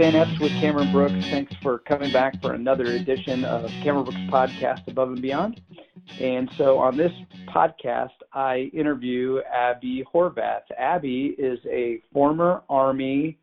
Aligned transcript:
Van 0.00 0.16
Epps 0.16 0.40
with 0.40 0.52
Cameron 0.52 0.90
Brooks. 0.92 1.26
Thanks 1.30 1.52
for 1.62 1.80
coming 1.80 2.10
back 2.10 2.40
for 2.40 2.54
another 2.54 2.84
edition 2.84 3.44
of 3.44 3.68
Cameron 3.82 4.04
Brooks 4.04 4.18
Podcast 4.30 4.88
Above 4.88 5.10
and 5.10 5.20
Beyond. 5.20 5.60
And 6.18 6.50
so 6.56 6.78
on 6.78 6.96
this 6.96 7.12
podcast, 7.54 8.08
I 8.32 8.70
interview 8.72 9.40
Abby 9.52 10.02
Horvath. 10.10 10.62
Abby 10.78 11.34
is 11.36 11.58
a 11.70 12.00
former 12.14 12.62
Army 12.70 13.36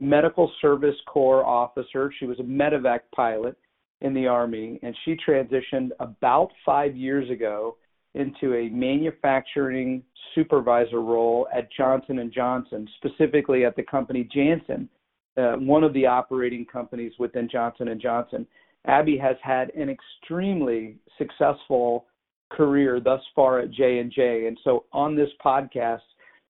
Medical 0.00 0.50
Service 0.62 0.96
Corps 1.06 1.44
officer. 1.44 2.10
She 2.18 2.24
was 2.24 2.40
a 2.40 2.42
medevac 2.42 3.00
pilot 3.14 3.58
in 4.00 4.14
the 4.14 4.26
Army, 4.26 4.80
and 4.82 4.96
she 5.04 5.14
transitioned 5.14 5.90
about 6.00 6.48
five 6.64 6.96
years 6.96 7.28
ago 7.28 7.76
into 8.14 8.54
a 8.54 8.70
manufacturing 8.70 10.02
supervisor 10.34 11.02
role 11.02 11.46
at 11.54 11.68
Johnson 11.70 12.32
& 12.32 12.34
Johnson, 12.34 12.88
specifically 12.96 13.66
at 13.66 13.76
the 13.76 13.82
company 13.82 14.26
Janssen, 14.32 14.88
uh, 15.38 15.52
one 15.56 15.84
of 15.84 15.92
the 15.92 16.06
operating 16.06 16.64
companies 16.64 17.12
within 17.18 17.48
Johnson 17.50 17.88
& 18.00 18.02
Johnson. 18.02 18.46
Abby 18.86 19.18
has 19.18 19.36
had 19.42 19.70
an 19.74 19.88
extremely 19.88 20.96
successful 21.16 22.06
career 22.50 23.00
thus 23.00 23.20
far 23.34 23.60
at 23.60 23.70
J&J. 23.70 24.46
And 24.46 24.58
so 24.64 24.84
on 24.92 25.14
this 25.14 25.28
podcast, 25.44 26.00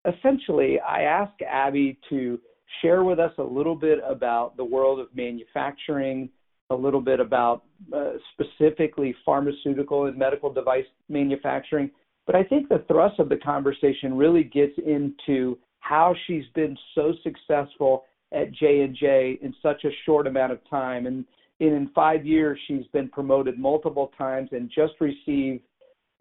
essentially 0.07 0.79
I 0.81 1.03
ask 1.03 1.33
Abby 1.43 1.99
to 2.09 2.39
share 2.83 3.03
with 3.03 3.19
us 3.19 3.33
a 3.39 3.43
little 3.43 3.75
bit 3.75 3.99
about 4.07 4.57
the 4.57 4.65
world 4.65 5.01
of 5.01 5.09
manufacturing, 5.15 6.29
a 6.71 6.75
little 6.75 7.01
bit 7.01 7.19
about 7.19 7.65
uh, 7.95 8.13
specifically 8.33 9.15
pharmaceutical 9.25 10.07
and 10.07 10.17
medical 10.17 10.53
device 10.53 10.85
manufacturing. 11.09 11.91
But 12.27 12.37
I 12.37 12.45
think 12.45 12.69
the 12.69 12.85
thrust 12.89 13.19
of 13.19 13.31
the 13.31 13.39
conversation 13.39 14.17
really 14.17 14.45
gets 14.45 14.75
into 14.79 15.59
how 15.81 16.15
she's 16.27 16.45
been 16.55 16.77
so 16.95 17.15
successful 17.23 18.05
at 18.33 18.53
J&J 18.53 19.39
in 19.43 19.55
such 19.63 19.85
a 19.85 19.91
short 20.05 20.27
amount 20.27 20.53
of 20.53 20.59
time. 20.69 21.07
And 21.07 21.25
in 21.61 21.91
5 21.95 22.27
years 22.27 22.59
she's 22.67 22.87
been 22.93 23.09
promoted 23.09 23.59
multiple 23.59 24.13
times 24.17 24.51
and 24.53 24.71
just 24.75 24.95
received 25.01 25.63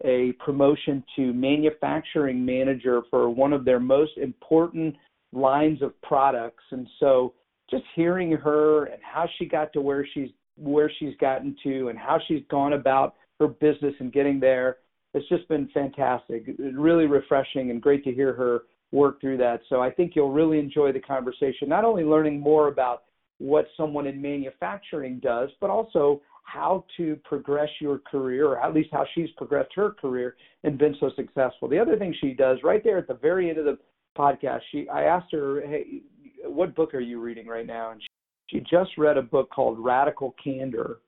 a 0.04 0.32
promotion 0.44 1.02
to 1.16 1.32
manufacturing 1.32 2.44
manager 2.44 3.02
for 3.10 3.28
one 3.30 3.52
of 3.52 3.64
their 3.64 3.80
most 3.80 4.16
important 4.16 4.94
lines 5.32 5.82
of 5.82 6.00
products. 6.02 6.64
And 6.70 6.86
so 7.00 7.34
just 7.70 7.84
hearing 7.94 8.32
her 8.32 8.84
and 8.86 9.02
how 9.02 9.26
she 9.38 9.46
got 9.46 9.72
to 9.72 9.80
where 9.80 10.06
she's 10.14 10.30
where 10.56 10.90
she's 10.98 11.14
gotten 11.20 11.54
to 11.62 11.88
and 11.88 11.98
how 11.98 12.18
she's 12.26 12.42
gone 12.50 12.72
about 12.72 13.14
her 13.38 13.46
business 13.46 13.94
and 14.00 14.12
getting 14.12 14.40
there 14.40 14.78
it's 15.14 15.28
just 15.28 15.48
been 15.48 15.68
fantastic. 15.72 16.44
Really 16.58 17.06
refreshing 17.06 17.70
and 17.70 17.80
great 17.80 18.04
to 18.04 18.12
hear 18.12 18.32
her 18.34 18.62
work 18.92 19.20
through 19.20 19.36
that. 19.38 19.60
So 19.68 19.82
i 19.82 19.90
think 19.90 20.12
you'll 20.14 20.32
really 20.32 20.58
enjoy 20.58 20.92
the 20.92 21.00
conversation 21.00 21.68
not 21.68 21.84
only 21.84 22.04
learning 22.04 22.40
more 22.40 22.68
about 22.68 23.04
what 23.38 23.66
someone 23.76 24.06
in 24.06 24.20
manufacturing 24.20 25.20
does 25.20 25.50
but 25.60 25.70
also 25.70 26.20
how 26.42 26.84
to 26.96 27.16
progress 27.24 27.68
your 27.80 27.98
career 27.98 28.46
or 28.46 28.58
at 28.58 28.74
least 28.74 28.88
how 28.90 29.04
she's 29.14 29.28
progressed 29.36 29.70
her 29.74 29.90
career 29.90 30.34
and 30.64 30.78
been 30.78 30.96
so 30.98 31.10
successful. 31.14 31.68
The 31.68 31.78
other 31.78 31.98
thing 31.98 32.14
she 32.20 32.32
does 32.32 32.58
right 32.64 32.82
there 32.82 32.96
at 32.96 33.06
the 33.06 33.14
very 33.14 33.50
end 33.50 33.58
of 33.58 33.66
the 33.66 33.78
podcast 34.18 34.60
she 34.72 34.88
i 34.88 35.02
asked 35.02 35.30
her 35.32 35.60
hey 35.60 36.02
what 36.44 36.74
book 36.74 36.94
are 36.94 37.00
you 37.00 37.20
reading 37.20 37.46
right 37.46 37.66
now? 37.66 37.92
And 37.92 38.02
she 38.48 38.60
just 38.60 38.96
read 38.96 39.16
a 39.16 39.22
book 39.22 39.50
called 39.50 39.78
Radical 39.78 40.34
Candor 40.42 40.98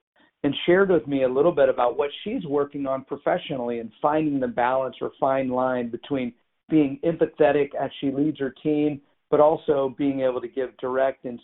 and 0.43 0.55
shared 0.67 0.91
with 0.91 1.07
me 1.07 1.25
a 1.25 1.29
little 1.29 1.53
bit 1.53 1.69
about 1.69 1.99
what 1.99 2.11
she's 2.25 2.45
working 2.47 2.87
on 2.87 3.05
professionally 3.05 3.81
and 3.81 3.91
finding 4.01 4.41
the 4.41 4.49
balance 4.49 4.97
or 5.01 5.13
fine 5.21 5.49
line 5.49 5.91
between 5.91 6.33
being 6.71 6.99
empathetic 7.05 7.75
as 7.79 7.91
she 8.01 8.11
leads 8.11 8.39
her 8.39 8.55
team, 8.63 9.01
but 9.31 9.41
also 9.41 9.95
being 9.99 10.21
able 10.21 10.41
to 10.41 10.49
give 10.49 10.77
direct 10.79 11.25
and 11.25 11.41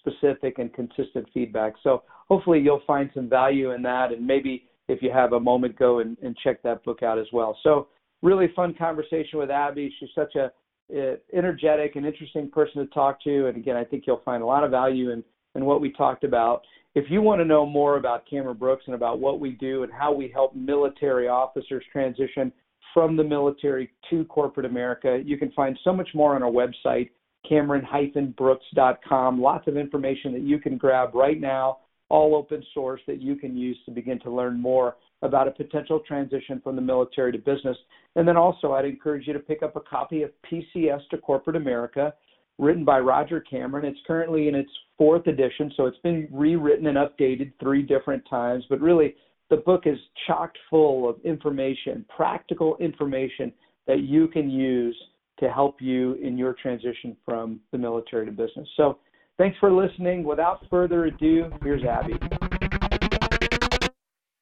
specific 0.00 0.58
and 0.58 0.72
consistent 0.72 1.28
feedback. 1.34 1.74
So 1.82 2.02
hopefully 2.28 2.60
you'll 2.60 2.82
find 2.86 3.10
some 3.14 3.28
value 3.28 3.72
in 3.72 3.82
that, 3.82 4.12
and 4.12 4.26
maybe 4.26 4.64
if 4.88 5.02
you 5.02 5.10
have 5.12 5.32
a 5.32 5.40
moment, 5.40 5.78
go 5.78 6.00
and, 6.00 6.16
and 6.22 6.36
check 6.42 6.62
that 6.62 6.82
book 6.84 7.02
out 7.02 7.18
as 7.18 7.26
well. 7.32 7.56
So 7.62 7.88
really 8.22 8.48
fun 8.56 8.74
conversation 8.74 9.38
with 9.38 9.50
Abby. 9.50 9.94
She's 9.98 10.08
such 10.14 10.34
a 10.36 10.50
uh, 10.92 11.16
energetic 11.32 11.94
and 11.94 12.04
interesting 12.04 12.50
person 12.50 12.84
to 12.84 12.86
talk 12.92 13.22
to. 13.22 13.46
And 13.46 13.56
again, 13.56 13.76
I 13.76 13.84
think 13.84 14.04
you'll 14.06 14.22
find 14.24 14.42
a 14.42 14.46
lot 14.46 14.64
of 14.64 14.72
value 14.72 15.10
in, 15.10 15.22
in 15.54 15.64
what 15.64 15.80
we 15.80 15.92
talked 15.92 16.24
about. 16.24 16.62
If 16.96 17.04
you 17.08 17.22
want 17.22 17.40
to 17.40 17.44
know 17.44 17.64
more 17.64 17.96
about 17.96 18.28
Cameron 18.28 18.56
Brooks 18.56 18.82
and 18.86 18.96
about 18.96 19.20
what 19.20 19.38
we 19.38 19.52
do 19.52 19.84
and 19.84 19.92
how 19.92 20.12
we 20.12 20.28
help 20.28 20.56
military 20.56 21.28
officers 21.28 21.84
transition 21.92 22.52
from 22.92 23.16
the 23.16 23.24
military 23.24 23.90
to 24.10 24.24
corporate 24.24 24.66
America, 24.66 25.20
you 25.24 25.36
can 25.36 25.50
find 25.52 25.78
so 25.84 25.92
much 25.92 26.08
more 26.14 26.34
on 26.34 26.42
our 26.42 26.50
website, 26.50 27.10
cameron-brooks.com. 27.48 29.40
Lots 29.40 29.68
of 29.68 29.76
information 29.76 30.32
that 30.32 30.42
you 30.42 30.58
can 30.58 30.76
grab 30.76 31.14
right 31.14 31.40
now, 31.40 31.78
all 32.08 32.34
open 32.34 32.62
source 32.74 33.00
that 33.06 33.20
you 33.20 33.36
can 33.36 33.56
use 33.56 33.78
to 33.84 33.90
begin 33.90 34.18
to 34.20 34.30
learn 34.30 34.60
more 34.60 34.96
about 35.22 35.48
a 35.48 35.50
potential 35.50 36.00
transition 36.06 36.60
from 36.62 36.76
the 36.76 36.82
military 36.82 37.32
to 37.32 37.38
business. 37.38 37.76
And 38.16 38.26
then 38.26 38.36
also, 38.36 38.72
I'd 38.72 38.84
encourage 38.84 39.26
you 39.26 39.32
to 39.32 39.38
pick 39.38 39.62
up 39.62 39.76
a 39.76 39.80
copy 39.80 40.22
of 40.22 40.30
PCS 40.50 41.08
to 41.10 41.18
Corporate 41.18 41.56
America, 41.56 42.14
written 42.58 42.84
by 42.84 42.98
Roger 42.98 43.40
Cameron. 43.40 43.84
It's 43.84 43.98
currently 44.06 44.48
in 44.48 44.54
its 44.54 44.70
fourth 44.98 45.26
edition, 45.26 45.72
so 45.76 45.86
it's 45.86 45.98
been 45.98 46.28
rewritten 46.32 46.86
and 46.86 46.98
updated 46.98 47.52
three 47.60 47.82
different 47.82 48.22
times. 48.28 48.64
But 48.68 48.80
really, 48.80 49.14
the 49.50 49.56
book 49.56 49.82
is 49.84 49.98
chock 50.26 50.52
full 50.70 51.08
of 51.08 51.16
information, 51.24 52.04
practical 52.14 52.76
information 52.78 53.52
that 53.86 54.00
you 54.00 54.28
can 54.28 54.48
use 54.48 54.96
to 55.40 55.50
help 55.50 55.82
you 55.82 56.14
in 56.14 56.38
your 56.38 56.54
transition 56.54 57.16
from 57.24 57.60
the 57.72 57.78
military 57.78 58.26
to 58.26 58.32
business. 58.32 58.68
So, 58.76 58.98
thanks 59.38 59.58
for 59.58 59.72
listening. 59.72 60.22
Without 60.22 60.60
further 60.70 61.06
ado, 61.06 61.50
here's 61.62 61.82
Abby. 61.82 62.14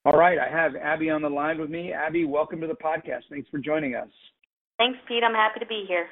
All 0.04 0.18
right, 0.18 0.38
I 0.38 0.50
have 0.50 0.76
Abby 0.76 1.10
on 1.10 1.22
the 1.22 1.28
line 1.28 1.58
with 1.58 1.70
me. 1.70 1.92
Abby, 1.92 2.24
welcome 2.24 2.60
to 2.60 2.66
the 2.66 2.74
podcast. 2.74 3.22
Thanks 3.30 3.48
for 3.50 3.58
joining 3.58 3.94
us. 3.94 4.08
Thanks, 4.76 4.98
Pete. 5.08 5.22
I'm 5.24 5.34
happy 5.34 5.60
to 5.60 5.66
be 5.66 5.84
here. 5.88 6.06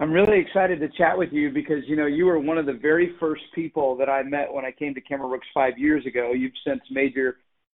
I'm 0.00 0.12
really 0.12 0.38
excited 0.38 0.78
to 0.80 0.88
chat 0.96 1.18
with 1.18 1.32
you 1.32 1.50
because 1.50 1.82
you 1.88 1.96
know 1.96 2.06
you 2.06 2.26
were 2.26 2.38
one 2.38 2.56
of 2.56 2.66
the 2.66 2.78
very 2.80 3.16
first 3.18 3.42
people 3.52 3.96
that 3.96 4.08
I 4.08 4.22
met 4.22 4.52
when 4.52 4.64
I 4.64 4.70
came 4.70 4.94
to 4.94 5.00
Cameron 5.00 5.30
Brooks 5.30 5.46
five 5.52 5.76
years 5.76 6.06
ago. 6.06 6.32
You've 6.32 6.52
since 6.64 6.80
made 6.90 7.14
your 7.14 7.34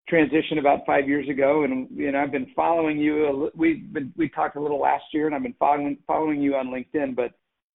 transition 0.09 0.59
about 0.59 0.81
five 0.87 1.09
years 1.09 1.29
ago, 1.29 1.65
and 1.65 1.89
you 1.95 2.11
know 2.13 2.21
I've 2.21 2.33
been 2.33 2.51
following 2.55 2.99
you. 2.99 3.51
We've 3.55 3.93
been 3.93 4.13
we 4.17 4.29
talked 4.29 4.57
a 4.57 4.61
little 4.61 4.81
last 4.81 5.05
year, 5.13 5.27
and 5.27 5.35
I've 5.35 5.43
been 5.43 5.55
following 5.59 5.99
following 6.07 6.41
you 6.41 6.57
on 6.57 6.69
LinkedIn. 6.69 7.15
But 7.15 7.33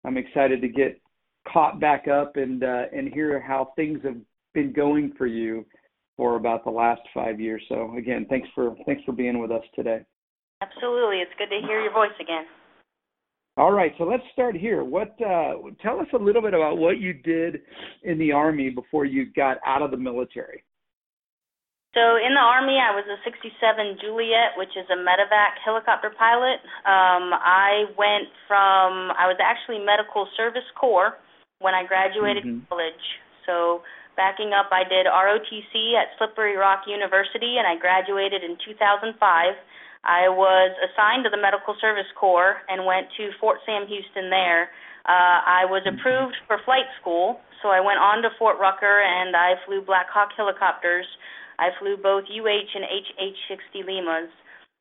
I'm 0.05 0.17
excited 0.17 0.61
to 0.63 0.69
get 0.69 1.01
caught 1.53 1.81
back 1.81 2.09
up 2.09 2.37
and 2.37 2.63
uh, 2.65 2.85
and 2.93 3.13
hear 3.13 3.41
how 3.41 3.73
things 3.77 4.01
have 4.05 4.17
been 4.55 4.73
going 4.73 5.13
for 5.17 5.27
you 5.27 5.65
for 6.17 6.37
about 6.37 6.65
the 6.65 6.71
last 6.71 7.03
five 7.15 7.41
years. 7.41 7.63
So 7.69 7.95
again, 7.97 8.27
thanks 8.29 8.49
for 8.55 8.75
thanks 8.87 9.03
for 9.05 9.13
being 9.13 9.39
with 9.39 9.51
us 9.51 9.65
today. 9.75 10.01
Absolutely, 10.63 11.19
it's 11.19 11.33
good 11.39 11.49
to 11.49 11.67
hear 11.67 11.83
your 11.83 11.93
voice 11.93 12.11
again. 12.21 12.45
All 13.59 13.73
right, 13.73 13.93
so 13.99 14.05
let's 14.05 14.23
start 14.33 14.57
here. 14.57 14.83
What 14.83 15.15
uh, 15.21 15.55
tell 15.83 16.01
us 16.01 16.07
a 16.15 16.19
little 16.19 16.41
bit 16.41 16.55
about 16.55 16.79
what 16.79 16.99
you 16.99 17.13
did 17.13 17.61
in 18.03 18.19
the 18.19 18.33
army 18.33 18.71
before 18.71 19.05
you 19.05 19.27
got 19.33 19.59
out 19.67 19.83
of 19.83 19.91
the 19.91 19.97
military. 19.97 20.65
So 21.93 22.17
in 22.17 22.33
the 22.33 22.41
army, 22.41 22.81
I 22.81 22.97
was 22.97 23.05
a 23.05 23.21
67 23.21 23.53
Juliet, 24.01 24.57
which 24.57 24.73
is 24.81 24.89
a 24.89 24.97
medevac 24.97 25.61
helicopter 25.61 26.09
pilot. 26.17 26.65
Um, 26.89 27.37
I 27.37 27.85
went 28.01 28.33
from 28.49 29.13
I 29.13 29.29
was 29.29 29.37
actually 29.45 29.85
medical 29.85 30.25
service 30.37 30.67
corps 30.75 31.21
when 31.61 31.75
I 31.75 31.85
graduated 31.85 32.45
mm-hmm. 32.45 32.65
college. 32.73 33.05
So 33.45 33.83
Backing 34.17 34.53
up, 34.53 34.69
I 34.69 34.85
did 34.85 35.09
ROTC 35.09 35.97
at 35.97 36.13
Slippery 36.19 36.57
Rock 36.57 36.85
University, 36.87 37.57
and 37.57 37.65
I 37.65 37.81
graduated 37.81 38.45
in 38.45 38.61
2005. 38.61 39.17
I 40.05 40.29
was 40.29 40.71
assigned 40.85 41.25
to 41.25 41.31
the 41.31 41.41
Medical 41.41 41.75
Service 41.81 42.11
Corps 42.19 42.61
and 42.69 42.85
went 42.85 43.09
to 43.17 43.33
Fort 43.41 43.65
Sam 43.65 43.87
Houston 43.89 44.29
there. 44.29 44.69
Uh, 45.09 45.41
I 45.49 45.65
was 45.65 45.81
approved 45.89 46.37
for 46.47 46.61
flight 46.65 46.85
school, 47.01 47.41
so 47.63 47.71
I 47.73 47.81
went 47.81 47.99
on 47.99 48.21
to 48.23 48.29
Fort 48.39 48.61
Rucker 48.61 49.01
and 49.01 49.35
I 49.35 49.57
flew 49.65 49.81
Black 49.81 50.11
Hawk 50.13 50.31
helicopters. 50.37 51.07
I 51.63 51.71
flew 51.79 51.95
both 51.95 52.27
UH 52.27 52.71
and 52.75 52.83
HH-60 52.83 53.87
Limas. 53.87 54.35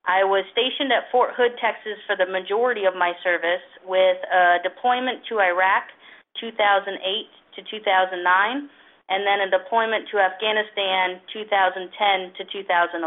I 0.09 0.25
was 0.25 0.41
stationed 0.49 0.89
at 0.89 1.13
Fort 1.13 1.37
Hood, 1.37 1.53
Texas 1.61 2.01
for 2.09 2.17
the 2.17 2.25
majority 2.25 2.89
of 2.89 2.97
my 2.97 3.13
service 3.21 3.61
with 3.85 4.17
a 4.33 4.57
deployment 4.65 5.21
to 5.29 5.37
Iraq 5.37 5.93
2008 6.41 6.97
to 6.97 7.61
2009 7.61 8.17
and 9.13 9.21
then 9.27 9.45
a 9.45 9.49
deployment 9.53 10.09
to 10.09 10.17
Afghanistan 10.17 11.21
2010 11.29 12.33
to 12.39 12.43
2011. 12.49 13.05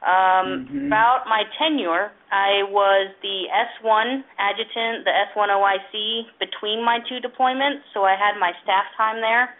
Um, 0.00 0.10
mm-hmm. 0.10 0.88
Throughout 0.88 1.24
my 1.28 1.48
tenure, 1.56 2.12
I 2.28 2.64
was 2.68 3.12
the 3.22 3.48
S1 3.48 4.20
adjutant, 4.36 5.08
the 5.08 5.14
S1 5.32 5.48
OIC 5.48 6.28
between 6.36 6.84
my 6.84 7.00
two 7.08 7.24
deployments, 7.24 7.88
so 7.94 8.04
I 8.04 8.16
had 8.20 8.36
my 8.36 8.52
staff 8.64 8.84
time 8.96 9.20
there. 9.20 9.56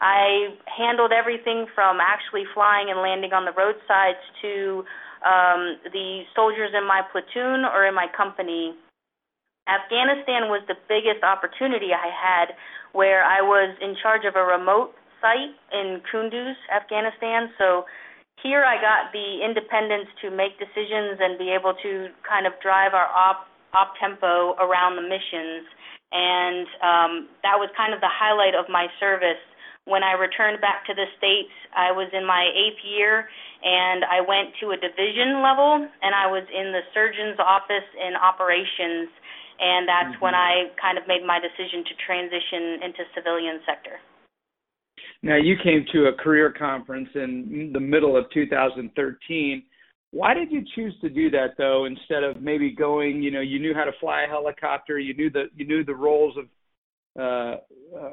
I 0.00 0.56
handled 0.64 1.12
everything 1.12 1.66
from 1.74 1.98
actually 2.00 2.44
flying 2.54 2.88
and 2.90 3.00
landing 3.00 3.32
on 3.32 3.44
the 3.44 3.52
roadsides 3.52 4.22
to 4.42 4.84
um, 5.20 5.76
the 5.92 6.24
soldiers 6.34 6.72
in 6.72 6.86
my 6.86 7.02
platoon 7.12 7.68
or 7.68 7.84
in 7.84 7.94
my 7.94 8.06
company 8.16 8.74
Afghanistan 9.70 10.50
was 10.50 10.66
the 10.66 10.74
biggest 10.90 11.22
opportunity 11.22 11.94
I 11.94 12.10
had 12.10 12.56
where 12.90 13.22
I 13.22 13.38
was 13.40 13.70
in 13.78 13.94
charge 14.02 14.26
of 14.26 14.34
a 14.34 14.42
remote 14.42 14.94
site 15.22 15.54
in 15.70 16.02
Kunduz, 16.10 16.58
Afghanistan. 16.74 17.54
So 17.58 17.86
here 18.42 18.64
I 18.66 18.80
got 18.82 19.12
the 19.12 19.44
independence 19.44 20.10
to 20.26 20.30
make 20.34 20.58
decisions 20.58 21.22
and 21.22 21.38
be 21.38 21.54
able 21.54 21.74
to 21.86 22.10
kind 22.26 22.46
of 22.50 22.52
drive 22.58 22.94
our 22.94 23.06
op 23.14 23.46
op 23.70 23.94
tempo 24.02 24.58
around 24.58 24.96
the 24.98 25.06
missions. 25.06 25.62
And 26.10 26.66
um, 26.82 27.12
that 27.46 27.54
was 27.54 27.70
kind 27.78 27.94
of 27.94 28.02
the 28.02 28.10
highlight 28.10 28.58
of 28.58 28.66
my 28.66 28.90
service. 28.98 29.38
When 29.84 30.02
I 30.02 30.12
returned 30.12 30.60
back 30.60 30.86
to 30.86 30.94
the 30.94 31.08
States, 31.16 31.52
I 31.74 31.90
was 31.90 32.08
in 32.12 32.26
my 32.26 32.44
eighth 32.52 32.80
year 32.84 33.28
and 33.64 34.04
I 34.04 34.20
went 34.20 34.54
to 34.60 34.70
a 34.72 34.78
division 34.78 35.42
level 35.42 35.82
and 36.02 36.12
I 36.14 36.28
was 36.28 36.44
in 36.52 36.72
the 36.72 36.84
surgeon's 36.92 37.40
office 37.40 37.88
in 37.96 38.14
operations. 38.14 39.08
And 39.60 39.88
that's 39.88 40.14
mm-hmm. 40.16 40.24
when 40.24 40.34
I 40.34 40.72
kind 40.80 40.96
of 40.96 41.04
made 41.08 41.24
my 41.24 41.40
decision 41.40 41.84
to 41.84 41.94
transition 42.06 42.84
into 42.86 43.02
civilian 43.12 43.60
sector. 43.68 44.00
Now, 45.22 45.36
you 45.36 45.56
came 45.62 45.84
to 45.92 46.06
a 46.06 46.12
career 46.14 46.52
conference 46.56 47.08
in 47.14 47.70
the 47.72 47.80
middle 47.80 48.16
of 48.16 48.24
2013. 48.32 49.62
Why 50.12 50.34
did 50.34 50.50
you 50.50 50.64
choose 50.74 50.94
to 51.02 51.08
do 51.08 51.30
that 51.30 51.54
though, 51.56 51.84
instead 51.84 52.24
of 52.24 52.42
maybe 52.42 52.74
going? 52.74 53.22
You 53.22 53.30
know, 53.30 53.40
you 53.40 53.58
knew 53.58 53.74
how 53.74 53.84
to 53.84 53.92
fly 54.00 54.22
a 54.22 54.28
helicopter, 54.28 54.98
you 54.98 55.14
knew 55.14 55.30
the 55.30 55.44
you 55.54 55.66
knew 55.66 55.84
the 55.84 55.94
roles 55.94 56.36
of, 56.36 56.46
uh, 57.18 57.56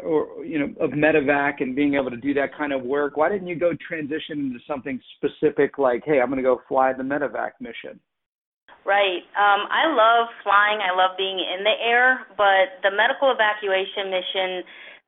or 0.04 0.46
you 0.46 0.60
know, 0.60 0.74
of 0.80 0.92
medevac 0.92 1.62
and 1.62 1.76
being 1.76 1.96
able 1.96 2.10
to 2.10 2.18
do 2.18 2.34
that 2.34 2.56
kind 2.58 2.74
of 2.74 2.82
work. 2.84 3.18
Why 3.18 3.30
didn't 3.30 3.48
you 3.48 3.56
go 3.56 3.72
transition 3.88 4.40
into 4.40 4.60
something 4.68 5.00
specific 5.18 5.78
like, 5.78 6.04
hey, 6.06 6.20
I'm 6.20 6.30
going 6.30 6.38
to 6.38 6.44
go 6.44 6.62
fly 6.68 6.94
the 6.94 7.04
medevac 7.04 7.52
mission? 7.60 8.00
Right. 8.86 9.28
Um, 9.36 9.68
I 9.68 9.92
love 9.92 10.30
flying. 10.44 10.80
I 10.80 10.96
love 10.96 11.18
being 11.18 11.38
in 11.38 11.64
the 11.64 11.76
air, 11.84 12.26
but 12.38 12.80
the 12.82 12.96
medical 12.96 13.30
evacuation 13.30 14.10
mission 14.10 14.64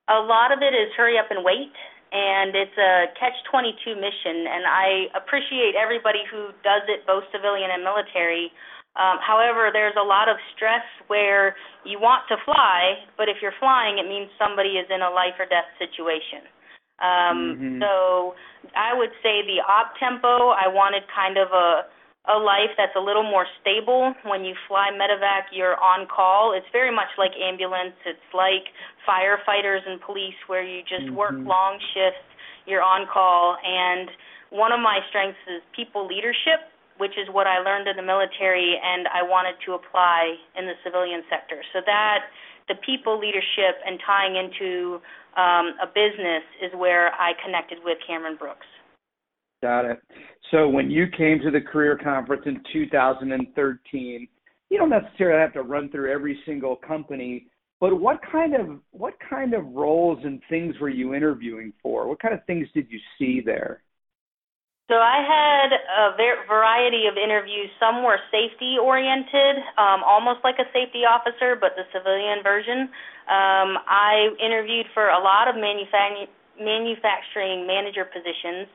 a 0.09 0.19
lot 0.25 0.51
of 0.51 0.59
it 0.65 0.73
is 0.73 0.89
hurry 0.97 1.21
up 1.21 1.29
and 1.29 1.45
wait, 1.45 1.69
and 2.11 2.57
it's 2.57 2.73
a 2.81 3.13
catch 3.13 3.37
22 3.53 3.93
mission. 3.93 4.49
And 4.49 4.65
I 4.65 5.05
appreciate 5.13 5.77
everybody 5.77 6.25
who 6.25 6.49
does 6.65 6.81
it, 6.89 7.05
both 7.05 7.23
civilian 7.29 7.69
and 7.69 7.85
military. 7.85 8.49
Um, 8.99 9.17
however, 9.23 9.71
there's 9.71 9.95
a 9.95 10.03
lot 10.03 10.27
of 10.27 10.35
stress 10.51 10.83
where 11.07 11.55
you 11.87 12.03
want 12.03 12.27
to 12.27 12.35
fly, 12.43 12.99
but 13.15 13.31
if 13.31 13.39
you're 13.41 13.55
flying, 13.55 13.97
it 13.97 14.07
means 14.11 14.27
somebody 14.35 14.75
is 14.75 14.91
in 14.91 14.99
a 14.99 15.09
life 15.09 15.39
or 15.39 15.47
death 15.47 15.71
situation. 15.79 16.43
Um, 16.99 17.37
mm-hmm. 17.55 17.75
So 17.79 18.35
I 18.75 18.91
would 18.91 19.15
say 19.23 19.39
the 19.47 19.63
op 19.63 19.95
tempo, 19.95 20.51
I 20.51 20.67
wanted 20.67 21.07
kind 21.15 21.39
of 21.39 21.47
a 21.55 21.87
a 22.27 22.37
life 22.37 22.75
that's 22.77 22.93
a 22.93 22.99
little 22.99 23.23
more 23.23 23.47
stable. 23.63 24.13
When 24.27 24.43
you 24.43 24.53
fly 24.67 24.91
medevac, 24.93 25.49
you're 25.55 25.79
on 25.79 26.05
call. 26.05 26.53
It's 26.53 26.67
very 26.71 26.93
much 26.93 27.09
like 27.17 27.31
ambulance. 27.39 27.95
It's 28.05 28.29
like 28.35 28.69
firefighters 29.07 29.81
and 29.87 30.01
police, 30.01 30.37
where 30.45 30.61
you 30.61 30.83
just 30.83 31.07
mm-hmm. 31.07 31.15
work 31.15 31.33
long 31.39 31.79
shifts. 31.95 32.27
You're 32.67 32.83
on 32.83 33.07
call, 33.07 33.57
and 33.63 34.11
one 34.51 34.71
of 34.71 34.79
my 34.79 34.99
strengths 35.09 35.39
is 35.47 35.63
people 35.73 36.05
leadership, 36.05 36.69
which 36.99 37.15
is 37.15 37.31
what 37.31 37.47
I 37.47 37.59
learned 37.63 37.87
in 37.87 37.95
the 37.95 38.03
military, 38.03 38.75
and 38.75 39.07
I 39.07 39.23
wanted 39.23 39.55
to 39.65 39.73
apply 39.73 40.35
in 40.59 40.67
the 40.67 40.75
civilian 40.83 41.23
sector. 41.31 41.63
So 41.73 41.79
that 41.85 42.27
the 42.67 42.75
people 42.85 43.17
leadership 43.17 43.79
and 43.87 43.99
tying 44.05 44.35
into 44.35 44.99
um, 45.39 45.73
a 45.79 45.87
business 45.87 46.43
is 46.61 46.71
where 46.75 47.11
I 47.15 47.31
connected 47.43 47.79
with 47.83 47.97
Cameron 48.05 48.35
Brooks. 48.37 48.67
Got 49.61 49.85
it. 49.85 49.99
So 50.51 50.69
when 50.69 50.89
you 50.89 51.07
came 51.17 51.39
to 51.39 51.51
the 51.51 51.61
career 51.61 51.97
conference 51.97 52.43
in 52.45 52.61
2013, 52.71 54.27
you 54.69 54.77
don't 54.77 54.89
necessarily 54.89 55.41
have 55.41 55.53
to 55.53 55.63
run 55.63 55.89
through 55.89 56.11
every 56.11 56.39
single 56.45 56.75
company, 56.75 57.47
but 57.79 57.99
what 57.99 58.19
kind 58.31 58.55
of 58.55 58.79
what 58.91 59.13
kind 59.29 59.53
of 59.53 59.65
roles 59.65 60.19
and 60.23 60.41
things 60.49 60.75
were 60.79 60.89
you 60.89 61.13
interviewing 61.13 61.73
for? 61.81 62.07
What 62.07 62.21
kind 62.21 62.33
of 62.33 62.43
things 62.45 62.67
did 62.73 62.87
you 62.89 62.99
see 63.17 63.41
there? 63.43 63.83
So 64.89 64.97
I 64.97 65.21
had 65.21 65.69
a 65.69 66.17
variety 66.49 67.05
of 67.05 67.13
interviews. 67.13 67.69
Some 67.79 68.01
were 68.01 68.17
safety 68.33 68.81
oriented, 68.81 69.61
um, 69.77 70.01
almost 70.01 70.41
like 70.43 70.57
a 70.57 70.65
safety 70.73 71.05
officer, 71.05 71.53
but 71.53 71.77
the 71.77 71.85
civilian 71.93 72.41
version. 72.41 72.89
Um, 73.29 73.77
I 73.85 74.33
interviewed 74.41 74.89
for 74.97 75.13
a 75.13 75.21
lot 75.21 75.45
of 75.45 75.53
manufa- 75.53 76.25
manufacturing 76.57 77.69
manager 77.69 78.03
positions. 78.03 78.65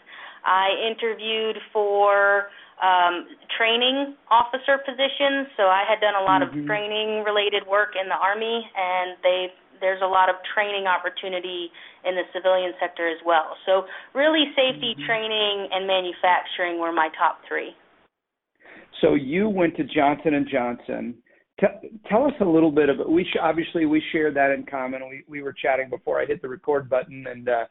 I 0.46 0.70
interviewed 0.87 1.58
for 1.72 2.46
um, 2.78 3.26
training 3.58 4.14
officer 4.31 4.78
positions, 4.87 5.50
so 5.58 5.67
I 5.67 5.82
had 5.82 5.99
done 5.99 6.14
a 6.14 6.22
lot 6.22 6.46
mm-hmm. 6.46 6.62
of 6.62 6.67
training 6.67 7.25
related 7.26 7.67
work 7.67 7.99
in 7.99 8.06
the 8.06 8.14
Army, 8.14 8.62
and 8.78 9.19
they 9.26 9.50
there's 9.81 10.03
a 10.03 10.06
lot 10.06 10.29
of 10.29 10.37
training 10.55 10.87
opportunity 10.87 11.71
in 12.05 12.15
the 12.15 12.23
civilian 12.32 12.73
sector 12.81 13.09
as 13.09 13.19
well. 13.25 13.56
So 13.67 13.85
really, 14.15 14.44
safety 14.56 14.94
mm-hmm. 14.94 15.06
training 15.06 15.69
and 15.73 15.87
manufacturing 15.87 16.81
were 16.81 16.93
my 16.93 17.09
top 17.19 17.41
three. 17.49 17.73
So 19.00 19.15
you 19.15 19.49
went 19.49 19.76
to 19.76 19.85
Johnson 19.85 20.35
and 20.35 20.49
Johnson. 20.49 21.15
T- 21.61 22.00
tell 22.09 22.25
us 22.25 22.32
a 22.41 22.44
little 22.44 22.71
bit 22.71 22.88
of 22.88 23.00
it. 23.00 23.09
We 23.09 23.25
sh- 23.25 23.38
obviously 23.41 23.87
we 23.87 24.03
share 24.12 24.32
that 24.32 24.50
in 24.50 24.65
common. 24.67 25.09
We 25.09 25.25
we 25.29 25.43
were 25.43 25.53
chatting 25.53 25.91
before 25.91 26.20
I 26.20 26.27
hit 26.27 26.43
the 26.43 26.49
record 26.49 26.88
button, 26.88 27.27
and 27.29 27.49
uh, 27.49 27.65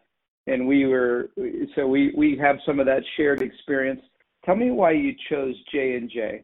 and 0.47 0.67
we 0.67 0.85
were 0.85 1.29
so 1.75 1.87
we 1.87 2.13
we 2.15 2.37
have 2.41 2.57
some 2.65 2.79
of 2.79 2.85
that 2.85 3.03
shared 3.17 3.41
experience. 3.41 4.01
Tell 4.45 4.55
me 4.55 4.71
why 4.71 4.91
you 4.91 5.13
chose 5.29 5.55
J 5.71 5.95
and 5.95 6.09
J. 6.09 6.43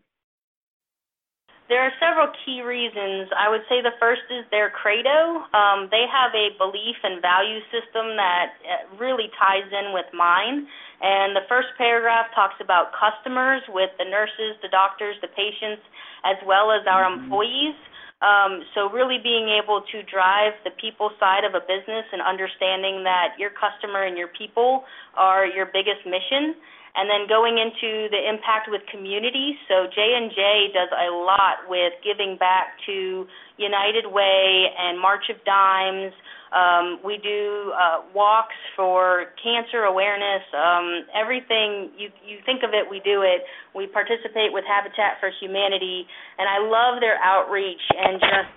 There 1.70 1.86
are 1.86 1.94
several 2.02 2.34
key 2.42 2.66
reasons. 2.66 3.30
I 3.38 3.46
would 3.46 3.62
say 3.70 3.86
the 3.86 3.94
first 4.02 4.26
is 4.34 4.42
their 4.50 4.74
credo. 4.74 5.46
Um, 5.54 5.86
they 5.94 6.10
have 6.10 6.34
a 6.34 6.50
belief 6.58 6.98
and 7.06 7.22
value 7.22 7.62
system 7.70 8.18
that 8.18 8.58
uh, 8.66 8.98
really 8.98 9.30
ties 9.38 9.70
in 9.70 9.94
with 9.94 10.10
mine. 10.10 10.66
And 10.98 11.38
the 11.38 11.46
first 11.46 11.70
paragraph 11.78 12.34
talks 12.34 12.58
about 12.58 12.90
customers 12.98 13.62
with 13.70 13.94
the 14.02 14.10
nurses, 14.10 14.58
the 14.66 14.74
doctors, 14.74 15.14
the 15.22 15.30
patients, 15.30 15.86
as 16.26 16.42
well 16.42 16.74
as 16.74 16.90
our 16.90 17.06
mm-hmm. 17.06 17.30
employees. 17.30 17.78
Um, 18.26 18.66
so 18.74 18.90
really 18.90 19.22
being 19.22 19.48
able 19.54 19.86
to 19.94 19.98
drive 20.10 20.58
the 20.66 20.74
people 20.82 21.14
side 21.22 21.46
of 21.46 21.54
a 21.54 21.62
business 21.62 22.04
and 22.12 22.20
understanding 22.20 23.06
that 23.06 23.38
your 23.38 23.54
customer 23.54 24.10
and 24.10 24.18
your 24.18 24.34
people 24.34 24.90
are 25.14 25.46
your 25.46 25.70
biggest 25.70 26.02
mission 26.04 26.58
and 26.96 27.10
then 27.10 27.30
going 27.30 27.58
into 27.58 28.10
the 28.10 28.22
impact 28.22 28.68
with 28.70 28.82
communities. 28.90 29.56
So 29.68 29.86
J&J 29.94 30.74
does 30.74 30.90
a 30.90 31.14
lot 31.14 31.70
with 31.70 31.94
giving 32.04 32.38
back 32.38 32.78
to 32.86 33.26
United 33.58 34.08
Way 34.08 34.74
and 34.78 35.00
March 35.00 35.30
of 35.30 35.38
Dimes, 35.46 36.14
um, 36.50 36.98
we 37.06 37.18
do 37.22 37.72
uh, 37.78 38.10
walks 38.14 38.58
for 38.76 39.38
cancer 39.38 39.86
awareness. 39.86 40.42
Um, 40.54 41.06
everything 41.14 41.94
you 41.94 42.10
you 42.26 42.42
think 42.46 42.64
of 42.64 42.74
it, 42.74 42.90
we 42.90 43.02
do 43.06 43.22
it. 43.22 43.46
We 43.76 43.86
participate 43.86 44.50
with 44.50 44.66
Habitat 44.66 45.22
for 45.22 45.30
Humanity, 45.40 46.08
and 46.38 46.50
I 46.50 46.58
love 46.58 47.02
their 47.02 47.22
outreach 47.22 47.82
and 47.94 48.20
just 48.20 48.50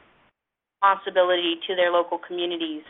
responsibility 0.81 1.61
to 1.69 1.77
their 1.77 1.93
local 1.93 2.19
communities. 2.19 2.83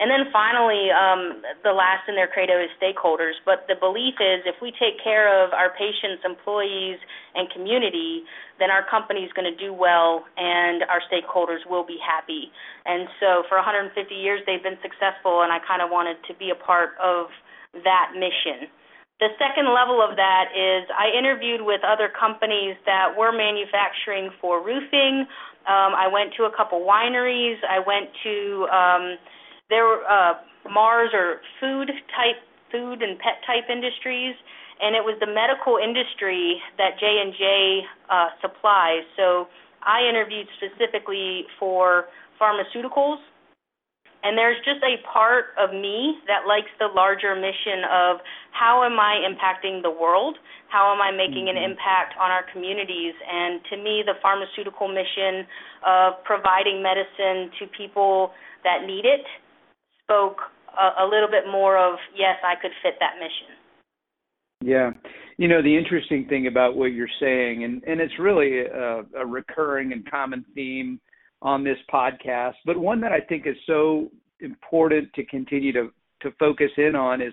And 0.00 0.08
then 0.08 0.32
finally, 0.32 0.88
um, 0.88 1.44
the 1.60 1.76
last 1.76 2.08
in 2.08 2.16
their 2.16 2.26
credo 2.26 2.56
is 2.56 2.72
stakeholders. 2.80 3.36
But 3.44 3.68
the 3.68 3.76
belief 3.76 4.16
is 4.16 4.40
if 4.48 4.56
we 4.64 4.72
take 4.80 4.96
care 4.96 5.28
of 5.28 5.52
our 5.52 5.76
patients, 5.76 6.24
employees, 6.24 6.96
and 7.36 7.52
community, 7.52 8.24
then 8.58 8.72
our 8.72 8.80
company 8.88 9.28
is 9.28 9.32
going 9.36 9.44
to 9.44 9.56
do 9.60 9.76
well 9.76 10.24
and 10.40 10.88
our 10.88 11.04
stakeholders 11.04 11.68
will 11.68 11.84
be 11.84 12.00
happy. 12.00 12.48
And 12.88 13.12
so 13.20 13.44
for 13.52 13.60
150 13.60 13.92
years, 14.16 14.40
they've 14.48 14.64
been 14.64 14.80
successful, 14.80 15.44
and 15.44 15.52
I 15.52 15.60
kind 15.68 15.84
of 15.84 15.92
wanted 15.92 16.16
to 16.28 16.34
be 16.34 16.48
a 16.48 16.56
part 16.56 16.96
of 16.96 17.28
that 17.84 18.16
mission. 18.16 18.72
The 19.20 19.28
second 19.36 19.68
level 19.68 20.00
of 20.00 20.16
that 20.16 20.48
is 20.56 20.88
I 20.96 21.12
interviewed 21.12 21.60
with 21.60 21.84
other 21.84 22.08
companies 22.08 22.80
that 22.88 23.12
were 23.12 23.36
manufacturing 23.36 24.32
for 24.40 24.64
roofing. 24.64 25.28
Um, 25.68 25.92
I 25.92 26.08
went 26.08 26.32
to 26.40 26.48
a 26.48 26.52
couple 26.56 26.80
wineries. 26.80 27.60
I 27.68 27.84
went 27.84 28.08
to 28.24 28.34
um, 28.72 29.04
there 29.70 29.86
were 29.86 30.02
uh, 30.04 30.34
Mars 30.68 31.10
or 31.14 31.40
food 31.60 31.88
type, 32.12 32.42
food 32.70 33.02
and 33.02 33.18
pet 33.18 33.40
type 33.46 33.70
industries, 33.70 34.34
and 34.82 34.94
it 34.94 35.00
was 35.00 35.16
the 35.20 35.30
medical 35.30 35.78
industry 35.78 36.60
that 36.76 36.98
J 36.98 37.22
and 37.22 37.32
J 37.32 37.80
uh, 38.10 38.28
supplies. 38.42 39.06
So 39.16 39.46
I 39.80 40.04
interviewed 40.04 40.46
specifically 40.58 41.46
for 41.58 42.06
pharmaceuticals, 42.36 43.22
and 44.22 44.36
there's 44.36 44.58
just 44.64 44.84
a 44.84 45.00
part 45.08 45.56
of 45.56 45.72
me 45.72 46.20
that 46.28 46.44
likes 46.44 46.68
the 46.78 46.92
larger 46.92 47.32
mission 47.32 47.88
of 47.88 48.20
how 48.52 48.84
am 48.84 49.00
I 49.00 49.24
impacting 49.24 49.80
the 49.80 49.90
world? 49.90 50.36
How 50.68 50.92
am 50.92 51.00
I 51.00 51.10
making 51.10 51.48
mm-hmm. 51.48 51.56
an 51.56 51.70
impact 51.72 52.20
on 52.20 52.30
our 52.30 52.44
communities? 52.52 53.16
And 53.24 53.64
to 53.72 53.76
me, 53.80 54.04
the 54.04 54.20
pharmaceutical 54.20 54.88
mission 54.88 55.48
of 55.86 56.20
providing 56.24 56.84
medicine 56.84 57.48
to 57.58 57.66
people 57.72 58.32
that 58.62 58.84
need 58.84 59.08
it 59.08 59.24
spoke 60.10 60.38
a, 60.76 61.04
a 61.04 61.06
little 61.06 61.30
bit 61.30 61.44
more 61.50 61.78
of 61.78 61.98
yes, 62.16 62.36
I 62.44 62.60
could 62.60 62.72
fit 62.82 62.94
that 63.00 63.14
mission. 63.18 63.54
Yeah. 64.62 64.90
You 65.38 65.48
know, 65.48 65.62
the 65.62 65.76
interesting 65.76 66.26
thing 66.28 66.48
about 66.48 66.76
what 66.76 66.86
you're 66.86 67.08
saying, 67.18 67.64
and, 67.64 67.82
and 67.84 68.00
it's 68.00 68.12
really 68.18 68.60
a, 68.60 69.04
a 69.16 69.24
recurring 69.24 69.92
and 69.92 70.08
common 70.10 70.44
theme 70.54 71.00
on 71.40 71.64
this 71.64 71.78
podcast, 71.90 72.54
but 72.66 72.76
one 72.76 73.00
that 73.00 73.12
I 73.12 73.20
think 73.20 73.46
is 73.46 73.56
so 73.66 74.10
important 74.40 75.12
to 75.14 75.24
continue 75.24 75.72
to 75.72 75.90
to 76.22 76.30
focus 76.38 76.70
in 76.76 76.94
on 76.94 77.22
is 77.22 77.32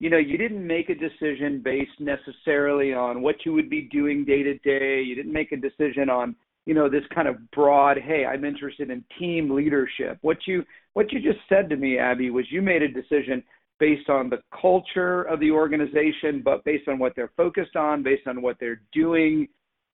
you 0.00 0.10
know, 0.10 0.18
you 0.18 0.38
didn't 0.38 0.64
make 0.64 0.90
a 0.90 0.94
decision 0.94 1.60
based 1.62 1.98
necessarily 1.98 2.94
on 2.94 3.20
what 3.20 3.36
you 3.44 3.52
would 3.52 3.68
be 3.68 3.82
doing 3.82 4.24
day 4.24 4.42
to 4.44 4.56
day. 4.58 5.02
You 5.02 5.14
didn't 5.16 5.32
make 5.32 5.50
a 5.52 5.56
decision 5.56 6.08
on, 6.08 6.36
you 6.66 6.74
know, 6.74 6.88
this 6.88 7.02
kind 7.12 7.26
of 7.26 7.50
broad, 7.50 7.98
hey, 7.98 8.24
I'm 8.24 8.44
interested 8.44 8.90
in 8.90 9.04
team 9.18 9.50
leadership. 9.50 10.18
What 10.20 10.38
you 10.46 10.64
what 10.98 11.12
you 11.12 11.20
just 11.20 11.38
said 11.48 11.68
to 11.68 11.76
me, 11.76 11.96
Abby, 11.96 12.28
was 12.30 12.44
you 12.50 12.60
made 12.60 12.82
a 12.82 12.88
decision 12.88 13.40
based 13.78 14.10
on 14.10 14.28
the 14.28 14.38
culture 14.60 15.22
of 15.22 15.38
the 15.38 15.48
organization, 15.48 16.42
but 16.44 16.64
based 16.64 16.88
on 16.88 16.98
what 16.98 17.12
they're 17.14 17.30
focused 17.36 17.76
on, 17.76 18.02
based 18.02 18.26
on 18.26 18.42
what 18.42 18.56
they're 18.58 18.80
doing, 18.92 19.46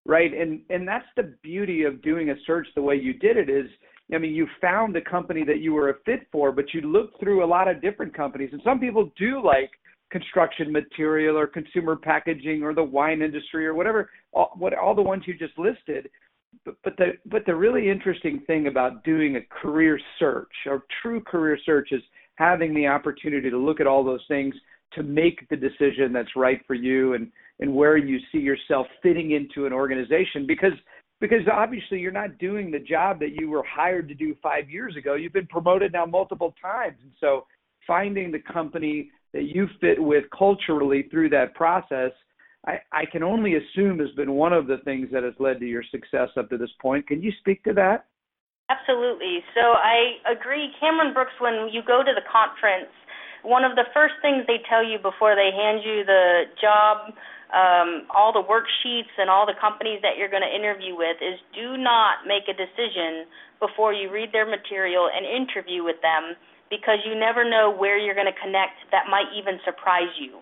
right? 0.06 0.32
And 0.32 0.62
and 0.70 0.88
that's 0.88 1.04
the 1.14 1.34
beauty 1.42 1.82
of 1.82 2.00
doing 2.00 2.30
a 2.30 2.34
search 2.46 2.66
the 2.74 2.80
way 2.80 2.96
you 2.96 3.12
did 3.12 3.36
it 3.36 3.50
is 3.50 3.66
I 4.14 4.16
mean, 4.16 4.34
you 4.34 4.46
found 4.62 4.94
the 4.94 5.02
company 5.02 5.44
that 5.44 5.60
you 5.60 5.74
were 5.74 5.90
a 5.90 5.94
fit 6.06 6.26
for, 6.32 6.52
but 6.52 6.72
you 6.72 6.80
looked 6.80 7.20
through 7.20 7.44
a 7.44 7.50
lot 7.56 7.68
of 7.68 7.82
different 7.82 8.16
companies. 8.16 8.48
And 8.52 8.62
some 8.64 8.80
people 8.80 9.10
do 9.18 9.44
like 9.44 9.72
construction 10.10 10.72
material 10.72 11.36
or 11.36 11.46
consumer 11.46 11.96
packaging 11.96 12.62
or 12.62 12.72
the 12.72 12.82
wine 12.82 13.20
industry 13.20 13.66
or 13.66 13.74
whatever 13.74 14.08
all, 14.32 14.52
what 14.56 14.72
all 14.72 14.94
the 14.94 15.02
ones 15.02 15.24
you 15.26 15.36
just 15.36 15.58
listed 15.58 16.08
but, 16.64 16.76
but 16.82 16.96
the 16.96 17.12
but 17.26 17.46
the 17.46 17.54
really 17.54 17.90
interesting 17.90 18.42
thing 18.46 18.66
about 18.66 19.04
doing 19.04 19.36
a 19.36 19.40
career 19.62 19.98
search 20.18 20.52
or 20.66 20.84
true 21.02 21.20
career 21.20 21.58
search 21.64 21.88
is 21.92 22.02
having 22.36 22.74
the 22.74 22.86
opportunity 22.86 23.50
to 23.50 23.58
look 23.58 23.80
at 23.80 23.86
all 23.86 24.04
those 24.04 24.24
things 24.28 24.54
to 24.92 25.02
make 25.02 25.48
the 25.48 25.56
decision 25.56 26.12
that's 26.12 26.36
right 26.36 26.60
for 26.66 26.74
you 26.74 27.14
and 27.14 27.30
and 27.60 27.72
where 27.72 27.96
you 27.96 28.18
see 28.32 28.38
yourself 28.38 28.86
fitting 29.02 29.32
into 29.32 29.66
an 29.66 29.72
organization. 29.72 30.46
Because 30.46 30.72
because 31.20 31.46
obviously 31.50 32.00
you're 32.00 32.12
not 32.12 32.38
doing 32.38 32.70
the 32.70 32.78
job 32.78 33.20
that 33.20 33.32
you 33.32 33.48
were 33.48 33.64
hired 33.64 34.08
to 34.08 34.14
do 34.14 34.34
5 34.42 34.68
years 34.68 34.96
ago. 34.96 35.14
You've 35.14 35.32
been 35.32 35.46
promoted 35.46 35.92
now 35.92 36.06
multiple 36.06 36.54
times. 36.60 36.98
And 37.02 37.12
so 37.20 37.46
finding 37.86 38.32
the 38.32 38.40
company 38.40 39.10
that 39.32 39.44
you 39.44 39.68
fit 39.80 40.02
with 40.02 40.24
culturally 40.36 41.04
through 41.10 41.30
that 41.30 41.54
process, 41.54 42.10
I, 42.66 42.80
I 42.92 43.04
can 43.10 43.22
only 43.22 43.54
assume 43.56 43.98
has 43.98 44.10
been 44.16 44.32
one 44.32 44.52
of 44.52 44.66
the 44.66 44.78
things 44.84 45.08
that 45.12 45.22
has 45.22 45.34
led 45.38 45.60
to 45.60 45.66
your 45.66 45.84
success 45.90 46.30
up 46.36 46.48
to 46.50 46.56
this 46.56 46.72
point. 46.80 47.06
Can 47.06 47.22
you 47.22 47.32
speak 47.40 47.62
to 47.64 47.74
that? 47.74 48.06
Absolutely. 48.70 49.44
So 49.52 49.76
I 49.76 50.16
agree. 50.24 50.72
Cameron 50.80 51.12
Brooks, 51.12 51.36
when 51.40 51.68
you 51.68 51.82
go 51.84 52.00
to 52.00 52.12
the 52.16 52.24
conference, 52.24 52.88
one 53.44 53.64
of 53.64 53.76
the 53.76 53.84
first 53.92 54.16
things 54.24 54.48
they 54.48 54.64
tell 54.64 54.80
you 54.80 54.96
before 54.96 55.36
they 55.36 55.52
hand 55.52 55.84
you 55.84 56.00
the 56.08 56.48
job, 56.56 57.12
um, 57.52 58.08
all 58.08 58.32
the 58.32 58.40
worksheets, 58.40 59.12
and 59.20 59.28
all 59.28 59.44
the 59.44 59.54
companies 59.60 60.00
that 60.00 60.16
you're 60.16 60.32
going 60.32 60.42
to 60.42 60.48
interview 60.48 60.96
with 60.96 61.20
is 61.20 61.36
do 61.52 61.76
not 61.76 62.24
make 62.24 62.48
a 62.48 62.56
decision 62.56 63.28
before 63.60 63.92
you 63.92 64.08
read 64.08 64.32
their 64.32 64.48
material 64.48 65.12
and 65.12 65.28
interview 65.28 65.84
with 65.84 66.00
them 66.00 66.32
because 66.72 67.04
you 67.04 67.12
never 67.12 67.44
know 67.44 67.68
where 67.68 68.00
you're 68.00 68.16
going 68.16 68.30
to 68.32 68.40
connect 68.40 68.80
that 68.90 69.12
might 69.12 69.28
even 69.36 69.60
surprise 69.60 70.10
you. 70.16 70.40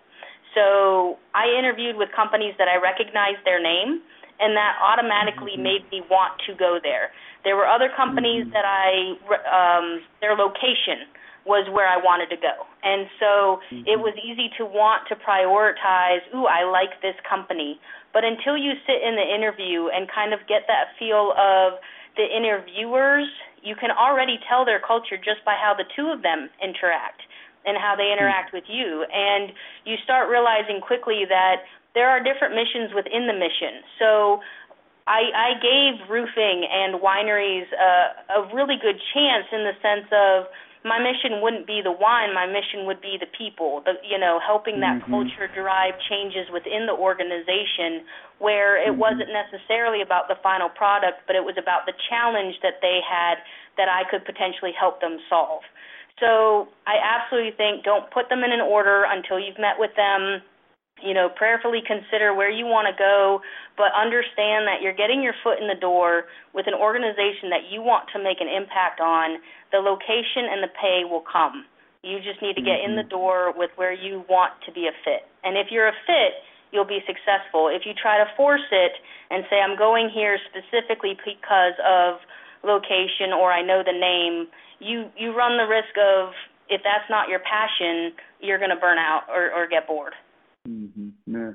So 0.55 1.19
I 1.35 1.49
interviewed 1.49 1.97
with 1.97 2.09
companies 2.15 2.55
that 2.59 2.69
I 2.69 2.77
recognized 2.77 3.45
their 3.45 3.63
name, 3.63 4.03
and 4.41 4.57
that 4.57 4.77
automatically 4.83 5.55
mm-hmm. 5.55 5.63
made 5.63 5.85
me 5.91 6.03
want 6.11 6.41
to 6.47 6.55
go 6.55 6.79
there. 6.83 7.11
There 7.45 7.57
were 7.57 7.67
other 7.67 7.91
companies 7.95 8.47
mm-hmm. 8.49 8.57
that 8.57 8.67
I, 8.67 9.17
um, 9.49 10.03
their 10.21 10.37
location 10.37 11.09
was 11.43 11.67
where 11.75 11.91
I 11.91 11.99
wanted 11.99 12.31
to 12.31 12.39
go. 12.39 12.67
And 12.87 13.11
so 13.19 13.59
mm-hmm. 13.67 13.83
it 13.87 13.99
was 13.99 14.15
easy 14.23 14.51
to 14.59 14.65
want 14.65 15.09
to 15.11 15.19
prioritize, 15.19 16.23
ooh, 16.35 16.47
I 16.47 16.63
like 16.63 17.03
this 17.03 17.19
company. 17.27 17.81
But 18.15 18.23
until 18.23 18.55
you 18.55 18.79
sit 18.87 19.03
in 19.03 19.19
the 19.19 19.27
interview 19.27 19.91
and 19.91 20.07
kind 20.07 20.31
of 20.33 20.41
get 20.47 20.71
that 20.71 20.95
feel 20.99 21.35
of 21.35 21.83
the 22.15 22.29
interviewers 22.29 23.27
you 23.63 23.79
can 23.79 23.91
already 23.95 24.39
tell 24.51 24.67
their 24.67 24.83
culture 24.83 25.17
just 25.17 25.43
by 25.47 25.55
how 25.55 25.73
the 25.73 25.87
two 25.95 26.11
of 26.11 26.23
them 26.23 26.51
interact 26.59 27.23
and 27.65 27.77
how 27.79 27.95
they 27.97 28.13
interact 28.13 28.53
with 28.53 28.65
you. 28.69 29.07
And 29.13 29.53
you 29.85 29.97
start 30.03 30.29
realizing 30.29 30.81
quickly 30.81 31.25
that 31.29 31.65
there 31.95 32.09
are 32.09 32.23
different 32.23 32.55
missions 32.55 32.95
within 32.95 33.27
the 33.27 33.37
mission. 33.37 33.85
So 33.99 34.41
I, 35.07 35.31
I 35.35 35.51
gave 35.59 36.09
roofing 36.09 36.67
and 36.71 37.03
wineries 37.03 37.67
a, 37.75 38.43
a 38.43 38.55
really 38.55 38.77
good 38.81 38.99
chance 39.15 39.47
in 39.53 39.67
the 39.67 39.75
sense 39.83 40.07
of 40.13 40.47
my 40.85 40.99
mission 40.99 41.39
wouldn't 41.43 41.67
be 41.67 41.81
the 41.83 41.95
wine 41.95 42.35
my 42.35 42.47
mission 42.47 42.87
would 42.87 43.01
be 43.01 43.15
the 43.19 43.31
people 43.39 43.83
the 43.87 43.95
you 44.03 44.19
know 44.19 44.43
helping 44.43 44.81
that 44.81 44.99
mm-hmm. 44.99 45.15
culture 45.15 45.47
drive 45.55 45.95
changes 46.11 46.51
within 46.51 46.87
the 46.87 46.95
organization 46.95 48.03
where 48.39 48.75
it 48.75 48.91
mm-hmm. 48.91 48.99
wasn't 48.99 49.31
necessarily 49.31 50.03
about 50.03 50.27
the 50.27 50.35
final 50.43 50.69
product 50.69 51.23
but 51.27 51.37
it 51.37 51.45
was 51.47 51.55
about 51.55 51.87
the 51.87 51.95
challenge 52.11 52.59
that 52.63 52.83
they 52.83 52.99
had 52.99 53.39
that 53.79 53.89
I 53.89 54.03
could 54.11 54.27
potentially 54.27 54.75
help 54.75 55.01
them 55.01 55.19
solve 55.31 55.63
so 56.21 56.69
I 56.87 57.01
absolutely 57.01 57.53
think 57.57 57.85
don't 57.85 58.11
put 58.11 58.29
them 58.29 58.45
in 58.45 58.53
an 58.53 58.61
order 58.61 59.05
until 59.09 59.39
you've 59.39 59.59
met 59.59 59.79
with 59.79 59.91
them 59.97 60.43
you 61.03 61.13
know, 61.13 61.29
prayerfully 61.29 61.83
consider 61.83 62.35
where 62.35 62.51
you 62.51 62.65
want 62.65 62.87
to 62.87 62.95
go, 62.95 63.43
but 63.77 63.91
understand 63.97 64.71
that 64.71 64.81
you're 64.81 64.95
getting 64.95 65.23
your 65.23 65.35
foot 65.43 65.59
in 65.59 65.67
the 65.67 65.79
door 65.79 66.31
with 66.55 66.71
an 66.71 66.75
organization 66.75 67.51
that 67.51 67.67
you 67.69 67.83
want 67.83 68.07
to 68.15 68.23
make 68.23 68.39
an 68.41 68.47
impact 68.47 69.03
on. 69.03 69.43
The 69.75 69.83
location 69.83 70.47
and 70.47 70.63
the 70.63 70.71
pay 70.71 71.03
will 71.03 71.25
come. 71.27 71.67
You 72.03 72.19
just 72.23 72.43
need 72.43 72.55
to 72.55 72.63
get 72.63 72.83
mm-hmm. 72.83 72.95
in 72.95 72.97
the 72.97 73.07
mm-hmm. 73.07 73.19
door 73.19 73.53
with 73.55 73.71
where 73.75 73.93
you 73.93 74.25
want 74.31 74.55
to 74.67 74.71
be 74.71 74.87
a 74.87 74.95
fit. 75.03 75.27
And 75.43 75.59
if 75.59 75.75
you're 75.75 75.91
a 75.91 75.99
fit, 76.07 76.39
you'll 76.71 76.89
be 76.89 77.03
successful. 77.07 77.69
If 77.69 77.83
you 77.85 77.93
try 77.95 78.19
to 78.23 78.27
force 78.37 78.67
it 78.71 78.95
and 79.31 79.45
say, 79.51 79.59
I'm 79.59 79.77
going 79.77 80.09
here 80.09 80.39
specifically 80.49 81.19
because 81.19 81.77
of 81.83 82.23
location 82.65 83.33
or 83.39 83.53
I 83.53 83.63
know 83.63 83.83
the 83.85 83.93
name, 83.93 84.49
you, 84.81 85.11
you 85.17 85.37
run 85.37 85.57
the 85.57 85.69
risk 85.69 85.95
of, 85.99 86.33
if 86.69 86.81
that's 86.85 87.09
not 87.11 87.29
your 87.29 87.41
passion, 87.41 88.13
you're 88.41 88.59
going 88.59 88.71
to 88.71 88.81
burn 88.81 88.99
out 88.99 89.23
or, 89.29 89.51
or 89.53 89.69
get 89.69 89.87
bored. 89.87 90.15
Mm-hmm. 90.69 91.09
Yeah. 91.27 91.51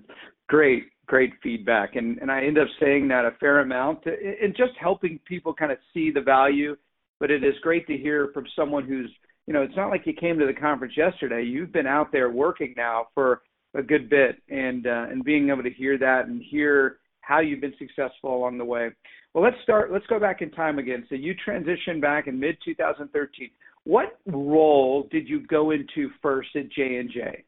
Great, 0.49 0.85
great 1.07 1.33
feedback, 1.43 1.95
and 1.95 2.19
and 2.19 2.31
I 2.31 2.43
end 2.43 2.57
up 2.57 2.67
saying 2.79 3.09
that 3.09 3.25
a 3.25 3.31
fair 3.39 3.59
amount, 3.59 4.05
and 4.05 4.55
just 4.55 4.71
helping 4.79 5.19
people 5.25 5.53
kind 5.53 5.73
of 5.73 5.77
see 5.93 6.09
the 6.09 6.21
value. 6.21 6.75
But 7.19 7.31
it 7.31 7.43
is 7.43 7.53
great 7.61 7.85
to 7.87 7.97
hear 7.97 8.29
from 8.33 8.45
someone 8.55 8.85
who's, 8.85 9.11
you 9.45 9.53
know, 9.53 9.61
it's 9.61 9.75
not 9.75 9.89
like 9.89 10.05
you 10.05 10.13
came 10.13 10.39
to 10.39 10.45
the 10.45 10.53
conference 10.53 10.93
yesterday. 10.95 11.43
You've 11.43 11.73
been 11.73 11.87
out 11.87 12.11
there 12.11 12.29
working 12.29 12.73
now 12.77 13.07
for 13.13 13.41
a 13.75 13.81
good 13.81 14.09
bit, 14.09 14.41
and 14.49 14.87
uh, 14.87 15.07
and 15.09 15.23
being 15.23 15.49
able 15.49 15.63
to 15.63 15.69
hear 15.69 15.97
that 15.97 16.27
and 16.27 16.41
hear 16.49 16.97
how 17.21 17.39
you've 17.39 17.61
been 17.61 17.75
successful 17.77 18.35
along 18.35 18.57
the 18.57 18.65
way. 18.65 18.89
Well, 19.37 19.45
let's 19.45 19.61
start. 19.61 19.93
Let's 19.93 20.07
go 20.07 20.19
back 20.19 20.41
in 20.41 20.49
time 20.49 20.79
again. 20.79 21.05
So 21.09 21.13
you 21.13 21.35
transitioned 21.47 22.01
back 22.01 22.25
in 22.25 22.39
mid 22.39 22.57
2013. 22.65 23.51
What 23.83 24.17
role 24.25 25.07
did 25.11 25.29
you 25.29 25.45
go 25.45 25.69
into 25.69 26.09
first 26.23 26.49
at 26.55 26.71
J 26.71 26.97
and 26.97 27.07
J? 27.07 27.45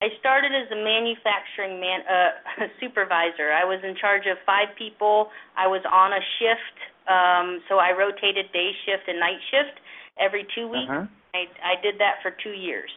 I 0.00 0.08
started 0.18 0.52
as 0.56 0.72
a 0.72 0.80
manufacturing 0.80 1.84
man 1.84 2.00
uh, 2.08 2.64
supervisor. 2.80 3.52
I 3.52 3.68
was 3.68 3.84
in 3.84 3.94
charge 4.00 4.24
of 4.24 4.38
five 4.46 4.72
people. 4.78 5.28
I 5.52 5.66
was 5.66 5.84
on 5.84 6.16
a 6.16 6.22
shift, 6.40 6.78
um, 7.12 7.60
so 7.68 7.76
I 7.76 7.92
rotated 7.92 8.48
day 8.56 8.72
shift 8.88 9.04
and 9.06 9.20
night 9.20 9.40
shift 9.52 9.76
every 10.16 10.46
two 10.56 10.64
weeks. 10.64 10.88
Uh-huh. 10.88 11.04
I 11.36 11.44
I 11.60 11.82
did 11.82 12.00
that 12.00 12.24
for 12.24 12.32
two 12.42 12.56
years. 12.56 12.88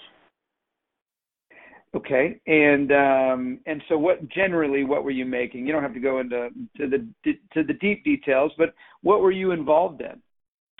Okay, 1.95 2.39
and 2.45 2.91
um, 2.91 3.59
and 3.65 3.81
so 3.89 3.97
what 3.97 4.29
generally 4.29 4.83
what 4.83 5.03
were 5.03 5.09
you 5.11 5.25
making? 5.25 5.65
You 5.65 5.73
don't 5.73 5.81
have 5.81 5.95
to 5.95 5.99
go 5.99 6.19
into 6.19 6.49
to 6.77 6.87
the 6.87 7.07
to 7.53 7.63
the 7.63 7.73
deep 7.73 8.03
details, 8.03 8.51
but 8.59 8.75
what 9.01 9.21
were 9.21 9.31
you 9.31 9.51
involved 9.51 10.01
in? 10.01 10.21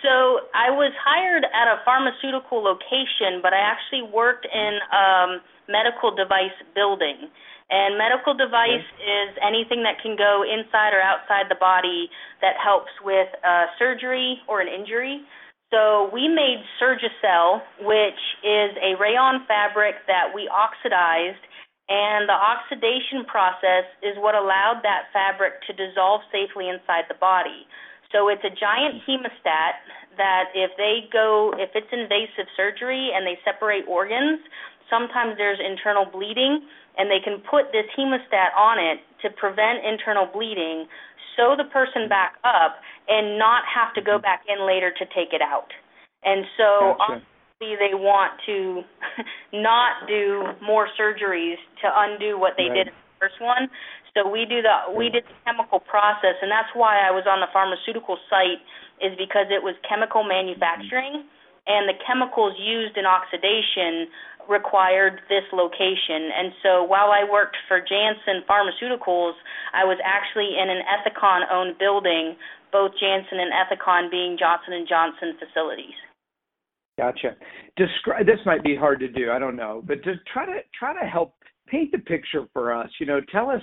So 0.03 0.47
I 0.55 0.69
was 0.71 0.93
hired 1.03 1.43
at 1.43 1.67
a 1.67 1.83
pharmaceutical 1.83 2.63
location, 2.63 3.41
but 3.41 3.51
I 3.51 3.59
actually 3.59 4.07
worked 4.07 4.47
in 4.47 4.79
um, 4.93 5.41
medical 5.67 6.15
device 6.15 6.55
building. 6.75 7.27
And 7.69 7.97
medical 7.97 8.33
device 8.33 8.81
okay. 8.81 9.03
is 9.05 9.29
anything 9.45 9.83
that 9.83 10.01
can 10.01 10.17
go 10.17 10.41
inside 10.41 10.93
or 10.93 11.01
outside 11.01 11.45
the 11.49 11.59
body 11.59 12.09
that 12.41 12.57
helps 12.57 12.89
with 13.03 13.27
uh, 13.45 13.69
surgery 13.77 14.41
or 14.47 14.61
an 14.61 14.67
injury. 14.67 15.21
So 15.69 16.09
we 16.11 16.27
made 16.27 16.65
Surgicel, 16.81 17.61
which 17.85 18.21
is 18.41 18.73
a 18.81 18.97
rayon 18.97 19.45
fabric 19.45 20.01
that 20.07 20.33
we 20.33 20.49
oxidized, 20.49 21.45
and 21.89 22.29
the 22.29 22.33
oxidation 22.33 23.25
process 23.25 23.85
is 24.01 24.17
what 24.17 24.33
allowed 24.33 24.81
that 24.81 25.13
fabric 25.13 25.61
to 25.69 25.73
dissolve 25.73 26.21
safely 26.33 26.69
inside 26.69 27.05
the 27.09 27.17
body. 27.21 27.69
So 28.11 28.29
it's 28.29 28.41
a 28.41 28.49
giant 28.49 29.05
hemostat 29.05 29.77
that 30.17 30.49
if 30.57 30.73
they 30.77 31.05
go, 31.13 31.53
if 31.57 31.69
it's 31.77 31.89
invasive 31.93 32.49
surgery 32.57 33.13
and 33.13 33.25
they 33.25 33.37
separate 33.45 33.85
organs, 33.87 34.41
sometimes 34.89 35.37
there's 35.37 35.61
internal 35.61 36.05
bleeding, 36.05 36.65
and 36.97 37.09
they 37.09 37.21
can 37.21 37.41
put 37.45 37.71
this 37.71 37.85
hemostat 37.93 38.57
on 38.57 38.81
it 38.81 39.05
to 39.21 39.29
prevent 39.37 39.85
internal 39.85 40.25
bleeding, 40.25 40.89
sew 41.39 41.55
the 41.55 41.71
person 41.71 42.11
back 42.11 42.35
up, 42.43 42.83
and 43.07 43.39
not 43.39 43.63
have 43.63 43.95
to 43.95 44.03
go 44.03 44.19
back 44.19 44.43
in 44.51 44.67
later 44.67 44.91
to 44.91 45.05
take 45.15 45.31
it 45.31 45.41
out. 45.41 45.71
And 46.27 46.43
so 46.59 46.99
gotcha. 46.99 47.23
obviously 47.23 47.79
they 47.79 47.95
want 47.95 48.35
to 48.45 48.83
not 49.55 50.03
do 50.03 50.43
more 50.59 50.91
surgeries 50.99 51.55
to 51.79 51.87
undo 51.87 52.35
what 52.35 52.59
they 52.59 52.67
right. 52.67 52.83
did 52.83 52.87
in 52.91 52.93
the 52.99 53.15
first 53.23 53.39
one. 53.39 53.71
So 54.11 54.27
we 54.27 54.43
do 54.43 54.59
the 54.59 54.91
we 54.91 55.07
did 55.07 55.23
the 55.23 55.37
chemical 55.47 55.79
process, 55.79 56.35
and 56.43 56.51
that's 56.51 56.69
why 56.75 56.99
I 56.99 57.09
was 57.15 57.23
on 57.23 57.39
the 57.39 57.47
pharmaceutical 57.55 58.19
site 58.27 58.59
is 58.99 59.15
because 59.15 59.47
it 59.47 59.63
was 59.63 59.79
chemical 59.87 60.27
mm-hmm. 60.27 60.51
manufacturing 60.51 61.23
and 61.69 61.87
the 61.87 61.93
chemicals 62.01 62.57
used 62.57 62.97
in 62.97 63.05
oxidation 63.05 64.09
required 64.49 65.21
this 65.29 65.45
location. 65.53 66.33
And 66.33 66.51
so 66.65 66.83
while 66.83 67.13
I 67.13 67.23
worked 67.29 67.55
for 67.69 67.79
Janssen 67.79 68.41
Pharmaceuticals, 68.49 69.37
I 69.77 69.85
was 69.85 70.01
actually 70.03 70.57
in 70.57 70.67
an 70.73 70.81
Ethicon 70.89 71.45
owned 71.53 71.77
building, 71.77 72.35
both 72.73 72.91
Janssen 72.99 73.37
and 73.37 73.53
Ethicon 73.53 74.09
being 74.09 74.35
Johnson 74.37 74.73
and 74.73 74.89
Johnson 74.89 75.37
facilities. 75.37 75.93
Gotcha. 76.97 77.37
Describe 77.77 78.25
this 78.25 78.39
might 78.45 78.63
be 78.63 78.75
hard 78.75 78.99
to 78.99 79.07
do, 79.07 79.31
I 79.31 79.39
don't 79.39 79.55
know, 79.55 79.81
but 79.85 80.03
just 80.03 80.19
try 80.33 80.45
to 80.45 80.59
try 80.77 80.99
to 80.99 81.07
help 81.07 81.35
paint 81.67 81.91
the 81.91 81.99
picture 81.99 82.45
for 82.51 82.73
us. 82.73 82.89
You 82.99 83.05
know, 83.05 83.21
tell 83.31 83.49
us 83.49 83.61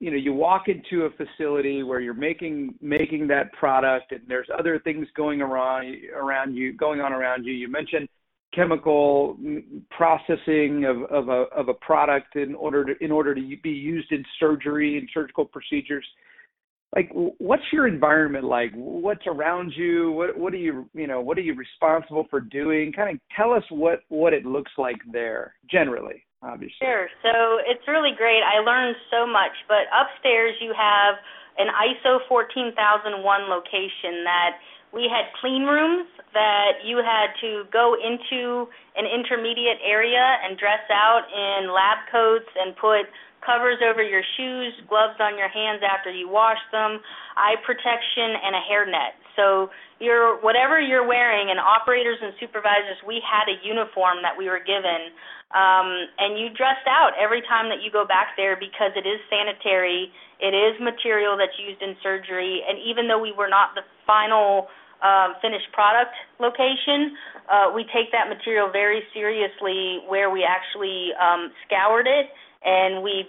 you 0.00 0.10
know 0.10 0.16
you 0.16 0.32
walk 0.32 0.64
into 0.68 1.04
a 1.04 1.10
facility 1.10 1.82
where 1.82 2.00
you're 2.00 2.14
making 2.14 2.74
making 2.80 3.26
that 3.28 3.52
product 3.52 4.12
and 4.12 4.20
there's 4.28 4.48
other 4.56 4.78
things 4.78 5.06
going 5.16 5.40
around 5.40 5.96
around 6.14 6.54
you 6.54 6.72
going 6.72 7.00
on 7.00 7.12
around 7.12 7.44
you. 7.44 7.52
You 7.52 7.68
mentioned 7.68 8.08
chemical 8.54 9.36
mm, 9.40 9.62
processing 9.90 10.84
of 10.84 11.02
of 11.10 11.28
a 11.28 11.44
of 11.54 11.68
a 11.68 11.74
product 11.74 12.36
in 12.36 12.54
order 12.54 12.84
to 12.84 13.04
in 13.04 13.10
order 13.10 13.34
to 13.34 13.56
be 13.62 13.70
used 13.70 14.10
in 14.12 14.24
surgery 14.38 14.98
and 14.98 15.08
surgical 15.12 15.44
procedures. 15.44 16.06
Like 16.94 17.10
what's 17.12 17.64
your 17.72 17.88
environment 17.88 18.44
like? 18.44 18.70
What's 18.74 19.26
around 19.26 19.72
you? 19.76 20.12
What 20.12 20.38
what 20.38 20.54
are 20.54 20.58
you 20.58 20.88
you 20.94 21.06
know 21.06 21.20
what 21.20 21.36
are 21.38 21.42
you 21.42 21.54
responsible 21.54 22.26
for 22.30 22.40
doing? 22.40 22.92
Kind 22.92 23.14
of 23.14 23.20
tell 23.36 23.52
us 23.52 23.64
what 23.70 24.00
what 24.08 24.32
it 24.32 24.46
looks 24.46 24.72
like 24.78 24.96
there 25.10 25.54
generally 25.70 26.24
obviously. 26.46 26.78
Sure. 26.80 27.10
So 27.22 27.58
it's 27.66 27.82
really 27.90 28.14
great. 28.16 28.40
I 28.46 28.62
learned 28.62 28.96
so 29.10 29.26
much. 29.26 29.52
But 29.66 29.90
upstairs, 29.90 30.54
you 30.62 30.72
have 30.72 31.18
an 31.58 31.68
ISO 31.74 32.22
14001 32.28 33.18
location 33.50 34.22
that 34.24 34.62
we 34.94 35.10
had 35.10 35.28
clean 35.40 35.66
rooms 35.66 36.06
that 36.32 36.84
you 36.84 37.02
had 37.02 37.34
to 37.40 37.64
go 37.72 37.96
into 37.96 38.68
an 38.94 39.04
intermediate 39.04 39.80
area 39.82 40.38
and 40.44 40.56
dress 40.56 40.84
out 40.92 41.26
in 41.32 41.72
lab 41.72 41.98
coats 42.12 42.48
and 42.54 42.76
put 42.76 43.08
covers 43.44 43.78
over 43.84 44.02
your 44.02 44.22
shoes, 44.36 44.72
gloves 44.88 45.18
on 45.20 45.38
your 45.38 45.48
hands 45.48 45.82
after 45.84 46.10
you 46.10 46.28
wash 46.28 46.60
them, 46.72 47.00
eye 47.36 47.56
protection, 47.64 48.36
and 48.40 48.56
a 48.56 48.62
hairnet. 48.64 49.14
So 49.36 49.70
your 50.00 50.40
whatever 50.40 50.80
you're 50.80 51.06
wearing, 51.06 51.50
and 51.50 51.60
operators 51.60 52.18
and 52.22 52.32
supervisors, 52.40 52.96
we 53.06 53.20
had 53.20 53.48
a 53.48 53.56
uniform 53.64 54.24
that 54.24 54.32
we 54.36 54.48
were 54.48 54.60
given 54.60 55.12
um, 55.54 56.10
and 56.18 56.34
you 56.34 56.50
dressed 56.50 56.90
out 56.90 57.14
every 57.14 57.40
time 57.46 57.70
that 57.70 57.78
you 57.78 57.90
go 57.90 58.02
back 58.02 58.34
there 58.34 58.58
because 58.58 58.90
it 58.98 59.06
is 59.06 59.22
sanitary. 59.30 60.10
It 60.42 60.50
is 60.50 60.74
material 60.82 61.38
that's 61.38 61.54
used 61.54 61.80
in 61.82 61.94
surgery, 62.02 62.66
and 62.66 62.78
even 62.82 63.06
though 63.06 63.22
we 63.22 63.30
were 63.30 63.48
not 63.48 63.78
the 63.78 63.86
final 64.06 64.66
uh, 65.00 65.38
finished 65.40 65.70
product 65.72 66.12
location, 66.40 67.14
uh, 67.46 67.70
we 67.70 67.86
take 67.94 68.10
that 68.10 68.26
material 68.26 68.68
very 68.74 69.06
seriously. 69.14 70.02
Where 70.10 70.34
we 70.34 70.42
actually 70.42 71.14
um, 71.14 71.54
scoured 71.64 72.10
it 72.10 72.26
and 72.66 73.02
we 73.02 73.24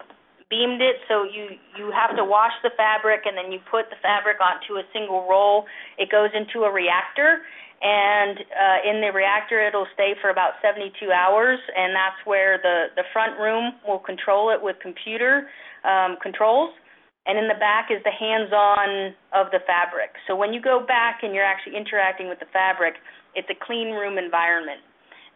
beamed 0.50 0.82
it 0.82 0.98
so 1.08 1.24
you 1.24 1.56
you 1.78 1.92
have 1.94 2.16
to 2.18 2.26
wash 2.26 2.56
the 2.64 2.72
fabric 2.76 3.24
and 3.30 3.38
then 3.38 3.52
you 3.52 3.60
put 3.70 3.88
the 3.90 4.00
fabric 4.02 4.38
onto 4.42 4.80
a 4.80 4.84
single 4.92 5.28
roll 5.30 5.66
it 5.98 6.10
goes 6.10 6.30
into 6.34 6.66
a 6.66 6.72
reactor 6.72 7.46
and 7.82 8.40
uh, 8.40 8.90
in 8.90 9.02
the 9.02 9.14
reactor 9.14 9.62
it'll 9.62 9.88
stay 9.94 10.16
for 10.22 10.30
about 10.30 10.58
72 10.62 10.98
hours, 11.12 11.60
and 11.76 11.94
that's 11.94 12.18
where 12.26 12.58
the 12.58 12.90
the 12.96 13.06
front 13.14 13.38
room 13.40 13.74
will 13.88 14.00
control 14.00 14.50
it 14.50 14.58
with 14.62 14.78
computer 14.82 15.50
um, 15.86 16.18
controls, 16.22 16.74
and 17.28 17.38
in 17.38 17.48
the 17.48 17.60
back 17.60 17.90
is 17.94 18.02
the 18.04 18.12
hands-on 18.12 19.14
of 19.34 19.52
the 19.54 19.62
fabric. 19.70 20.18
So 20.26 20.36
when 20.36 20.54
you 20.54 20.62
go 20.62 20.82
back 20.82 21.22
and 21.22 21.36
you're 21.36 21.46
actually 21.46 21.78
interacting 21.78 22.30
with 22.30 22.40
the 22.40 22.50
fabric, 22.50 22.96
it's 23.36 23.50
a 23.50 23.66
clean 23.66 23.94
room 23.94 24.18
environment. 24.18 24.82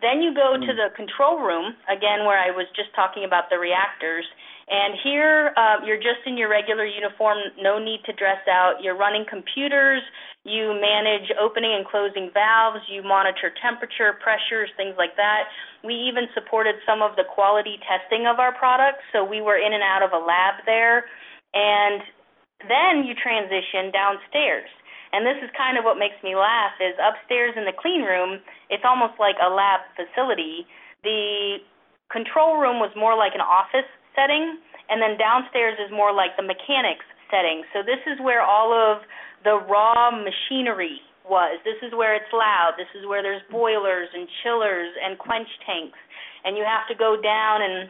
Then 0.02 0.22
you 0.22 0.34
go 0.34 0.58
to 0.58 0.72
the 0.74 0.90
control 0.98 1.40
room 1.40 1.78
again, 1.86 2.26
where 2.26 2.42
I 2.42 2.50
was 2.50 2.66
just 2.76 2.90
talking 2.98 3.24
about 3.24 3.50
the 3.54 3.62
reactors, 3.62 4.26
and 4.72 4.96
here, 5.04 5.52
uh, 5.60 5.84
you're 5.84 6.00
just 6.00 6.24
in 6.26 6.38
your 6.38 6.48
regular 6.48 6.86
uniform, 6.86 7.38
no 7.60 7.78
need 7.78 8.08
to 8.08 8.14
dress 8.14 8.40
out. 8.48 8.80
You're 8.80 8.96
running 8.96 9.26
computers, 9.28 10.00
you 10.48 10.72
manage 10.80 11.28
opening 11.36 11.76
and 11.76 11.86
closing 11.86 12.32
valves, 12.34 12.80
you 12.88 13.04
monitor 13.04 13.52
temperature, 13.60 14.16
pressures, 14.24 14.72
things 14.80 14.96
like 14.98 15.20
that. 15.20 15.52
We 15.84 15.94
even 16.08 16.32
supported 16.34 16.80
some 16.88 17.04
of 17.04 17.20
the 17.20 17.28
quality 17.28 17.84
testing 17.84 18.32
of 18.32 18.40
our 18.40 18.56
products, 18.56 19.04
so 19.12 19.28
we 19.28 19.42
were 19.42 19.60
in 19.60 19.76
and 19.76 19.84
out 19.84 20.08
of 20.08 20.16
a 20.16 20.24
lab 20.24 20.64
there. 20.66 21.04
And 21.52 22.00
then 22.64 23.04
you 23.04 23.12
transition 23.12 23.92
downstairs. 23.92 24.72
And 25.12 25.28
this 25.28 25.40
is 25.44 25.52
kind 25.58 25.76
of 25.76 25.84
what 25.84 26.00
makes 26.00 26.16
me 26.24 26.36
laugh 26.36 26.76
is 26.80 26.96
upstairs 27.00 27.54
in 27.60 27.68
the 27.68 27.76
clean 27.76 28.02
room, 28.02 28.40
it's 28.72 28.88
almost 28.88 29.20
like 29.20 29.36
a 29.44 29.52
lab 29.52 29.84
facility. 30.00 30.64
The 31.04 31.60
control 32.12 32.60
room 32.60 32.80
was 32.80 32.92
more 32.96 33.16
like 33.16 33.36
an 33.36 33.44
office 33.44 33.88
setting, 34.16 34.60
and 34.88 35.04
then 35.04 35.20
downstairs 35.20 35.80
is 35.80 35.92
more 35.92 36.16
like 36.16 36.36
the 36.40 36.44
mechanics 36.44 37.04
setting. 37.32 37.64
So 37.72 37.84
this 37.84 38.00
is 38.08 38.20
where 38.24 38.44
all 38.44 38.72
of 38.72 39.04
the 39.44 39.60
raw 39.68 40.12
machinery 40.12 41.00
was. 41.28 41.60
This 41.64 41.80
is 41.84 41.96
where 41.96 42.16
it's 42.16 42.32
loud. 42.32 42.76
This 42.78 42.92
is 42.96 43.08
where 43.08 43.24
there's 43.24 43.42
boilers 43.52 44.10
and 44.14 44.28
chillers 44.44 44.92
and 45.00 45.18
quench 45.18 45.48
tanks. 45.66 46.00
And 46.44 46.58
you 46.58 46.64
have 46.68 46.88
to 46.92 46.96
go 46.96 47.20
down 47.20 47.62
and 47.64 47.90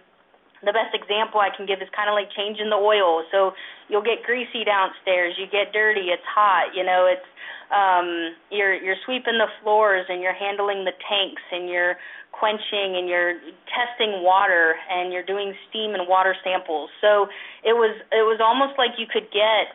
the 0.63 0.73
best 0.73 0.93
example 0.93 1.41
I 1.41 1.49
can 1.49 1.65
give 1.65 1.81
is 1.81 1.89
kind 1.95 2.09
of 2.09 2.13
like 2.13 2.29
changing 2.31 2.69
the 2.69 2.77
oil. 2.77 3.25
So 3.33 3.53
you'll 3.89 4.05
get 4.05 4.21
greasy 4.23 4.63
downstairs, 4.63 5.35
you 5.37 5.45
get 5.49 5.73
dirty, 5.73 6.13
it's 6.13 6.25
hot, 6.25 6.73
you 6.75 6.83
know, 6.85 7.09
it's 7.09 7.25
um 7.71 8.35
you're 8.51 8.75
you're 8.75 8.99
sweeping 9.05 9.39
the 9.39 9.47
floors 9.63 10.05
and 10.09 10.21
you're 10.21 10.35
handling 10.35 10.83
the 10.83 10.93
tanks 11.07 11.41
and 11.51 11.69
you're 11.69 11.95
quenching 12.31 12.97
and 12.97 13.07
you're 13.07 13.39
testing 13.69 14.23
water 14.23 14.75
and 14.89 15.13
you're 15.13 15.25
doing 15.25 15.53
steam 15.69 15.93
and 15.95 16.07
water 16.07 16.35
samples. 16.43 16.89
So 16.99 17.27
it 17.63 17.73
was 17.73 17.95
it 18.11 18.25
was 18.25 18.39
almost 18.41 18.77
like 18.77 18.97
you 18.97 19.07
could 19.07 19.31
get 19.31 19.73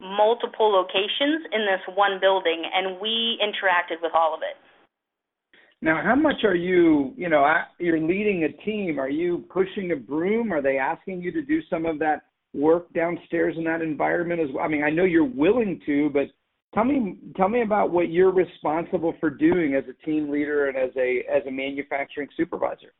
multiple 0.00 0.72
locations 0.72 1.46
in 1.52 1.66
this 1.66 1.80
one 1.94 2.18
building 2.20 2.64
and 2.74 3.00
we 3.00 3.38
interacted 3.38 4.02
with 4.02 4.12
all 4.14 4.34
of 4.34 4.40
it. 4.42 4.56
Now, 5.84 6.02
how 6.02 6.14
much 6.14 6.44
are 6.44 6.54
you, 6.54 7.12
you 7.16 7.28
know, 7.28 7.46
you're 7.78 8.00
leading 8.00 8.44
a 8.44 8.64
team, 8.64 8.98
are 8.98 9.10
you 9.10 9.44
pushing 9.50 9.92
a 9.92 9.96
broom? 9.96 10.52
Are 10.52 10.62
they 10.62 10.78
asking 10.78 11.20
you 11.20 11.30
to 11.32 11.42
do 11.42 11.60
some 11.68 11.84
of 11.84 11.98
that 11.98 12.22
work 12.54 12.92
downstairs 12.94 13.54
in 13.58 13.64
that 13.64 13.82
environment 13.82 14.40
as 14.40 14.48
well? 14.54 14.64
I 14.64 14.68
mean, 14.68 14.82
I 14.82 14.90
know 14.90 15.04
you're 15.04 15.24
willing 15.24 15.80
to, 15.86 16.08
but 16.10 16.28
Tell 16.74 16.82
me, 16.82 17.14
tell 17.36 17.48
me 17.48 17.62
about 17.62 17.94
what 17.94 18.10
you're 18.10 18.34
responsible 18.34 19.14
for 19.20 19.30
doing 19.30 19.78
as 19.78 19.84
a 19.86 19.94
team 20.04 20.28
leader 20.28 20.66
and 20.66 20.76
as 20.76 20.90
a 20.98 21.22
as 21.30 21.46
a 21.46 21.50
manufacturing 21.50 22.26
supervisor. 22.36 22.90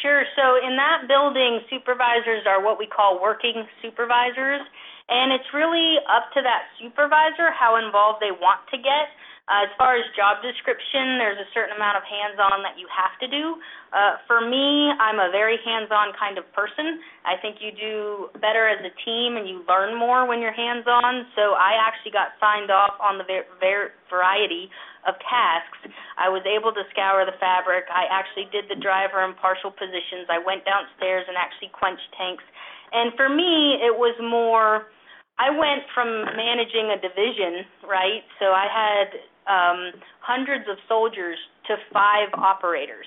Sure. 0.00 0.24
So 0.34 0.56
in 0.64 0.74
that 0.80 1.04
building, 1.06 1.60
supervisors 1.68 2.48
are 2.48 2.64
what 2.64 2.80
we 2.80 2.88
call 2.88 3.20
working 3.20 3.68
supervisors, 3.84 4.64
and 5.12 5.36
it's 5.36 5.44
really 5.52 6.00
up 6.08 6.32
to 6.32 6.40
that 6.40 6.72
supervisor 6.80 7.52
how 7.52 7.76
involved 7.76 8.24
they 8.24 8.32
want 8.32 8.64
to 8.72 8.78
get. 8.80 9.12
Uh, 9.44 9.68
as 9.68 9.72
far 9.76 9.92
as 9.92 10.04
job 10.16 10.40
description, 10.40 11.20
there's 11.20 11.36
a 11.36 11.44
certain 11.52 11.76
amount 11.76 12.00
of 12.00 12.04
hands-on 12.08 12.64
that 12.64 12.80
you 12.80 12.88
have 12.88 13.12
to 13.20 13.28
do. 13.28 13.60
Uh, 13.92 14.16
for 14.24 14.40
me, 14.40 14.88
I'm 14.96 15.20
a 15.20 15.28
very 15.28 15.60
hands-on 15.60 16.16
kind 16.16 16.40
of 16.40 16.48
person. 16.56 17.04
I 17.28 17.36
think 17.36 17.60
you 17.60 17.68
do 17.68 18.32
better 18.40 18.64
as 18.64 18.80
a 18.80 18.92
team 19.04 19.36
and 19.36 19.44
you 19.44 19.60
learn 19.68 19.92
more 20.00 20.24
when 20.24 20.40
you're 20.40 20.56
hands-on. 20.56 21.28
So 21.36 21.60
I 21.60 21.76
actually 21.76 22.16
got 22.16 22.32
signed 22.40 22.72
off 22.72 22.96
on 23.04 23.20
the 23.20 23.28
ver- 23.28 23.92
variety 24.08 24.72
of 25.04 25.12
tasks. 25.20 25.92
I 26.16 26.32
was 26.32 26.40
able 26.48 26.72
to 26.72 26.80
scour 26.88 27.28
the 27.28 27.36
fabric. 27.36 27.84
I 27.92 28.08
actually 28.08 28.48
did 28.48 28.72
the 28.72 28.80
driver 28.80 29.20
in 29.28 29.36
partial 29.36 29.68
positions. 29.68 30.24
I 30.32 30.40
went 30.40 30.64
downstairs 30.64 31.28
and 31.28 31.36
actually 31.36 31.68
quenched 31.76 32.08
tanks. 32.16 32.48
And 32.96 33.12
for 33.12 33.28
me, 33.28 33.76
it 33.84 33.92
was 33.92 34.16
more. 34.24 34.88
I 35.36 35.52
went 35.52 35.84
from 35.92 36.08
managing 36.32 36.94
a 36.94 36.98
division, 37.02 37.68
right? 37.84 38.24
So 38.40 38.56
I 38.56 38.72
had 38.72 39.33
um, 39.46 39.92
hundreds 40.20 40.64
of 40.70 40.76
soldiers 40.88 41.38
to 41.66 41.76
five 41.92 42.28
operators 42.34 43.06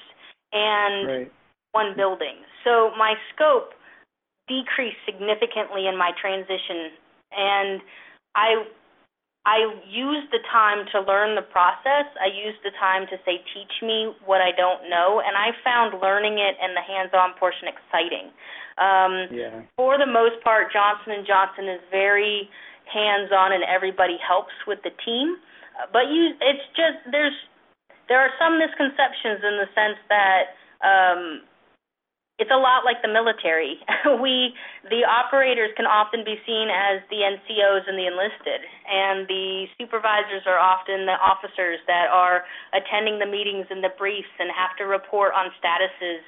and 0.53 1.07
right. 1.07 1.31
one 1.71 1.95
building. 1.95 2.41
So 2.63 2.91
my 2.97 3.15
scope 3.33 3.73
decreased 4.47 4.97
significantly 5.05 5.87
in 5.87 5.97
my 5.97 6.11
transition, 6.19 6.95
and 7.31 7.81
I 8.35 8.63
I 9.47 9.63
used 9.87 10.27
the 10.35 10.43
time 10.51 10.83
to 10.91 10.99
learn 11.07 11.39
the 11.39 11.47
process. 11.47 12.11
I 12.19 12.27
used 12.27 12.59
the 12.67 12.75
time 12.75 13.07
to 13.07 13.15
say, 13.23 13.39
teach 13.55 13.71
me 13.79 14.11
what 14.27 14.43
I 14.43 14.51
don't 14.51 14.91
know, 14.91 15.23
and 15.23 15.39
I 15.39 15.55
found 15.63 16.03
learning 16.03 16.35
it 16.35 16.59
and 16.59 16.75
the 16.75 16.83
hands-on 16.83 17.31
portion 17.39 17.71
exciting. 17.71 18.27
Um, 18.75 19.31
yeah. 19.31 19.63
For 19.79 19.95
the 19.97 20.05
most 20.05 20.43
part, 20.43 20.75
Johnson 20.75 21.15
and 21.15 21.23
Johnson 21.23 21.71
is 21.71 21.79
very 21.89 22.51
hands-on, 22.91 23.55
and 23.55 23.63
everybody 23.63 24.19
helps 24.19 24.51
with 24.67 24.83
the 24.83 24.91
team 25.07 25.39
but 25.93 26.09
you 26.09 26.33
it's 26.41 26.65
just 26.75 26.99
there's 27.11 27.35
there 28.09 28.19
are 28.19 28.31
some 28.39 28.57
misconceptions 28.57 29.43
in 29.43 29.55
the 29.59 29.69
sense 29.75 29.99
that 30.09 30.55
um 30.81 31.41
it's 32.37 32.53
a 32.53 32.57
lot 32.57 32.85
like 32.85 33.01
the 33.01 33.09
military. 33.09 33.81
we 34.21 34.53
the 34.89 35.01
operators 35.01 35.73
can 35.75 35.89
often 35.89 36.21
be 36.21 36.37
seen 36.45 36.69
as 36.69 37.01
the 37.09 37.25
NCOs 37.25 37.89
and 37.89 37.97
the 37.97 38.05
enlisted, 38.05 38.61
and 38.85 39.25
the 39.27 39.65
supervisors 39.77 40.45
are 40.45 40.61
often 40.61 41.09
the 41.09 41.17
officers 41.17 41.81
that 41.89 42.13
are 42.13 42.45
attending 42.77 43.17
the 43.17 43.25
meetings 43.25 43.65
and 43.69 43.83
the 43.83 43.89
briefs 43.97 44.29
and 44.37 44.53
have 44.53 44.77
to 44.77 44.85
report 44.85 45.33
on 45.33 45.49
statuses. 45.57 46.21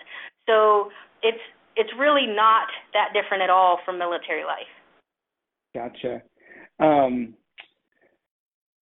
So 0.50 0.90
it's 1.22 1.42
it's 1.78 1.94
really 1.98 2.26
not 2.26 2.68
that 2.94 3.14
different 3.14 3.44
at 3.44 3.50
all 3.50 3.80
from 3.86 4.00
military 4.00 4.44
life. 4.44 4.74
Gotcha. 5.78 6.24
Um, 6.80 7.36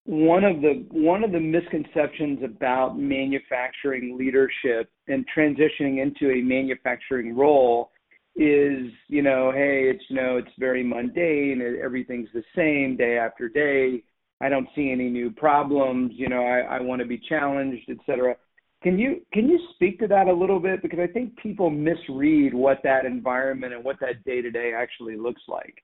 one 0.08 0.42
of 0.42 0.62
the 0.62 0.86
one 0.90 1.22
of 1.22 1.32
the 1.32 1.38
misconceptions 1.38 2.38
about 2.42 2.98
manufacturing 2.98 4.16
leadership 4.16 4.90
and 5.06 5.26
transitioning 5.36 6.02
into 6.02 6.32
a 6.32 6.40
manufacturing 6.40 7.36
role 7.36 7.90
is 8.34 8.90
you 9.08 9.20
know 9.20 9.52
hey 9.52 9.82
it's 9.94 10.02
you 10.08 10.16
know 10.16 10.38
it's 10.38 10.48
very 10.58 10.82
mundane 10.82 11.60
everything's 11.84 12.30
the 12.32 12.42
same 12.56 12.96
day 12.96 13.18
after 13.18 13.50
day 13.50 14.02
i 14.40 14.48
don't 14.48 14.66
see 14.74 14.90
any 14.90 15.10
new 15.10 15.30
problems 15.30 16.10
you 16.14 16.30
know 16.30 16.42
i, 16.42 16.76
I 16.76 16.80
want 16.80 17.02
to 17.02 17.06
be 17.06 17.20
challenged 17.28 17.90
etc 17.90 18.34
can 18.82 18.98
you 18.98 19.20
can 19.34 19.46
you 19.46 19.58
speak 19.74 19.98
to 19.98 20.06
that 20.06 20.28
a 20.28 20.32
little 20.32 20.60
bit? 20.60 20.82
Because 20.82 21.00
i 21.00 21.06
think 21.08 21.36
people 21.36 21.68
misread 21.68 22.54
what 22.54 22.78
that 22.84 23.04
environment 23.04 23.74
and 23.74 23.82
what 23.84 23.98
that 24.00 24.24
day 24.24 24.40
to 24.40 24.52
day 24.52 24.72
actually 24.72 25.16
looks 25.16 25.42
like. 25.48 25.82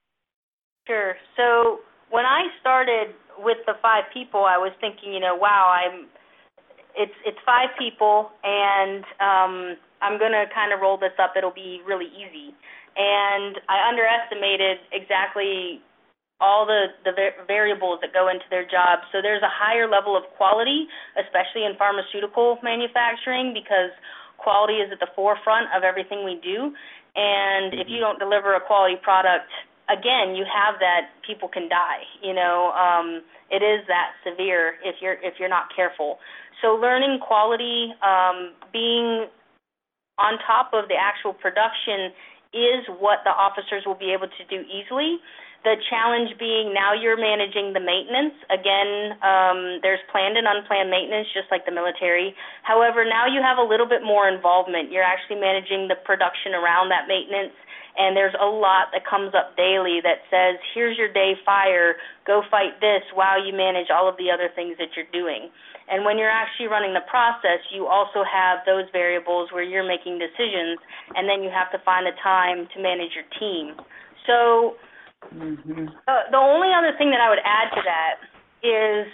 Sure. 0.87 1.15
So 1.35 1.79
when 2.09 2.23
i 2.23 2.43
started 2.61 3.13
with 3.39 3.57
the 3.65 3.73
five 3.81 4.05
people, 4.13 4.45
I 4.45 4.57
was 4.57 4.71
thinking, 4.79 5.13
you 5.13 5.19
know, 5.19 5.35
wow, 5.35 5.71
I'm 5.71 6.07
it's 6.95 7.15
it's 7.25 7.37
five 7.45 7.69
people 7.77 8.31
and 8.43 9.03
um 9.19 9.53
I'm 10.01 10.19
going 10.19 10.31
to 10.31 10.45
kind 10.53 10.71
of 10.71 10.81
roll 10.81 10.97
this 10.99 11.15
up. 11.17 11.33
It'll 11.35 11.55
be 11.55 11.81
really 11.87 12.11
easy. 12.13 12.53
And 12.95 13.59
I 13.67 13.87
underestimated 13.89 14.83
exactly 14.91 15.81
all 16.39 16.65
the 16.65 16.91
the 17.03 17.11
variables 17.47 17.99
that 18.01 18.11
go 18.13 18.27
into 18.27 18.45
their 18.49 18.63
job. 18.63 19.07
So 19.11 19.21
there's 19.21 19.43
a 19.43 19.51
higher 19.51 19.87
level 19.87 20.15
of 20.15 20.23
quality, 20.35 20.87
especially 21.15 21.63
in 21.63 21.75
pharmaceutical 21.79 22.59
manufacturing 22.63 23.55
because 23.55 23.91
quality 24.37 24.83
is 24.83 24.91
at 24.91 24.99
the 24.99 25.11
forefront 25.15 25.67
of 25.75 25.83
everything 25.83 26.23
we 26.23 26.39
do. 26.43 26.71
And 27.15 27.73
if 27.79 27.87
you 27.87 27.99
don't 27.99 28.19
deliver 28.19 28.55
a 28.55 28.59
quality 28.59 28.99
product 29.01 29.47
again, 29.89 30.35
you 30.35 30.45
have 30.45 30.79
that 30.79 31.13
people 31.25 31.47
can 31.47 31.69
die. 31.69 32.03
You 32.21 32.33
know, 32.33 32.71
um, 32.73 33.21
it 33.49 33.63
is 33.63 33.85
that 33.87 34.13
severe 34.25 34.75
if 34.83 34.95
you're 35.01 35.17
if 35.21 35.35
you're 35.39 35.49
not 35.49 35.67
careful. 35.75 36.19
So 36.61 36.75
learning 36.75 37.19
quality, 37.19 37.93
um, 38.01 38.53
being 38.71 39.27
on 40.17 40.39
top 40.47 40.71
of 40.73 40.87
the 40.87 40.95
actual 40.95 41.33
production 41.33 42.11
is 42.53 42.87
what 42.99 43.19
the 43.25 43.31
officers 43.31 43.83
will 43.85 43.99
be 43.99 44.15
able 44.15 44.27
to 44.31 44.43
do 44.49 44.63
easily. 44.71 45.19
The 45.65 45.81
challenge 45.89 46.37
being 46.37 46.77
now 46.77 46.93
you're 46.93 47.17
managing 47.17 47.73
the 47.73 47.81
maintenance. 47.81 48.37
Again, 48.53 49.17
um, 49.25 49.81
there's 49.81 49.99
planned 50.13 50.37
and 50.37 50.45
unplanned 50.45 50.93
maintenance, 50.93 51.25
just 51.33 51.49
like 51.49 51.65
the 51.65 51.73
military. 51.73 52.37
However, 52.61 53.01
now 53.01 53.25
you 53.25 53.41
have 53.41 53.57
a 53.57 53.65
little 53.65 53.89
bit 53.89 54.05
more 54.05 54.29
involvement. 54.29 54.93
You're 54.93 55.05
actually 55.05 55.41
managing 55.41 55.89
the 55.89 55.97
production 56.05 56.53
around 56.53 56.93
that 56.93 57.09
maintenance 57.09 57.57
and 57.97 58.15
there's 58.15 58.35
a 58.35 58.45
lot 58.45 58.91
that 58.91 59.07
comes 59.07 59.31
up 59.31 59.55
daily 59.55 60.03
that 60.03 60.27
says, 60.27 60.59
here's 60.75 60.97
your 60.97 61.11
day 61.11 61.33
fire, 61.45 61.95
go 62.27 62.43
fight 62.51 62.79
this 62.83 63.03
while 63.15 63.39
you 63.39 63.55
manage 63.55 63.87
all 63.87 64.07
of 64.07 64.17
the 64.17 64.27
other 64.27 64.51
things 64.53 64.75
that 64.77 64.91
you're 64.95 65.09
doing. 65.15 65.47
And 65.87 66.03
when 66.03 66.17
you're 66.17 66.31
actually 66.31 66.67
running 66.67 66.93
the 66.93 67.05
process, 67.07 67.63
you 67.71 67.87
also 67.87 68.23
have 68.27 68.59
those 68.65 68.83
variables 68.91 69.51
where 69.53 69.63
you're 69.63 69.87
making 69.87 70.19
decisions, 70.19 70.79
and 71.15 71.29
then 71.29 71.39
you 71.39 71.49
have 71.53 71.71
to 71.71 71.79
find 71.85 72.03
the 72.03 72.15
time 72.19 72.67
to 72.75 72.77
manage 72.81 73.15
your 73.15 73.27
team. 73.39 73.79
So, 74.27 74.75
mm-hmm. 75.23 75.87
uh, 76.07 76.23
the 76.31 76.37
only 76.37 76.69
other 76.75 76.97
thing 76.97 77.11
that 77.11 77.21
I 77.21 77.29
would 77.29 77.43
add 77.43 77.71
to 77.75 77.81
that 77.83 78.15
is, 78.65 79.07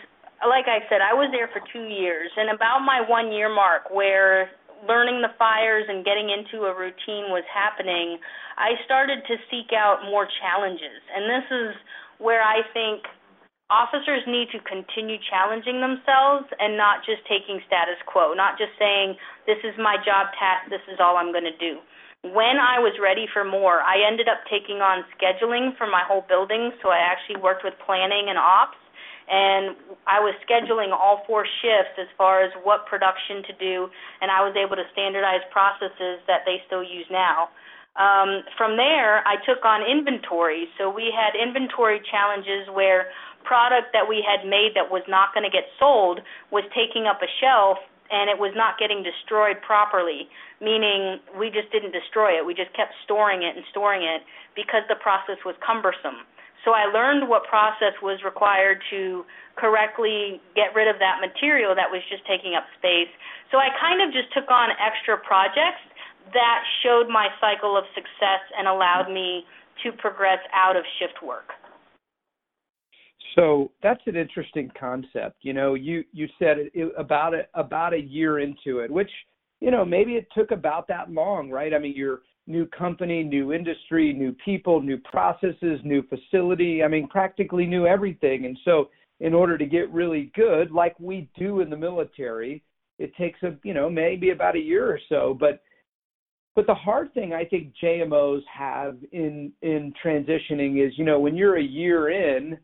like 0.48 0.66
I 0.66 0.82
said, 0.90 1.02
I 1.02 1.14
was 1.14 1.30
there 1.32 1.50
for 1.54 1.62
two 1.74 1.86
years, 1.88 2.32
and 2.38 2.50
about 2.50 2.82
my 2.82 3.02
one 3.02 3.32
year 3.32 3.50
mark, 3.50 3.90
where 3.92 4.50
learning 4.88 5.22
the 5.22 5.30
fires 5.38 5.86
and 5.88 6.06
getting 6.06 6.30
into 6.34 6.66
a 6.66 6.74
routine 6.74 7.30
was 7.30 7.46
happening, 7.54 8.18
I 8.58 8.78
started 8.86 9.22
to 9.30 9.36
seek 9.50 9.74
out 9.74 10.06
more 10.10 10.28
challenges. 10.42 11.02
And 11.14 11.30
this 11.30 11.48
is 11.50 11.72
where 12.18 12.42
I 12.42 12.66
think 12.74 13.06
officers 13.70 14.26
need 14.28 14.50
to 14.52 14.60
continue 14.66 15.18
challenging 15.30 15.80
themselves 15.80 16.50
and 16.60 16.76
not 16.76 17.06
just 17.06 17.24
taking 17.30 17.62
status 17.66 17.98
quo, 18.06 18.34
not 18.34 18.58
just 18.58 18.74
saying, 18.78 19.16
this 19.48 19.62
is 19.64 19.74
my 19.78 19.96
job 20.02 20.34
task, 20.36 20.70
this 20.70 20.84
is 20.92 21.00
all 21.00 21.16
I'm 21.16 21.32
going 21.32 21.48
to 21.48 21.58
do. 21.62 21.80
When 22.24 22.62
I 22.62 22.78
was 22.78 22.94
ready 23.02 23.26
for 23.34 23.44
more, 23.44 23.82
I 23.82 24.06
ended 24.06 24.30
up 24.30 24.46
taking 24.46 24.78
on 24.78 25.04
scheduling 25.18 25.76
for 25.78 25.88
my 25.88 26.04
whole 26.06 26.24
building, 26.30 26.72
so 26.82 26.90
I 26.90 27.02
actually 27.02 27.42
worked 27.42 27.64
with 27.64 27.74
planning 27.86 28.30
and 28.30 28.38
ops 28.38 28.78
and 29.32 29.80
I 30.08 30.20
was 30.20 30.36
scheduling 30.44 30.92
all 30.92 31.24
four 31.24 31.48
shifts 31.64 31.96
as 31.96 32.12
far 32.20 32.44
as 32.44 32.52
what 32.68 32.86
production 32.86 33.48
to 33.48 33.54
do, 33.56 33.88
and 34.20 34.28
I 34.28 34.44
was 34.44 34.52
able 34.60 34.76
to 34.76 34.84
standardize 34.92 35.40
processes 35.56 36.20
that 36.28 36.44
they 36.44 36.60
still 36.68 36.84
use 36.84 37.08
now. 37.08 37.48
Um, 37.96 38.44
from 38.60 38.76
there, 38.76 39.24
I 39.28 39.40
took 39.48 39.64
on 39.64 39.88
inventory. 39.88 40.68
So 40.80 40.92
we 40.92 41.12
had 41.16 41.36
inventory 41.36 42.04
challenges 42.12 42.68
where 42.72 43.12
product 43.44 43.92
that 43.96 44.08
we 44.08 44.24
had 44.24 44.48
made 44.48 44.76
that 44.76 44.92
was 44.92 45.04
not 45.08 45.34
going 45.34 45.44
to 45.44 45.52
get 45.52 45.68
sold 45.80 46.20
was 46.52 46.64
taking 46.76 47.08
up 47.08 47.24
a 47.24 47.32
shelf 47.40 47.80
and 48.12 48.30
it 48.30 48.38
was 48.38 48.52
not 48.56 48.76
getting 48.78 49.02
destroyed 49.02 49.58
properly, 49.64 50.28
meaning 50.60 51.24
we 51.40 51.50
just 51.50 51.72
didn't 51.72 51.96
destroy 51.96 52.36
it. 52.36 52.46
We 52.46 52.54
just 52.54 52.76
kept 52.76 52.92
storing 53.08 53.42
it 53.42 53.56
and 53.56 53.64
storing 53.72 54.04
it 54.04 54.22
because 54.56 54.84
the 54.92 55.00
process 55.00 55.40
was 55.48 55.56
cumbersome. 55.64 56.28
So 56.68 56.78
I 56.78 56.86
learned 56.86 57.26
what 57.26 57.48
process 57.50 57.98
was 58.04 58.22
required 58.22 58.84
to 58.92 59.26
correctly 59.56 60.40
get 60.54 60.76
rid 60.76 60.86
of 60.86 61.00
that 61.00 61.18
material 61.18 61.74
that 61.74 61.90
was 61.90 62.04
just 62.12 62.22
taking 62.30 62.54
up 62.54 62.68
space. 62.78 63.10
So 63.50 63.58
I 63.58 63.74
kind 63.80 64.04
of 64.04 64.14
just 64.14 64.30
took 64.36 64.52
on 64.52 64.70
extra 64.78 65.18
projects 65.18 65.82
that 66.36 66.62
showed 66.84 67.10
my 67.10 67.34
cycle 67.42 67.74
of 67.74 67.84
success 67.98 68.46
and 68.54 68.68
allowed 68.68 69.10
me 69.10 69.48
to 69.84 69.92
progress 69.92 70.40
out 70.54 70.78
of 70.78 70.86
shift 71.00 71.24
work. 71.26 71.50
So 73.36 73.72
that's 73.82 74.02
an 74.08 74.16
interesting 74.16 74.72
concept. 74.78 75.38
You 75.42 75.54
know, 75.54 75.76
you 75.76 76.04
you 76.12 76.28
said 76.38 76.58
it, 76.58 76.72
it, 76.74 76.92
about 76.98 77.34
a, 77.34 77.44
about 77.54 77.94
a 77.94 78.00
year 78.00 78.40
into 78.40 78.80
it, 78.80 78.92
which 78.92 79.12
you 79.60 79.72
know 79.72 79.86
maybe 79.86 80.14
it 80.14 80.28
took 80.36 80.52
about 80.52 80.88
that 80.90 81.12
long, 81.12 81.50
right? 81.50 81.74
I 81.74 81.80
mean, 81.80 81.94
you're 81.96 82.22
new 82.48 82.66
company, 82.68 83.24
new 83.24 83.54
industry, 83.54 84.12
new 84.14 84.36
people, 84.44 84.82
new 84.82 84.98
processes, 84.98 85.80
new 85.84 86.04
facility. 86.04 86.84
I 86.84 86.88
mean, 86.88 87.08
practically 87.08 87.66
new 87.66 87.86
everything. 87.86 88.46
And 88.46 88.58
so, 88.66 88.90
in 89.20 89.34
order 89.34 89.58
to 89.58 89.66
get 89.66 89.92
really 89.92 90.32
good, 90.36 90.72
like 90.72 91.00
we 91.00 91.30
do 91.38 91.62
in 91.62 91.70
the 91.70 91.78
military, 91.78 92.64
it 93.00 93.16
takes 93.16 93.42
a 93.44 93.56
you 93.64 93.74
know 93.74 93.90
maybe 93.90 94.32
about 94.32 94.56
a 94.56 94.60
year 94.60 94.92
or 94.92 95.00
so, 95.08 95.38
but 95.40 95.62
but 96.56 96.68
the 96.68 96.74
hard 96.74 97.14
thing 97.14 97.34
I 97.34 97.46
think 97.46 97.74
JMOs 97.82 98.42
have 98.54 98.98
in 99.14 99.54
in 99.62 99.94
transitioning 100.04 100.86
is, 100.86 100.98
you 100.98 101.06
know, 101.06 101.20
when 101.20 101.36
you're 101.36 101.58
a 101.58 101.64
year 101.64 102.10
in 102.10 102.58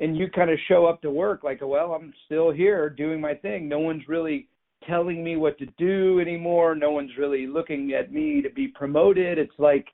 and 0.00 0.16
you 0.16 0.28
kind 0.30 0.50
of 0.50 0.58
show 0.66 0.86
up 0.86 1.02
to 1.02 1.10
work 1.10 1.44
like, 1.44 1.60
well, 1.62 1.92
I'm 1.92 2.12
still 2.26 2.50
here 2.50 2.88
doing 2.88 3.20
my 3.20 3.34
thing. 3.34 3.68
No 3.68 3.78
one's 3.78 4.08
really 4.08 4.48
telling 4.88 5.22
me 5.22 5.36
what 5.36 5.58
to 5.58 5.66
do 5.78 6.20
anymore. 6.20 6.74
No 6.74 6.90
one's 6.90 7.10
really 7.18 7.46
looking 7.46 7.92
at 7.92 8.10
me 8.12 8.40
to 8.40 8.50
be 8.50 8.68
promoted. 8.68 9.38
It's 9.38 9.52
like 9.58 9.86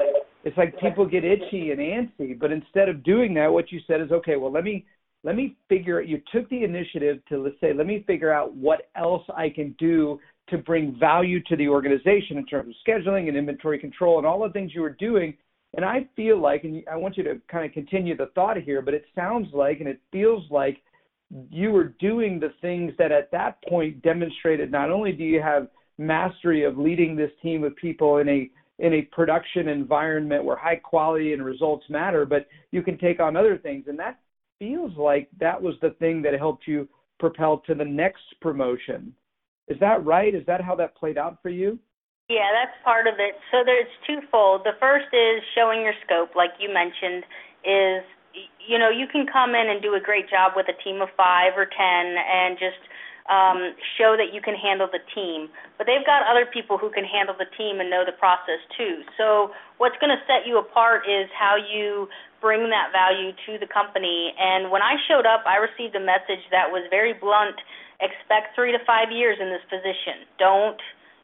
it's 0.45 0.57
like 0.57 0.79
people 0.79 1.05
get 1.05 1.25
itchy 1.25 1.73
and 1.73 1.81
antsy, 1.81 2.39
but 2.39 2.53
instead 2.53 2.89
of 2.89 3.03
doing 3.03 3.35
that, 3.35 3.53
what 3.53 3.73
you 3.73 3.81
said 3.87 4.01
is, 4.01 4.13
okay, 4.13 4.37
well, 4.37 4.53
let 4.53 4.63
me 4.63 4.87
let 5.25 5.35
me 5.35 5.57
figure 5.69 6.01
you 6.01 6.23
took 6.33 6.49
the 6.51 6.63
initiative 6.63 7.19
to 7.29 7.43
let's 7.43 7.61
say 7.61 7.73
let 7.73 7.87
me 7.87 8.05
figure 8.07 8.33
out 8.33 8.55
what 8.55 8.89
else 8.97 9.25
I 9.37 9.49
can 9.49 9.75
do 9.79 10.21
to 10.51 10.59
bring 10.59 10.97
value 11.01 11.43
to 11.43 11.57
the 11.57 11.67
organization 11.67 12.39
in 12.39 12.47
terms 12.47 12.69
of 12.69 12.75
scheduling 12.87 13.27
and 13.27 13.37
inventory 13.37 13.81
control 13.81 14.19
and 14.19 14.27
all 14.27 14.41
the 14.41 14.53
things 14.53 14.73
you 14.73 14.83
were 14.83 14.91
doing. 14.91 15.37
And 15.75 15.85
I 15.85 16.09
feel 16.17 16.41
like, 16.41 16.65
and 16.65 16.83
I 16.91 16.97
want 16.97 17.17
you 17.17 17.23
to 17.25 17.41
kind 17.51 17.67
of 17.67 17.73
continue 17.73 18.17
the 18.17 18.31
thought 18.35 18.57
here, 18.57 18.81
but 18.81 18.95
it 18.95 19.05
sounds 19.15 19.49
like 19.53 19.81
and 19.81 19.89
it 19.89 20.01
feels 20.13 20.45
like 20.51 20.83
you 21.51 21.71
were 21.73 21.95
doing 22.01 22.39
the 22.39 22.53
things 22.61 22.93
that 22.99 23.13
at 23.13 23.31
that 23.33 23.59
point 23.69 24.01
demonstrated 24.03 24.71
not 24.71 24.91
only 24.91 25.13
do 25.13 25.25
you 25.25 25.43
have 25.43 25.69
mastery 25.99 26.65
of 26.65 26.79
leading 26.79 27.17
this 27.17 27.31
team 27.43 27.65
of 27.65 27.75
people 27.77 28.19
in 28.19 28.29
a 28.29 28.51
in 28.79 28.93
a 28.93 29.03
production 29.03 29.69
environment 29.69 30.45
where 30.45 30.57
high 30.57 30.77
quality 30.77 31.33
and 31.33 31.43
results 31.43 31.87
matter, 31.89 32.27
but 32.27 32.47
you 32.73 32.83
can 32.83 32.99
take 32.99 33.21
on 33.21 33.35
other 33.35 33.57
things. 33.57 33.87
And 33.89 33.99
that 33.99 34.21
feels 34.59 34.95
like 34.99 35.29
that 35.41 35.61
was 35.61 35.77
the 35.81 35.91
thing 35.99 36.21
that 36.23 36.35
helped 36.35 36.67
you 36.67 36.87
propel 37.19 37.63
to 37.67 37.75
the 37.75 37.85
next 37.85 38.23
promotion. 38.43 39.15
Is 39.69 39.81
that 39.81 40.05
right? 40.05 40.35
Is 40.35 40.45
that 40.47 40.61
how 40.61 40.75
that 40.77 40.95
played 40.95 41.17
out 41.17 41.39
for 41.43 41.49
you? 41.49 41.79
Yeah, 42.29 42.51
that's 42.51 42.75
part 42.83 43.07
of 43.07 43.23
it. 43.23 43.39
So 43.55 43.63
there's 43.63 43.87
twofold. 44.03 44.67
The 44.67 44.75
first 44.83 45.07
is 45.15 45.47
showing 45.55 45.83
your 45.83 45.95
scope, 46.03 46.35
like 46.35 46.59
you 46.59 46.73
mentioned, 46.73 47.23
is 47.63 48.03
you 48.67 48.79
know, 48.79 48.91
you 48.91 49.07
can 49.07 49.25
come 49.25 49.55
in 49.55 49.71
and 49.71 49.81
do 49.81 49.95
a 49.95 50.03
great 50.03 50.29
job 50.29 50.53
with 50.57 50.67
a 50.69 50.77
team 50.83 51.01
of 51.01 51.09
5 51.17 51.57
or 51.57 51.65
10 51.65 51.73
and 51.73 52.59
just 52.59 52.83
um, 53.31 53.73
show 53.97 54.19
that 54.19 54.35
you 54.35 54.43
can 54.43 54.55
handle 54.55 54.91
the 54.91 55.01
team. 55.15 55.49
But 55.79 55.87
they've 55.87 56.05
got 56.05 56.27
other 56.27 56.45
people 56.45 56.77
who 56.77 56.91
can 56.91 57.07
handle 57.07 57.35
the 57.39 57.49
team 57.57 57.81
and 57.81 57.89
know 57.89 58.05
the 58.05 58.13
process 58.13 58.61
too. 58.77 59.07
So 59.17 59.55
what's 59.79 59.97
going 60.03 60.13
to 60.13 60.21
set 60.27 60.45
you 60.45 60.59
apart 60.59 61.07
is 61.09 61.31
how 61.33 61.57
you 61.57 62.11
bring 62.43 62.69
that 62.71 62.93
value 62.93 63.33
to 63.47 63.57
the 63.57 63.71
company. 63.71 64.35
And 64.37 64.71
when 64.71 64.83
I 64.83 64.99
showed 65.09 65.25
up, 65.25 65.47
I 65.47 65.57
received 65.63 65.95
a 65.97 66.03
message 66.03 66.43
that 66.51 66.69
was 66.69 66.85
very 66.91 67.15
blunt. 67.15 67.57
Expect 68.03 68.53
three 68.55 68.71
to 68.75 68.83
five 68.85 69.09
years 69.11 69.39
in 69.41 69.49
this 69.49 69.65
position. 69.71 70.29
Don't 70.39 70.79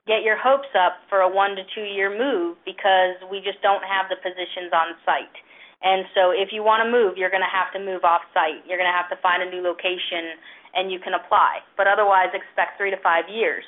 get 0.06 0.26
your 0.26 0.34
hopes 0.38 0.70
up 0.74 0.98
for 1.06 1.22
a 1.22 1.30
one 1.30 1.54
to 1.54 1.62
two 1.74 1.86
year 1.86 2.10
move 2.10 2.58
because 2.66 3.18
we 3.30 3.38
just 3.38 3.62
don't 3.62 3.84
have 3.86 4.10
the 4.10 4.18
positions 4.18 4.74
on 4.74 4.98
site. 5.06 5.36
And 5.82 6.06
so 6.14 6.30
if 6.30 6.54
you 6.54 6.62
want 6.62 6.86
to 6.86 6.88
move, 6.88 7.18
you're 7.18 7.30
going 7.30 7.42
to 7.42 7.50
have 7.50 7.74
to 7.74 7.82
move 7.82 8.06
off 8.06 8.22
site. 8.30 8.62
You're 8.66 8.78
going 8.78 8.90
to 8.90 8.94
have 8.94 9.10
to 9.10 9.18
find 9.18 9.42
a 9.42 9.50
new 9.50 9.62
location 9.62 10.38
and 10.74 10.90
you 10.90 11.02
can 11.02 11.14
apply. 11.14 11.62
But 11.76 11.90
otherwise, 11.90 12.30
expect 12.34 12.78
three 12.78 12.90
to 12.94 13.00
five 13.02 13.26
years. 13.26 13.66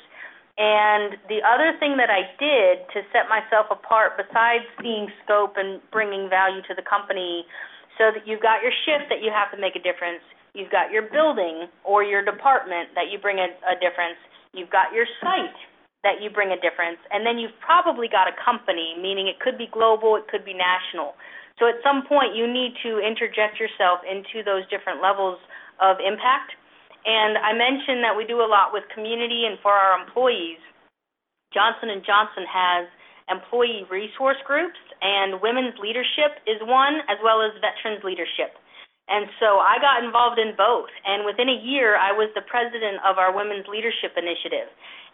And 0.55 1.19
the 1.27 1.43
other 1.43 1.75
thing 1.83 1.99
that 1.99 2.07
I 2.07 2.23
did 2.39 2.87
to 2.95 3.03
set 3.11 3.27
myself 3.27 3.67
apart, 3.67 4.15
besides 4.15 4.63
seeing 4.79 5.11
scope 5.23 5.59
and 5.59 5.83
bringing 5.91 6.31
value 6.31 6.63
to 6.71 6.73
the 6.73 6.83
company, 6.87 7.43
so 7.99 8.15
that 8.15 8.23
you've 8.23 8.43
got 8.43 8.63
your 8.63 8.71
shift 8.87 9.11
that 9.11 9.19
you 9.19 9.31
have 9.35 9.51
to 9.51 9.59
make 9.59 9.75
a 9.75 9.83
difference, 9.83 10.23
you've 10.55 10.71
got 10.71 10.95
your 10.95 11.03
building 11.11 11.67
or 11.83 12.07
your 12.07 12.23
department 12.23 12.95
that 12.95 13.11
you 13.11 13.19
bring 13.19 13.43
a, 13.43 13.51
a 13.67 13.75
difference, 13.83 14.19
you've 14.55 14.71
got 14.71 14.95
your 14.95 15.03
site 15.19 15.59
that 16.05 16.21
you 16.21 16.29
bring 16.29 16.53
a 16.53 16.59
difference, 16.61 17.01
and 17.09 17.25
then 17.25 17.41
you've 17.41 17.57
probably 17.65 18.05
got 18.05 18.29
a 18.29 18.35
company, 18.37 18.93
meaning 19.01 19.25
it 19.25 19.41
could 19.41 19.57
be 19.57 19.65
global, 19.73 20.13
it 20.15 20.29
could 20.29 20.45
be 20.45 20.53
national. 20.53 21.17
So 21.57 21.65
at 21.65 21.81
some 21.81 22.05
point, 22.05 22.37
you 22.37 22.45
need 22.45 22.77
to 22.85 23.01
interject 23.01 23.57
yourself 23.57 24.05
into 24.05 24.45
those 24.45 24.69
different 24.69 25.01
levels 25.01 25.41
of 25.81 25.97
impact. 25.97 26.53
And 27.09 27.41
I 27.41 27.57
mentioned 27.57 28.05
that 28.05 28.13
we 28.13 28.29
do 28.29 28.45
a 28.45 28.49
lot 28.49 28.69
with 28.69 28.85
community 28.93 29.49
and 29.49 29.57
for 29.65 29.73
our 29.73 29.97
employees. 29.97 30.61
Johnson 31.49 31.89
and 31.89 32.05
Johnson 32.05 32.45
has 32.45 32.85
employee 33.31 33.89
resource 33.89 34.37
groups, 34.45 34.77
and 35.01 35.41
women's 35.41 35.73
leadership 35.81 36.37
is 36.45 36.61
one, 36.61 37.01
as 37.09 37.17
well 37.25 37.41
as 37.41 37.55
veterans 37.57 38.05
leadership. 38.05 38.53
And 39.07 39.29
so 39.39 39.61
I 39.61 39.77
got 39.77 40.03
involved 40.03 40.39
in 40.39 40.57
both. 40.57 40.89
And 41.05 41.25
within 41.25 41.49
a 41.49 41.59
year, 41.61 41.95
I 41.95 42.11
was 42.11 42.29
the 42.33 42.41
president 42.41 42.97
of 43.05 43.17
our 43.21 43.29
Women's 43.29 43.67
Leadership 43.69 44.17
Initiative. 44.17 44.65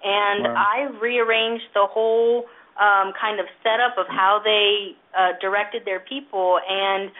And 0.04 0.47
wow. 0.47 0.56
I 0.56 0.77
rearranged 0.99 1.67
the 1.75 1.86
whole 1.91 2.47
um, 2.80 3.12
kind 3.19 3.39
of 3.39 3.45
setup 3.62 3.99
of 3.99 4.08
how 4.08 4.39
they 4.43 4.95
uh, 5.12 5.36
directed 5.43 5.84
their 5.84 5.99
people. 5.99 6.60
And 6.63 7.12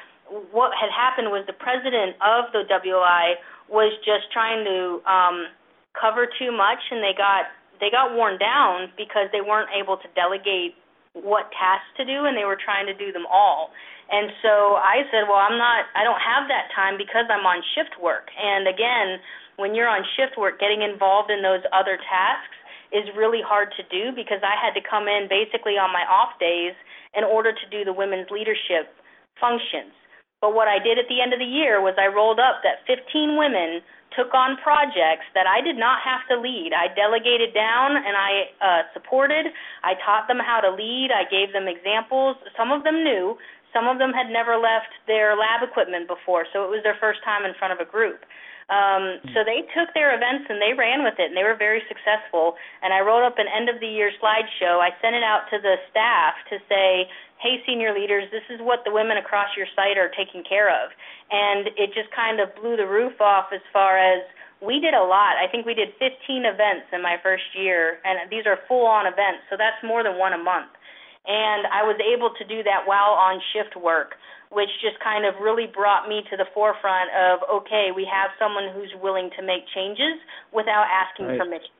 what 0.51 0.71
had 0.79 0.88
happened 0.89 1.27
was 1.27 1.43
the 1.45 1.60
president 1.60 2.15
of 2.23 2.47
the 2.55 2.63
WLI 2.71 3.36
was 3.67 3.91
just 4.07 4.31
trying 4.31 4.63
to 4.63 5.03
um, 5.03 5.51
cover 5.99 6.27
too 6.39 6.55
much, 6.55 6.79
and 6.91 7.03
they 7.03 7.15
got 7.15 7.51
they 7.79 7.89
got 7.89 8.13
worn 8.13 8.38
down 8.38 8.93
because 8.95 9.27
they 9.34 9.41
weren't 9.41 9.69
able 9.73 9.97
to 9.97 10.07
delegate 10.13 10.77
what 11.13 11.52
tasks 11.52 11.91
to 11.97 12.06
do, 12.06 12.26
and 12.26 12.38
they 12.38 12.47
were 12.47 12.58
trying 12.60 12.88
to 12.88 12.95
do 12.95 13.12
them 13.12 13.28
all. 13.28 13.71
And 14.12 14.32
so 14.43 14.80
I 14.80 15.08
said, 15.12 15.28
well, 15.28 15.39
I'm 15.39 15.60
not, 15.60 15.88
I 15.95 16.04
don't 16.04 16.19
have 16.19 16.47
that 16.52 16.71
time 16.76 17.00
because 17.00 17.28
I'm 17.32 17.47
on 17.47 17.63
shift 17.76 17.95
work. 18.00 18.28
And 18.36 18.67
again, 18.67 19.19
when 19.56 19.76
you're 19.76 19.88
on 19.88 20.04
shift 20.15 20.36
work, 20.36 20.60
getting 20.60 20.84
involved 20.84 21.32
in 21.32 21.43
those 21.43 21.63
other 21.71 21.95
tasks 21.95 22.56
is 22.91 23.08
really 23.15 23.39
hard 23.39 23.71
to 23.80 23.84
do 23.88 24.12
because 24.12 24.43
I 24.43 24.60
had 24.60 24.76
to 24.76 24.84
come 24.84 25.08
in 25.08 25.32
basically 25.32 25.80
on 25.80 25.95
my 25.95 26.04
off 26.12 26.36
days 26.39 26.76
in 27.15 27.24
order 27.24 27.56
to 27.56 27.65
do 27.71 27.88
the 27.88 27.95
women's 27.95 28.28
leadership 28.32 28.91
functions. 29.39 29.95
But 30.43 30.56
what 30.56 30.67
I 30.67 30.80
did 30.80 31.00
at 31.00 31.08
the 31.08 31.21
end 31.24 31.32
of 31.32 31.39
the 31.39 31.47
year 31.47 31.80
was 31.80 31.95
I 31.95 32.12
rolled 32.12 32.39
up 32.39 32.63
that 32.67 32.84
15 32.88 33.38
women 33.38 33.80
took 34.15 34.34
on 34.34 34.58
projects 34.60 35.28
that 35.34 35.47
I 35.47 35.62
did 35.62 35.78
not 35.78 36.00
have 36.04 36.28
to 36.30 36.36
lead. 36.39 36.71
I 36.76 36.91
delegated 36.93 37.54
down 37.54 37.95
and 37.95 38.15
I 38.15 38.32
uh, 38.60 38.82
supported. 38.93 39.47
I 39.84 39.95
taught 40.04 40.28
them 40.28 40.39
how 40.39 40.60
to 40.60 40.71
lead. 40.71 41.10
I 41.12 41.24
gave 41.30 41.54
them 41.54 41.67
examples. 41.67 42.36
Some 42.58 42.71
of 42.71 42.84
them 42.84 43.04
knew. 43.04 43.38
Some 43.71 43.88
of 43.88 44.00
them 44.00 44.12
had 44.12 44.28
never 44.28 44.60
left 44.60 44.91
their 45.08 45.39
lab 45.39 45.63
equipment 45.63 46.08
before, 46.08 46.43
so 46.52 46.67
it 46.67 46.69
was 46.69 46.84
their 46.84 47.00
first 47.00 47.24
time 47.24 47.47
in 47.47 47.56
front 47.56 47.71
of 47.71 47.80
a 47.80 47.88
group. 47.88 48.28
Um, 48.71 49.19
so 49.36 49.43
they 49.43 49.67
took 49.76 49.91
their 49.91 50.15
events 50.15 50.47
and 50.47 50.60
they 50.63 50.71
ran 50.71 51.04
with 51.04 51.19
it, 51.19 51.32
and 51.32 51.36
they 51.36 51.43
were 51.43 51.60
very 51.60 51.84
successful. 51.91 52.56
And 52.80 52.95
I 52.95 53.04
wrote 53.04 53.24
up 53.24 53.36
an 53.36 53.47
end 53.52 53.67
of 53.67 53.80
the 53.84 53.88
year 53.88 54.12
slideshow. 54.15 54.80
I 54.80 54.95
sent 55.04 55.15
it 55.15 55.24
out 55.24 55.47
to 55.52 55.58
the 55.60 55.76
staff 55.91 56.39
to 56.52 56.60
say, 56.71 57.08
"Hey, 57.41 57.62
senior 57.65 57.93
leaders, 57.93 58.30
this 58.32 58.45
is 58.49 58.62
what 58.62 58.86
the 58.86 58.91
women 58.91 59.17
across 59.17 59.49
your 59.58 59.67
site 59.75 59.97
are 59.97 60.10
taking 60.10 60.43
care 60.43 60.69
of." 60.69 60.91
And 61.32 61.67
it 61.75 61.93
just 61.93 62.12
kind 62.12 62.39
of 62.39 62.54
blew 62.56 62.77
the 62.77 62.88
roof 62.88 63.19
off 63.19 63.51
as 63.51 63.62
far 63.73 63.97
as 63.97 64.23
we 64.62 64.80
did 64.80 64.93
a 64.93 65.04
lot. 65.04 65.38
I 65.38 65.47
think 65.47 65.65
we 65.65 65.73
did 65.73 65.93
15 65.97 66.45
events 66.45 66.88
in 66.93 67.01
my 67.01 67.17
first 67.17 67.56
year, 67.56 67.99
and 68.06 68.30
these 68.30 68.45
are 68.45 68.58
full-on 68.67 69.08
events, 69.08 69.43
so 69.49 69.58
that's 69.58 69.82
more 69.84 70.04
than 70.04 70.17
one 70.17 70.34
a 70.34 70.38
month. 70.38 70.69
And 71.25 71.65
I 71.67 71.84
was 71.84 71.97
able 71.99 72.30
to 72.30 72.43
do 72.45 72.62
that 72.63 72.86
while 72.86 73.13
on 73.13 73.41
shift 73.54 73.75
work 73.75 74.15
which 74.51 74.69
just 74.84 74.99
kind 74.99 75.25
of 75.25 75.34
really 75.41 75.65
brought 75.65 76.08
me 76.08 76.21
to 76.30 76.36
the 76.36 76.45
forefront 76.54 77.10
of 77.15 77.39
okay, 77.63 77.89
we 77.95 78.04
have 78.04 78.32
someone 78.38 78.69
who's 78.75 78.91
willing 79.01 79.30
to 79.39 79.41
make 79.41 79.63
changes 79.73 80.19
without 80.54 80.86
asking 80.91 81.25
right. 81.27 81.39
permission. 81.39 81.75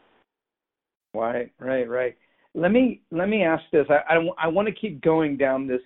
Right, 1.14 1.52
right, 1.60 1.88
right. 1.88 2.16
Let 2.54 2.72
me 2.72 3.02
let 3.12 3.30
me 3.30 3.44
ask 3.44 3.64
this. 3.72 3.86
I 3.90 4.16
I, 4.16 4.46
I 4.46 4.48
want 4.48 4.68
to 4.68 4.74
keep 4.74 5.02
going 5.02 5.38
down 5.38 5.68
this 5.68 5.82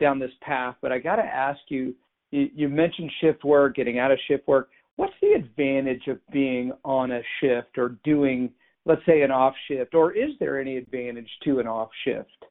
down 0.00 0.18
this 0.18 0.32
path, 0.40 0.76
but 0.82 0.92
I 0.92 0.98
got 0.98 1.16
to 1.16 1.22
ask 1.22 1.60
you, 1.68 1.94
you. 2.30 2.48
You 2.54 2.68
mentioned 2.68 3.10
shift 3.20 3.44
work, 3.44 3.76
getting 3.76 3.98
out 3.98 4.10
of 4.10 4.18
shift 4.26 4.46
work. 4.48 4.70
What's 4.96 5.14
the 5.22 5.32
advantage 5.32 6.06
of 6.08 6.18
being 6.32 6.72
on 6.84 7.12
a 7.12 7.22
shift 7.40 7.78
or 7.78 7.96
doing, 8.04 8.50
let's 8.84 9.00
say, 9.06 9.22
an 9.22 9.30
off 9.30 9.54
shift, 9.68 9.94
or 9.94 10.12
is 10.12 10.30
there 10.38 10.60
any 10.60 10.76
advantage 10.76 11.30
to 11.44 11.60
an 11.60 11.66
off 11.66 11.88
shift? 12.04 12.44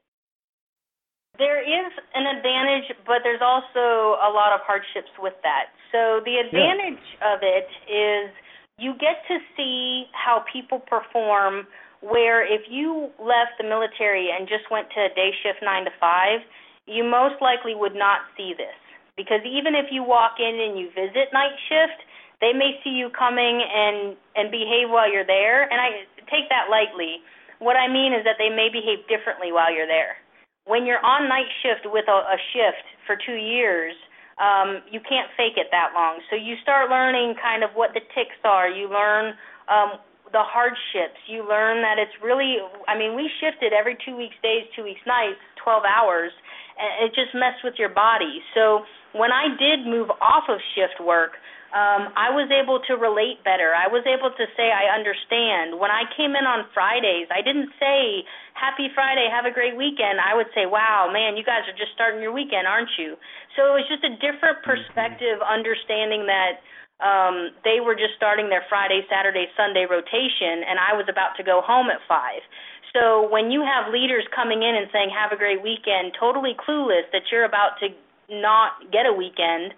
There 1.37 1.61
is 1.61 1.91
an 2.13 2.37
advantage, 2.37 2.91
but 3.05 3.19
there's 3.23 3.41
also 3.41 4.19
a 4.21 4.29
lot 4.33 4.53
of 4.53 4.61
hardships 4.61 5.11
with 5.19 5.33
that. 5.43 5.73
So 5.91 6.21
the 6.25 6.37
advantage 6.37 7.03
yeah. 7.19 7.33
of 7.33 7.39
it 7.41 7.67
is 7.89 8.31
you 8.77 8.93
get 8.93 9.21
to 9.27 9.37
see 9.55 10.05
how 10.13 10.43
people 10.51 10.79
perform 10.79 11.67
where 12.01 12.41
if 12.41 12.61
you 12.69 13.09
left 13.21 13.57
the 13.57 13.65
military 13.65 14.29
and 14.29 14.49
just 14.49 14.69
went 14.69 14.89
to 14.93 15.09
day 15.13 15.31
shift 15.41 15.61
9 15.61 15.85
to 15.85 15.93
5, 15.99 16.41
you 16.85 17.05
most 17.05 17.41
likely 17.41 17.73
would 17.73 17.95
not 17.95 18.25
see 18.35 18.53
this. 18.57 18.77
Because 19.15 19.41
even 19.45 19.75
if 19.75 19.89
you 19.91 20.03
walk 20.03 20.41
in 20.41 20.57
and 20.57 20.77
you 20.77 20.89
visit 20.93 21.29
night 21.33 21.55
shift, 21.69 22.01
they 22.41 22.53
may 22.53 22.81
see 22.83 22.89
you 22.89 23.13
coming 23.13 23.61
and 23.61 24.17
and 24.33 24.49
behave 24.49 24.89
while 24.89 25.05
you're 25.05 25.27
there, 25.27 25.69
and 25.69 25.77
I 25.77 26.09
take 26.25 26.49
that 26.49 26.73
lightly. 26.73 27.21
What 27.59 27.77
I 27.77 27.85
mean 27.85 28.17
is 28.17 28.25
that 28.25 28.41
they 28.41 28.49
may 28.49 28.73
behave 28.73 29.05
differently 29.05 29.53
while 29.53 29.69
you're 29.69 29.85
there 29.85 30.17
when 30.65 30.85
you're 30.85 31.03
on 31.03 31.27
night 31.27 31.49
shift 31.61 31.89
with 31.89 32.05
a, 32.07 32.19
a 32.31 32.37
shift 32.53 32.85
for 33.07 33.17
two 33.17 33.37
years, 33.37 33.93
um, 34.37 34.81
you 34.89 34.99
can't 35.01 35.29
fake 35.37 35.57
it 35.57 35.67
that 35.71 35.93
long. 35.93 36.21
So 36.29 36.35
you 36.35 36.55
start 36.61 36.89
learning 36.89 37.35
kind 37.41 37.63
of 37.63 37.71
what 37.73 37.93
the 37.93 38.01
ticks 38.13 38.37
are. 38.43 38.69
You 38.69 38.89
learn 38.89 39.33
um, 39.69 40.01
the 40.31 40.43
hardships. 40.43 41.19
You 41.27 41.47
learn 41.47 41.83
that 41.83 41.99
it's 41.99 42.15
really, 42.23 42.57
I 42.87 42.97
mean, 42.97 43.15
we 43.15 43.29
shifted 43.39 43.71
every 43.75 43.97
two 44.03 44.15
weeks 44.15 44.35
days, 44.43 44.67
two 44.75 44.83
weeks 44.83 45.03
nights, 45.05 45.39
12 45.63 45.83
hours, 45.83 46.31
and 46.79 47.07
it 47.07 47.11
just 47.15 47.35
messed 47.35 47.63
with 47.63 47.75
your 47.77 47.91
body. 47.91 48.39
So 48.55 48.87
when 49.13 49.31
I 49.31 49.51
did 49.59 49.83
move 49.85 50.09
off 50.23 50.47
of 50.47 50.59
shift 50.75 51.03
work, 51.03 51.35
um, 51.71 52.11
I 52.19 52.27
was 52.35 52.51
able 52.51 52.83
to 52.91 52.99
relate 52.99 53.39
better. 53.47 53.71
I 53.71 53.87
was 53.87 54.03
able 54.03 54.27
to 54.27 54.45
say 54.59 54.75
I 54.75 54.91
understand. 54.91 55.79
When 55.79 55.87
I 55.87 56.03
came 56.19 56.35
in 56.35 56.43
on 56.43 56.67
Fridays, 56.75 57.31
I 57.31 57.39
didn't 57.39 57.71
say 57.79 58.27
Happy 58.59 58.91
Friday, 58.91 59.31
have 59.31 59.47
a 59.47 59.55
great 59.55 59.79
weekend. 59.79 60.19
I 60.19 60.35
would 60.35 60.51
say, 60.51 60.67
Wow, 60.67 61.07
man, 61.07 61.39
you 61.39 61.47
guys 61.47 61.63
are 61.71 61.77
just 61.79 61.95
starting 61.95 62.19
your 62.19 62.35
weekend, 62.35 62.67
aren't 62.67 62.91
you? 62.99 63.15
So 63.55 63.71
it 63.71 63.73
was 63.79 63.87
just 63.87 64.03
a 64.03 64.19
different 64.19 64.59
perspective, 64.67 65.39
understanding 65.39 66.27
that 66.27 66.59
um, 67.01 67.51
they 67.65 67.81
were 67.81 67.97
just 67.97 68.13
starting 68.15 68.49
their 68.49 68.63
Friday, 68.69 69.01
Saturday, 69.09 69.49
Sunday 69.57 69.85
rotation, 69.89 70.63
and 70.63 70.77
I 70.77 70.93
was 70.93 71.05
about 71.09 71.35
to 71.37 71.43
go 71.43 71.61
home 71.61 71.89
at 71.89 71.99
five. 72.07 72.45
So 72.93 73.27
when 73.29 73.51
you 73.51 73.65
have 73.65 73.91
leaders 73.91 74.23
coming 74.35 74.63
in 74.63 74.75
and 74.75 74.87
saying, 74.93 75.09
"Have 75.09 75.31
a 75.31 75.39
great 75.39 75.61
weekend," 75.61 76.13
totally 76.19 76.55
clueless 76.55 77.09
that 77.11 77.31
you're 77.31 77.45
about 77.45 77.79
to 77.79 77.89
not 78.29 78.91
get 78.91 79.05
a 79.05 79.13
weekend 79.13 79.73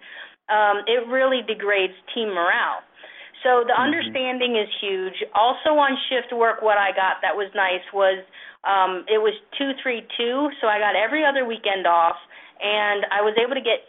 um, 0.48 0.84
it 0.86 1.06
really 1.08 1.40
degrades 1.46 1.96
team 2.12 2.28
morale. 2.28 2.84
So 3.42 3.64
the 3.64 3.72
mm-hmm. 3.72 3.88
understanding 3.88 4.56
is 4.56 4.68
huge. 4.80 5.16
Also 5.34 5.76
on 5.76 5.96
shift 6.08 6.32
work, 6.32 6.60
what 6.60 6.76
I 6.76 6.92
got 6.92 7.20
that 7.22 7.36
was 7.36 7.48
nice 7.54 7.84
was 7.92 8.20
um, 8.64 9.04
it 9.08 9.20
was 9.20 9.36
two 9.56 9.72
three 9.82 10.04
two, 10.16 10.48
so 10.60 10.68
I 10.68 10.80
got 10.80 10.96
every 10.96 11.24
other 11.24 11.44
weekend 11.44 11.86
off, 11.86 12.16
and 12.60 13.04
I 13.12 13.20
was 13.20 13.36
able 13.36 13.54
to 13.54 13.64
get 13.64 13.84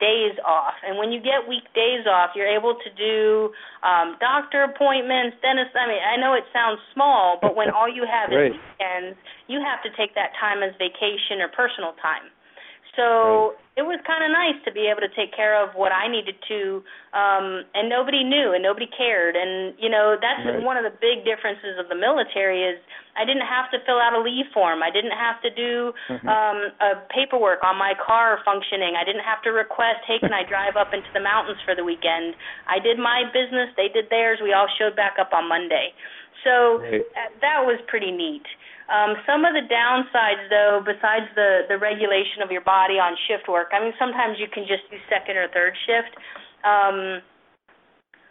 weekdays 0.00 0.38
off. 0.46 0.74
And 0.86 0.98
when 0.98 1.12
you 1.12 1.20
get 1.20 1.48
weekdays 1.48 2.06
off, 2.08 2.30
you're 2.34 2.48
able 2.48 2.74
to 2.74 2.90
do 2.96 3.52
um, 3.82 4.16
doctor 4.20 4.64
appointments, 4.64 5.36
dentist. 5.42 5.76
I 5.76 5.86
mean, 5.88 6.00
I 6.02 6.16
know 6.16 6.34
it 6.34 6.44
sounds 6.52 6.80
small, 6.94 7.38
but 7.40 7.56
when 7.56 7.70
all 7.70 7.88
you 7.88 8.06
have 8.08 8.30
right. 8.30 8.52
is 8.52 8.56
weekends, 8.56 9.18
you 9.48 9.60
have 9.60 9.82
to 9.82 9.90
take 9.96 10.14
that 10.14 10.32
time 10.40 10.62
as 10.62 10.72
vacation 10.78 11.40
or 11.40 11.48
personal 11.48 11.92
time. 12.00 12.28
So. 12.96 13.54
It 13.80 13.88
was 13.88 13.96
kind 14.04 14.20
of 14.20 14.28
nice 14.28 14.60
to 14.68 14.70
be 14.76 14.92
able 14.92 15.00
to 15.00 15.08
take 15.16 15.32
care 15.32 15.56
of 15.56 15.72
what 15.72 15.88
I 15.88 16.04
needed 16.04 16.36
to, 16.52 16.84
um, 17.16 17.64
and 17.72 17.88
nobody 17.88 18.20
knew 18.20 18.52
and 18.52 18.60
nobody 18.60 18.84
cared. 18.92 19.40
And 19.40 19.72
you 19.80 19.88
know 19.88 20.20
that's 20.20 20.44
right. 20.44 20.60
one 20.60 20.76
of 20.76 20.84
the 20.84 20.92
big 21.00 21.24
differences 21.24 21.80
of 21.80 21.88
the 21.88 21.96
military 21.96 22.60
is 22.60 22.76
I 23.16 23.24
didn't 23.24 23.48
have 23.48 23.72
to 23.72 23.80
fill 23.88 23.96
out 23.96 24.12
a 24.12 24.20
leave 24.20 24.52
form. 24.52 24.84
I 24.84 24.92
didn't 24.92 25.16
have 25.16 25.40
to 25.40 25.50
do 25.50 25.96
mm-hmm. 26.12 26.28
um, 26.28 26.58
a 26.84 27.00
paperwork 27.08 27.64
on 27.64 27.80
my 27.80 27.96
car 27.96 28.44
functioning. 28.44 29.00
I 29.00 29.04
didn't 29.08 29.24
have 29.24 29.40
to 29.48 29.50
request, 29.50 30.04
hey, 30.04 30.20
can 30.20 30.36
I 30.36 30.44
drive 30.52 30.76
up 30.76 30.92
into 30.92 31.08
the 31.16 31.24
mountains 31.24 31.58
for 31.64 31.72
the 31.72 31.82
weekend? 31.82 32.36
I 32.68 32.78
did 32.78 33.00
my 33.00 33.24
business, 33.32 33.72
they 33.80 33.88
did 33.88 34.12
theirs. 34.12 34.38
We 34.44 34.52
all 34.52 34.68
showed 34.76 34.94
back 34.94 35.16
up 35.16 35.32
on 35.32 35.48
Monday. 35.48 35.96
So 36.44 36.80
right. 36.80 37.04
that 37.40 37.64
was 37.64 37.80
pretty 37.88 38.12
neat. 38.12 38.44
Um, 38.90 39.14
some 39.22 39.46
of 39.46 39.54
the 39.54 39.62
downsides, 39.70 40.50
though, 40.50 40.82
besides 40.82 41.30
the 41.38 41.70
the 41.70 41.78
regulation 41.78 42.42
of 42.42 42.50
your 42.50 42.66
body 42.66 42.98
on 42.98 43.14
shift 43.30 43.46
work, 43.46 43.70
I 43.70 43.78
mean, 43.78 43.94
sometimes 43.98 44.42
you 44.42 44.50
can 44.50 44.66
just 44.66 44.82
do 44.90 44.98
second 45.06 45.38
or 45.38 45.46
third 45.54 45.78
shift. 45.86 46.10
Um, 46.66 47.22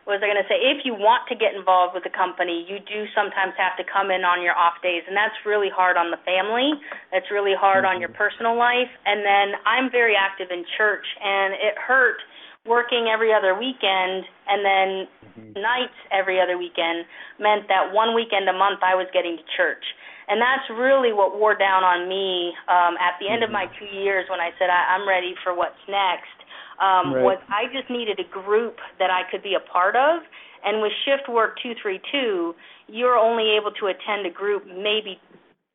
what 0.04 0.20
was 0.20 0.26
I 0.26 0.28
going 0.28 0.42
to 0.42 0.50
say? 0.50 0.58
If 0.58 0.84
you 0.84 0.98
want 0.98 1.30
to 1.30 1.36
get 1.38 1.54
involved 1.54 1.94
with 1.94 2.04
the 2.04 2.12
company, 2.12 2.66
you 2.66 2.82
do 2.82 3.06
sometimes 3.14 3.54
have 3.62 3.78
to 3.78 3.86
come 3.86 4.10
in 4.10 4.26
on 4.26 4.42
your 4.42 4.58
off 4.58 4.82
days, 4.82 5.06
and 5.06 5.16
that's 5.16 5.38
really 5.46 5.70
hard 5.70 5.96
on 5.96 6.10
the 6.10 6.20
family. 6.26 6.76
That's 7.14 7.30
really 7.30 7.54
hard 7.54 7.86
mm-hmm. 7.86 7.96
on 7.96 8.04
your 8.04 8.10
personal 8.10 8.58
life. 8.58 8.90
And 9.06 9.22
then 9.22 9.56
I'm 9.64 9.88
very 9.94 10.18
active 10.18 10.50
in 10.52 10.66
church, 10.76 11.06
and 11.22 11.54
it 11.56 11.78
hurt 11.78 12.20
working 12.68 13.08
every 13.08 13.32
other 13.32 13.56
weekend 13.56 14.28
and 14.50 14.60
then 14.66 14.90
mm-hmm. 15.08 15.62
nights 15.62 15.96
every 16.12 16.42
other 16.42 16.58
weekend 16.58 17.08
meant 17.40 17.70
that 17.72 17.94
one 17.94 18.12
weekend 18.12 18.50
a 18.50 18.54
month 18.54 18.84
I 18.84 18.98
was 18.98 19.08
getting 19.14 19.38
to 19.38 19.46
church 19.56 19.86
and 20.30 20.38
that's 20.38 20.70
really 20.70 21.12
what 21.12 21.34
wore 21.34 21.58
down 21.58 21.84
on 21.84 22.08
me 22.08 22.54
um, 22.70 22.96
at 23.02 23.18
the 23.18 23.26
end 23.26 23.42
mm-hmm. 23.42 23.50
of 23.50 23.58
my 23.58 23.66
two 23.82 23.90
years 23.90 24.30
when 24.30 24.40
I 24.40 24.54
said 24.62 24.70
I, 24.70 24.96
I'm 24.96 25.10
ready 25.10 25.34
for 25.44 25.58
what's 25.58 25.82
next. 25.90 26.38
Um, 26.78 27.12
right. 27.12 27.36
Was 27.36 27.42
I 27.50 27.66
just 27.74 27.90
needed 27.90 28.22
a 28.22 28.28
group 28.30 28.78
that 29.02 29.10
I 29.10 29.26
could 29.28 29.44
be 29.44 29.58
a 29.58 29.64
part 29.68 29.98
of, 29.98 30.22
and 30.64 30.82
with 30.82 30.94
shift 31.04 31.28
work 31.28 31.58
two 31.60 31.74
three 31.82 32.00
two, 32.14 32.56
you're 32.88 33.18
only 33.18 33.58
able 33.58 33.74
to 33.82 33.92
attend 33.92 34.24
a 34.30 34.32
group 34.32 34.64
maybe 34.64 35.20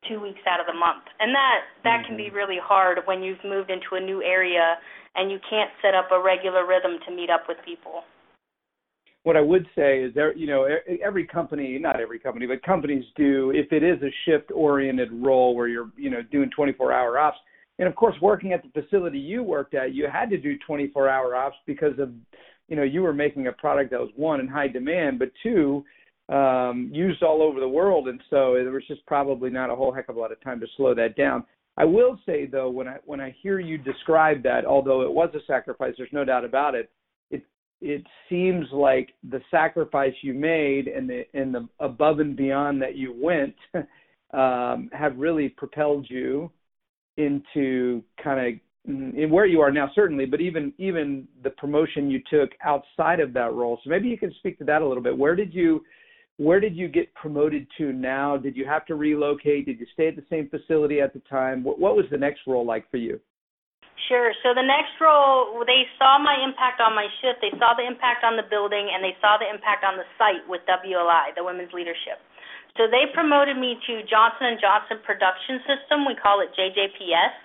two 0.07 0.21
weeks 0.21 0.41
out 0.49 0.59
of 0.59 0.65
the 0.65 0.73
month, 0.73 1.03
and 1.19 1.35
that 1.35 1.67
that 1.83 2.01
mm-hmm. 2.01 2.07
can 2.07 2.17
be 2.17 2.31
mm-hmm. 2.31 2.41
really 2.41 2.57
hard 2.57 3.05
when 3.05 3.21
you've 3.21 3.43
moved 3.43 3.69
into 3.69 3.93
a 3.93 4.01
new 4.01 4.23
area 4.23 4.81
and 5.15 5.31
you 5.31 5.39
can't 5.47 5.71
set 5.81 5.93
up 5.93 6.11
a 6.11 6.19
regular 6.19 6.65
rhythm 6.65 6.97
to 7.07 7.13
meet 7.13 7.29
up 7.29 7.47
with 7.47 7.57
people 7.63 8.03
what 9.25 9.35
I 9.35 9.41
would 9.41 9.65
say 9.75 10.03
is 10.03 10.13
there, 10.13 10.37
you 10.37 10.45
know, 10.45 10.67
every 11.03 11.25
company, 11.25 11.79
not 11.79 11.99
every 11.99 12.19
company, 12.19 12.45
but 12.45 12.61
companies 12.61 13.03
do, 13.15 13.51
if 13.55 13.71
it 13.71 13.81
is 13.81 13.99
a 14.03 14.13
shift 14.23 14.51
oriented 14.53 15.09
role 15.11 15.55
where 15.55 15.67
you're, 15.67 15.89
you 15.97 16.11
know, 16.11 16.21
doing 16.21 16.51
24 16.55 16.93
hour 16.93 17.17
ops. 17.17 17.37
And 17.79 17.87
of 17.87 17.95
course, 17.95 18.13
working 18.21 18.53
at 18.53 18.61
the 18.61 18.69
facility 18.79 19.17
you 19.17 19.41
worked 19.41 19.73
at, 19.73 19.95
you 19.95 20.07
had 20.07 20.29
to 20.29 20.37
do 20.37 20.59
24 20.67 21.09
hour 21.09 21.35
ops 21.35 21.55
because 21.65 21.97
of, 21.97 22.11
you 22.67 22.75
know, 22.75 22.83
you 22.83 23.01
were 23.01 23.13
making 23.13 23.47
a 23.47 23.51
product 23.51 23.89
that 23.91 23.99
was 23.99 24.11
one 24.15 24.39
in 24.39 24.47
high 24.47 24.67
demand, 24.67 25.17
but 25.17 25.31
two, 25.41 25.83
um, 26.29 26.91
used 26.93 27.23
all 27.23 27.41
over 27.41 27.59
the 27.59 27.67
world. 27.67 28.07
And 28.07 28.21
so 28.29 28.53
there 28.53 28.71
was 28.71 28.85
just 28.87 29.03
probably 29.07 29.49
not 29.49 29.71
a 29.71 29.75
whole 29.75 29.91
heck 29.91 30.07
of 30.07 30.17
a 30.17 30.19
lot 30.19 30.31
of 30.31 30.39
time 30.41 30.59
to 30.59 30.67
slow 30.77 30.93
that 30.93 31.15
down. 31.15 31.43
I 31.77 31.85
will 31.85 32.19
say 32.27 32.45
though, 32.45 32.69
when 32.69 32.87
I 32.87 32.97
when 33.05 33.19
I 33.19 33.35
hear 33.41 33.59
you 33.59 33.79
describe 33.79 34.43
that, 34.43 34.65
although 34.65 35.01
it 35.01 35.11
was 35.11 35.33
a 35.33 35.43
sacrifice, 35.47 35.95
there's 35.97 36.13
no 36.13 36.23
doubt 36.23 36.45
about 36.45 36.75
it 36.75 36.91
it 37.81 38.05
seems 38.29 38.65
like 38.71 39.13
the 39.29 39.41
sacrifice 39.51 40.13
you 40.21 40.33
made 40.33 40.87
and 40.87 41.09
the 41.09 41.23
and 41.33 41.53
the 41.53 41.67
above 41.79 42.19
and 42.19 42.35
beyond 42.35 42.81
that 42.81 42.95
you 42.95 43.13
went 43.21 43.55
um, 44.33 44.89
have 44.93 45.17
really 45.17 45.49
propelled 45.49 46.07
you 46.09 46.49
into 47.17 48.03
kind 48.23 48.39
of 48.39 48.59
in 48.87 49.29
where 49.31 49.45
you 49.45 49.61
are 49.61 49.71
now 49.71 49.89
certainly 49.95 50.25
but 50.25 50.41
even 50.41 50.71
even 50.77 51.27
the 51.43 51.49
promotion 51.51 52.09
you 52.09 52.21
took 52.29 52.51
outside 52.63 53.19
of 53.19 53.33
that 53.33 53.53
role. 53.53 53.79
So 53.83 53.89
maybe 53.89 54.07
you 54.07 54.17
can 54.17 54.33
speak 54.39 54.57
to 54.59 54.63
that 54.65 54.81
a 54.81 54.87
little 54.87 55.03
bit. 55.03 55.17
Where 55.17 55.35
did 55.35 55.53
you 55.53 55.83
where 56.37 56.59
did 56.59 56.75
you 56.75 56.87
get 56.89 57.13
promoted 57.13 57.65
to 57.77 57.93
now? 57.93 58.35
Did 58.35 58.57
you 58.57 58.65
have 58.65 58.85
to 58.87 58.95
relocate? 58.95 59.65
Did 59.65 59.79
you 59.79 59.85
stay 59.93 60.09
at 60.09 60.15
the 60.15 60.25
same 60.29 60.49
facility 60.49 60.99
at 60.99 61.13
the 61.13 61.21
time? 61.29 61.63
What, 61.63 61.79
what 61.79 61.95
was 61.95 62.05
the 62.11 62.17
next 62.17 62.41
role 62.45 62.65
like 62.65 62.89
for 62.91 62.97
you 62.97 63.19
Sure. 64.07 64.35
So 64.43 64.53
the 64.53 64.65
next 64.65 64.99
role, 64.99 65.63
they 65.65 65.87
saw 65.97 66.19
my 66.19 66.35
impact 66.43 66.83
on 66.83 66.93
my 66.93 67.07
shift, 67.23 67.39
they 67.41 67.55
saw 67.57 67.73
the 67.73 67.87
impact 67.87 68.27
on 68.27 68.35
the 68.35 68.43
building, 68.43 68.91
and 68.91 69.01
they 69.01 69.15
saw 69.23 69.39
the 69.39 69.47
impact 69.47 69.87
on 69.87 69.95
the 69.97 70.05
site 70.19 70.43
with 70.45 70.61
WLI, 70.67 71.33
the 71.33 71.43
Women's 71.43 71.71
Leadership. 71.71 72.19
So 72.75 72.91
they 72.91 73.07
promoted 73.15 73.55
me 73.55 73.79
to 73.87 74.03
Johnson 74.03 74.51
and 74.51 74.59
Johnson 74.59 74.99
Production 74.99 75.63
System. 75.63 76.03
We 76.03 76.13
call 76.19 76.43
it 76.43 76.51
JJPS, 76.51 77.35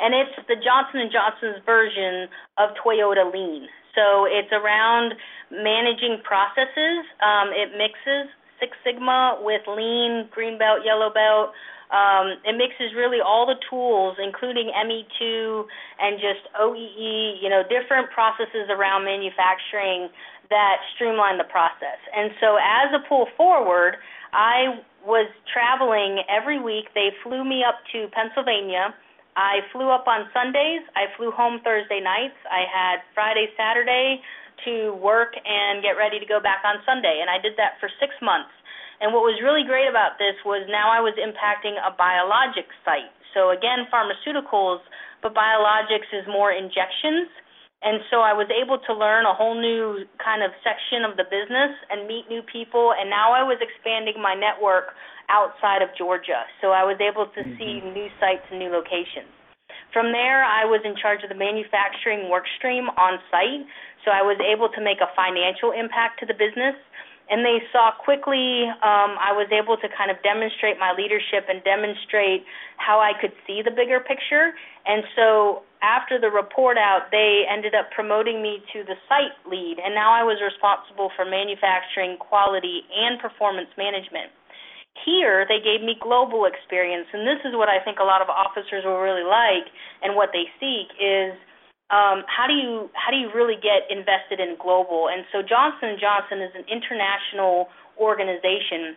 and 0.00 0.16
it's 0.16 0.32
the 0.48 0.56
Johnson 0.56 1.04
and 1.04 1.12
Johnson's 1.12 1.60
version 1.68 2.32
of 2.56 2.72
Toyota 2.80 3.28
Lean. 3.28 3.68
So 3.92 4.24
it's 4.24 4.48
around 4.48 5.12
managing 5.52 6.24
processes. 6.24 7.04
Um, 7.20 7.52
it 7.52 7.76
mixes 7.76 8.32
Six 8.56 8.72
Sigma 8.80 9.38
with 9.44 9.60
Lean, 9.68 10.32
Green 10.32 10.56
Belt, 10.56 10.80
Yellow 10.88 11.12
Belt. 11.12 11.52
Um, 11.88 12.36
it 12.44 12.52
mixes 12.56 12.92
really 12.94 13.18
all 13.24 13.46
the 13.46 13.56
tools, 13.70 14.16
including 14.20 14.68
ME2 14.76 15.64
and 16.00 16.20
just 16.20 16.44
OEE, 16.60 17.40
you 17.40 17.48
know, 17.48 17.62
different 17.64 18.10
processes 18.10 18.68
around 18.68 19.04
manufacturing 19.04 20.12
that 20.50 20.80
streamline 20.94 21.38
the 21.38 21.48
process. 21.48 22.00
And 22.14 22.32
so, 22.40 22.56
as 22.56 22.92
a 22.92 23.00
pull 23.08 23.28
forward, 23.36 23.96
I 24.32 24.80
was 25.04 25.28
traveling 25.52 26.24
every 26.28 26.60
week. 26.60 26.92
They 26.94 27.12
flew 27.22 27.44
me 27.44 27.64
up 27.64 27.80
to 27.92 28.08
Pennsylvania. 28.12 28.94
I 29.36 29.60
flew 29.72 29.88
up 29.88 30.08
on 30.08 30.28
Sundays. 30.34 30.82
I 30.96 31.06
flew 31.16 31.30
home 31.30 31.60
Thursday 31.62 32.00
nights. 32.00 32.36
I 32.50 32.66
had 32.66 33.00
Friday, 33.14 33.48
Saturday 33.56 34.20
to 34.64 34.92
work 34.98 35.38
and 35.46 35.82
get 35.82 35.94
ready 35.94 36.18
to 36.18 36.26
go 36.26 36.40
back 36.40 36.66
on 36.66 36.82
Sunday. 36.84 37.22
And 37.22 37.30
I 37.30 37.38
did 37.38 37.54
that 37.56 37.78
for 37.78 37.88
six 38.00 38.12
months. 38.20 38.50
And 39.00 39.14
what 39.14 39.22
was 39.22 39.38
really 39.38 39.62
great 39.62 39.86
about 39.86 40.18
this 40.18 40.34
was 40.42 40.66
now 40.66 40.90
I 40.90 40.98
was 40.98 41.14
impacting 41.14 41.78
a 41.78 41.94
biologic 41.94 42.66
site. 42.82 43.14
So 43.34 43.50
again, 43.54 43.86
pharmaceuticals, 43.92 44.82
but 45.22 45.34
biologics 45.34 46.10
is 46.10 46.26
more 46.26 46.50
injections. 46.50 47.30
And 47.78 48.02
so 48.10 48.26
I 48.26 48.34
was 48.34 48.50
able 48.50 48.82
to 48.90 48.92
learn 48.92 49.22
a 49.22 49.30
whole 49.30 49.54
new 49.54 50.02
kind 50.18 50.42
of 50.42 50.50
section 50.66 51.06
of 51.06 51.14
the 51.14 51.22
business 51.22 51.70
and 51.94 52.10
meet 52.10 52.26
new 52.26 52.42
people. 52.42 52.90
And 52.98 53.06
now 53.06 53.30
I 53.30 53.46
was 53.46 53.62
expanding 53.62 54.18
my 54.18 54.34
network 54.34 54.98
outside 55.30 55.78
of 55.78 55.94
Georgia. 55.94 56.42
So 56.58 56.74
I 56.74 56.82
was 56.82 56.98
able 56.98 57.30
to 57.30 57.40
mm-hmm. 57.40 57.54
see 57.54 57.78
new 57.94 58.10
sites 58.18 58.42
and 58.50 58.58
new 58.58 58.74
locations. 58.74 59.30
From 59.94 60.10
there, 60.10 60.42
I 60.42 60.66
was 60.66 60.82
in 60.84 60.98
charge 60.98 61.22
of 61.22 61.30
the 61.30 61.38
manufacturing 61.38 62.28
work 62.28 62.44
stream 62.58 62.90
on 62.98 63.22
site. 63.30 63.62
So 64.02 64.10
I 64.10 64.26
was 64.26 64.36
able 64.42 64.68
to 64.74 64.80
make 64.82 64.98
a 64.98 65.08
financial 65.14 65.70
impact 65.70 66.18
to 66.20 66.26
the 66.26 66.34
business 66.34 66.74
and 67.30 67.44
they 67.44 67.60
saw 67.72 67.92
quickly 67.92 68.64
um, 68.80 69.20
I 69.20 69.36
was 69.36 69.48
able 69.52 69.76
to 69.76 69.88
kind 69.92 70.10
of 70.10 70.16
demonstrate 70.24 70.80
my 70.80 70.96
leadership 70.96 71.44
and 71.48 71.62
demonstrate 71.62 72.44
how 72.80 73.00
I 73.00 73.12
could 73.20 73.32
see 73.46 73.60
the 73.60 73.70
bigger 73.70 74.00
picture. 74.00 74.56
And 74.88 75.04
so 75.12 75.62
after 75.84 76.18
the 76.18 76.32
report 76.32 76.80
out, 76.80 77.12
they 77.12 77.44
ended 77.44 77.74
up 77.76 77.92
promoting 77.92 78.42
me 78.42 78.64
to 78.72 78.82
the 78.82 78.96
site 79.06 79.36
lead, 79.46 79.78
and 79.78 79.94
now 79.94 80.10
I 80.10 80.24
was 80.24 80.40
responsible 80.42 81.12
for 81.14 81.24
manufacturing, 81.24 82.16
quality, 82.18 82.82
and 82.90 83.20
performance 83.20 83.70
management. 83.76 84.32
Here, 85.06 85.46
they 85.46 85.62
gave 85.62 85.84
me 85.84 85.94
global 86.00 86.50
experience, 86.50 87.06
and 87.14 87.22
this 87.22 87.38
is 87.46 87.54
what 87.54 87.70
I 87.70 87.78
think 87.84 88.02
a 88.02 88.08
lot 88.08 88.18
of 88.18 88.26
officers 88.26 88.82
will 88.82 88.98
really 88.98 89.22
like 89.22 89.70
and 90.02 90.16
what 90.18 90.34
they 90.34 90.50
seek 90.58 90.90
is 90.98 91.38
um, 91.90 92.24
how 92.28 92.46
do 92.46 92.52
you 92.52 92.90
how 92.92 93.10
do 93.10 93.16
you 93.16 93.32
really 93.32 93.56
get 93.56 93.88
invested 93.88 94.40
in 94.40 94.56
global? 94.60 95.08
And 95.08 95.24
so 95.32 95.40
Johnson 95.40 95.96
Johnson 95.96 96.44
is 96.44 96.52
an 96.52 96.68
international 96.68 97.68
organization, 97.96 98.92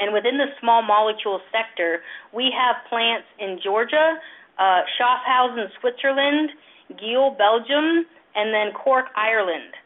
and 0.00 0.12
within 0.12 0.38
the 0.38 0.48
small 0.60 0.80
molecule 0.80 1.40
sector, 1.52 2.00
we 2.32 2.48
have 2.56 2.80
plants 2.88 3.28
in 3.38 3.60
Georgia, 3.62 4.16
uh, 4.58 4.82
Schaffhausen, 4.96 5.68
Switzerland, 5.80 6.50
Geel, 6.96 7.36
Belgium, 7.36 8.08
and 8.34 8.54
then 8.54 8.72
Cork, 8.72 9.06
Ireland. 9.16 9.76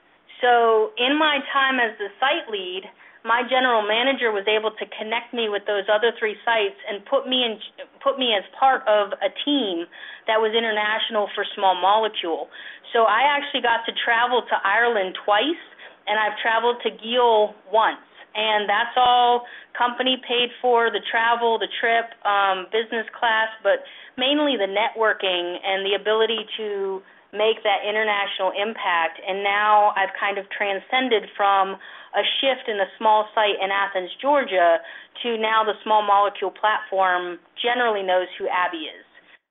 So 0.41 0.95
in 0.97 1.19
my 1.19 1.41
time 1.53 1.81
as 1.81 1.99
the 1.99 2.09
site 2.21 2.47
lead, 2.51 2.87
my 3.25 3.43
general 3.51 3.83
manager 3.83 4.31
was 4.31 4.47
able 4.47 4.71
to 4.71 4.87
connect 4.95 5.35
me 5.35 5.49
with 5.51 5.67
those 5.67 5.85
other 5.91 6.15
three 6.19 6.37
sites 6.47 6.79
and 6.87 7.03
put 7.07 7.27
me 7.27 7.43
in 7.43 7.59
put 7.99 8.19
me 8.19 8.31
as 8.35 8.47
part 8.55 8.87
of 8.87 9.11
a 9.19 9.31
team 9.43 9.87
that 10.31 10.39
was 10.39 10.55
international 10.55 11.27
for 11.35 11.43
small 11.59 11.75
molecule. 11.75 12.47
So 12.95 13.05
I 13.11 13.27
actually 13.27 13.63
got 13.63 13.83
to 13.91 13.93
travel 13.93 14.47
to 14.47 14.57
Ireland 14.63 15.19
twice 15.25 15.65
and 16.07 16.17
I've 16.17 16.39
traveled 16.41 16.79
to 16.87 16.91
Geel 16.91 17.55
once. 17.75 18.01
And 18.39 18.69
that's 18.69 18.95
all 18.97 19.45
company 19.77 20.17
paid 20.23 20.51
for 20.63 20.91
the 20.91 21.03
travel, 21.11 21.59
the 21.59 21.69
trip, 21.81 22.15
um, 22.25 22.67
business 22.71 23.07
class, 23.19 23.51
but 23.63 23.83
mainly 24.17 24.55
the 24.55 24.71
networking 24.71 25.59
and 25.59 25.85
the 25.85 25.99
ability 25.99 26.47
to 26.57 27.03
make 27.33 27.61
that 27.67 27.85
international 27.85 28.53
impact. 28.57 29.21
And 29.27 29.45
now 29.45 29.93
I've 29.97 30.15
kind 30.19 30.39
of 30.39 30.47
transcended 30.49 31.29
from 31.37 31.77
a 32.15 32.23
shift 32.41 32.69
in 32.69 32.77
a 32.81 32.89
small 32.99 33.27
site 33.35 33.57
in 33.63 33.71
Athens, 33.71 34.11
Georgia, 34.21 34.79
to 35.23 35.39
now 35.39 35.65
the 35.65 35.75
small 35.85 36.03
molecule 36.03 36.51
platform 36.51 37.39
generally 37.63 38.03
knows 38.03 38.27
who 38.39 38.47
Abby 38.49 38.89
is. 38.89 39.05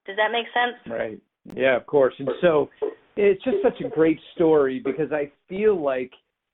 Does 0.05 0.15
that 0.15 0.31
make 0.31 0.47
sense? 0.53 0.77
Right. 0.87 1.19
Yeah, 1.55 1.75
of 1.75 1.85
course. 1.85 2.13
And 2.19 2.29
so 2.41 2.69
it's 3.15 3.43
just 3.43 3.57
such 3.63 3.79
a 3.85 3.89
great 3.89 4.19
story 4.35 4.81
because 4.83 5.11
I 5.11 5.31
feel 5.47 5.81
like 5.81 6.11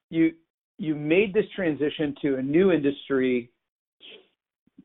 you 0.09 0.33
you 0.77 0.95
made 0.95 1.33
this 1.33 1.45
transition 1.55 2.15
to 2.21 2.37
a 2.37 2.41
new 2.41 2.71
industry, 2.71 3.49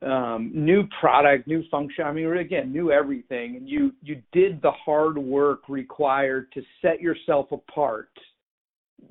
um, 0.03 0.51
new 0.55 0.85
product, 1.01 1.49
new 1.49 1.63
function. 1.71 2.05
I 2.05 2.13
mean, 2.13 2.27
again, 2.37 2.73
new 2.73 2.93
everything, 2.93 3.57
and 3.57 3.69
you 3.69 3.93
you 4.03 4.23
did 4.33 4.61
the 4.63 4.71
hard 4.71 5.19
work 5.19 5.69
required 5.69 6.53
to 6.53 6.63
set 6.83 7.01
yourself 7.01 7.51
apart. 7.53 8.11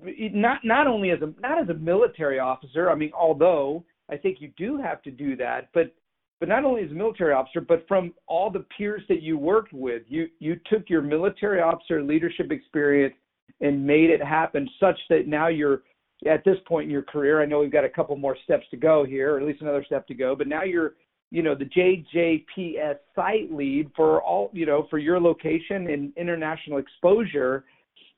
Not 0.03 0.59
not 0.63 0.88
only 0.88 1.11
as 1.11 1.19
a 1.21 1.33
not 1.41 1.61
as 1.61 1.69
a 1.69 1.73
military 1.73 2.39
officer. 2.39 2.89
I 2.89 2.95
mean, 2.95 3.11
although 3.17 3.83
I 4.09 4.17
think 4.17 4.41
you 4.41 4.51
do 4.57 4.77
have 4.77 5.01
to 5.03 5.11
do 5.11 5.35
that, 5.38 5.69
but 5.73 5.93
but 6.39 6.49
not 6.49 6.65
only 6.65 6.83
as 6.83 6.91
a 6.91 6.93
military 6.93 7.33
officer, 7.33 7.61
but 7.61 7.88
from 7.88 8.13
all 8.27 8.51
the 8.51 8.65
peers 8.77 9.01
that 9.09 9.21
you 9.21 9.38
worked 9.38 9.73
with, 9.73 10.03
you 10.07 10.27
you 10.39 10.59
took 10.65 10.89
your 10.89 11.01
military 11.01 11.61
officer 11.61 12.03
leadership 12.03 12.51
experience 12.51 13.15
and 13.61 13.85
made 13.85 14.09
it 14.09 14.21
happen 14.21 14.69
such 14.79 14.99
that 15.09 15.27
now 15.27 15.47
you're 15.47 15.81
at 16.27 16.43
this 16.43 16.57
point 16.67 16.85
in 16.85 16.91
your 16.91 17.01
career. 17.03 17.41
I 17.41 17.45
know 17.45 17.59
we've 17.59 17.71
got 17.71 17.85
a 17.85 17.89
couple 17.89 18.15
more 18.17 18.38
steps 18.43 18.65
to 18.71 18.77
go 18.77 19.03
here, 19.03 19.35
or 19.35 19.39
at 19.39 19.45
least 19.45 19.61
another 19.61 19.83
step 19.83 20.07
to 20.07 20.13
go, 20.13 20.35
but 20.35 20.47
now 20.47 20.63
you're 20.63 20.93
you 21.31 21.43
know 21.43 21.55
the 21.55 21.65
JJPS 21.65 22.97
site 23.15 23.51
lead 23.51 23.91
for 23.95 24.21
all 24.21 24.49
you 24.53 24.65
know 24.65 24.88
for 24.89 24.97
your 24.97 25.19
location 25.19 25.89
and 25.89 26.15
international 26.17 26.77
exposure. 26.77 27.65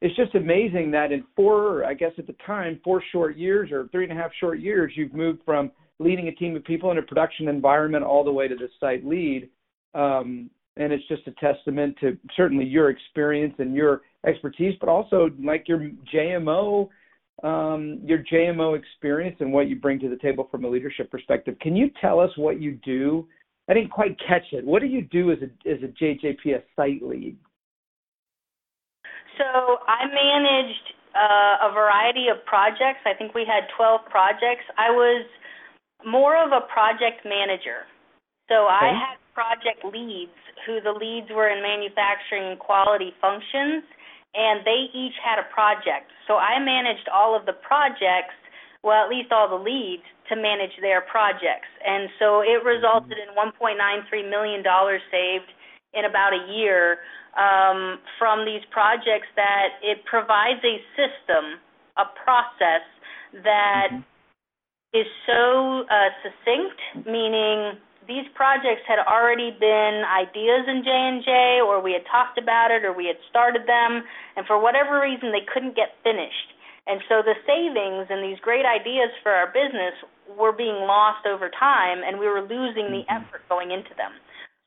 It's 0.02 0.16
just 0.16 0.34
amazing 0.36 0.91
that 0.91 1.12
in 1.12 1.26
four, 1.36 1.84
I 1.84 1.93
guess 1.93 2.12
at 2.18 2.28
the 2.28 2.36
time, 2.45 2.80
four 2.84 3.04
short 3.12 3.38
years 3.38 3.72
or 3.72 3.89
three 3.91 4.04
and 4.04 4.18
a 4.18 4.22
half 4.22 4.32
short 4.39 4.60
years, 4.60 4.93
you've 4.95 5.14
moved 5.14 5.41
from 5.43 5.72
leading 6.00 6.30
a 6.30 6.32
team 6.32 6.56
of 6.56 6.64
people 6.64 6.91
in 6.91 6.97
a 6.97 7.02
production 7.02 7.50
environment 7.50 8.06
all 8.06 8.24
the 8.24 8.32
way 8.32 8.47
to 8.47 8.56
the 8.56 8.70
site 8.80 9.06
lead. 9.06 9.50
Um, 9.93 10.50
and 10.78 10.93
it's 10.93 11.06
just 11.10 11.28
a 11.28 11.32
testament 11.32 11.97
to 12.00 12.18
certainly 12.38 12.64
your 12.64 12.89
experience 12.89 13.54
and 13.60 13.76
your 13.76 14.02
expertise, 14.26 14.76
but 14.80 14.88
also 14.88 15.30
like 15.43 15.68
your 15.68 15.91
JMO, 16.14 16.88
um, 17.43 18.00
your 18.04 18.24
JMO 18.32 18.80
experience 18.80 19.36
and 19.41 19.52
what 19.52 19.68
you 19.68 19.76
bring 19.76 20.00
to 20.00 20.10
the 20.10 20.16
table 20.18 20.47
from 20.50 20.64
a 20.64 20.70
leadership 20.70 21.12
perspective. 21.12 21.58
Can 21.60 21.76
you 21.76 21.89
tell 22.00 22.22
us 22.22 22.32
what 22.38 22.62
you 22.62 22.80
do? 22.86 23.28
I 23.70 23.74
didn't 23.74 23.91
quite 23.91 24.18
catch 24.26 24.45
it. 24.54 24.66
What 24.66 24.82
do 24.82 24.88
you 24.88 25.02
do 25.02 25.32
as 25.32 25.39
a 25.41 25.70
as 25.70 25.78
a 25.84 25.88
JJPS 26.04 26.64
site 26.76 27.04
lead? 27.04 27.38
So 29.40 29.80
I 29.88 30.04
managed 30.06 30.86
uh, 31.16 31.72
a 31.72 31.74
variety 31.74 32.28
of 32.28 32.44
projects. 32.44 33.08
I 33.08 33.16
think 33.16 33.34
we 33.34 33.48
had 33.48 33.72
12 33.76 34.04
projects. 34.12 34.68
I 34.78 34.92
was 34.92 35.24
more 36.04 36.36
of 36.36 36.52
a 36.52 36.68
project 36.68 37.24
manager. 37.24 37.88
So 38.52 38.68
okay. 38.68 38.92
I 38.92 38.92
had 38.92 39.16
project 39.32 39.88
leads 39.88 40.36
who 40.68 40.84
the 40.84 40.92
leads 40.92 41.32
were 41.32 41.48
in 41.48 41.64
manufacturing 41.64 42.52
and 42.52 42.60
quality 42.60 43.16
functions 43.24 43.88
and 44.36 44.62
they 44.62 44.92
each 44.94 45.16
had 45.24 45.40
a 45.40 45.48
project. 45.50 46.12
So 46.28 46.38
I 46.38 46.60
managed 46.60 47.08
all 47.10 47.34
of 47.34 47.48
the 47.48 47.58
projects, 47.66 48.36
well 48.84 49.02
at 49.02 49.10
least 49.10 49.32
all 49.32 49.50
the 49.50 49.58
leads 49.58 50.04
to 50.30 50.36
manage 50.36 50.76
their 50.82 51.02
projects. 51.02 51.72
And 51.82 52.10
so 52.20 52.42
it 52.42 52.62
resulted 52.62 53.18
in 53.18 53.34
1.93 53.34 53.80
million 54.30 54.62
dollars 54.62 55.02
saved 55.10 55.50
in 55.94 56.06
about 56.06 56.34
a 56.34 56.54
year 56.54 57.00
um, 57.38 58.00
from 58.18 58.46
these 58.46 58.62
projects 58.72 59.28
that 59.36 59.80
it 59.82 60.06
provides 60.06 60.62
a 60.64 60.78
system, 60.96 61.60
a 61.98 62.06
process 62.24 62.86
that 63.44 63.90
mm-hmm 63.92 64.02
is 64.94 65.06
so 65.26 65.86
uh, 65.86 66.10
succinct, 66.26 67.06
meaning 67.06 67.78
these 68.08 68.26
projects 68.34 68.82
had 68.90 68.98
already 68.98 69.54
been 69.54 70.02
ideas 70.02 70.66
in 70.66 70.82
J&J 70.82 71.62
or 71.62 71.78
we 71.78 71.94
had 71.94 72.02
talked 72.10 72.42
about 72.42 72.72
it 72.74 72.82
or 72.82 72.92
we 72.92 73.06
had 73.06 73.22
started 73.30 73.70
them 73.70 74.02
and 74.36 74.48
for 74.48 74.58
whatever 74.58 74.98
reason 74.98 75.30
they 75.30 75.46
couldn't 75.46 75.76
get 75.76 75.94
finished. 76.02 76.58
And 76.90 77.06
so 77.06 77.22
the 77.22 77.38
savings 77.46 78.10
and 78.10 78.26
these 78.26 78.42
great 78.42 78.66
ideas 78.66 79.14
for 79.22 79.30
our 79.30 79.54
business 79.54 79.94
were 80.26 80.52
being 80.52 80.90
lost 80.90 81.30
over 81.30 81.54
time 81.54 82.02
and 82.02 82.18
we 82.18 82.26
were 82.26 82.42
losing 82.42 82.90
the 82.90 83.06
mm-hmm. 83.06 83.30
effort 83.30 83.46
going 83.46 83.70
into 83.70 83.94
them. 83.94 84.18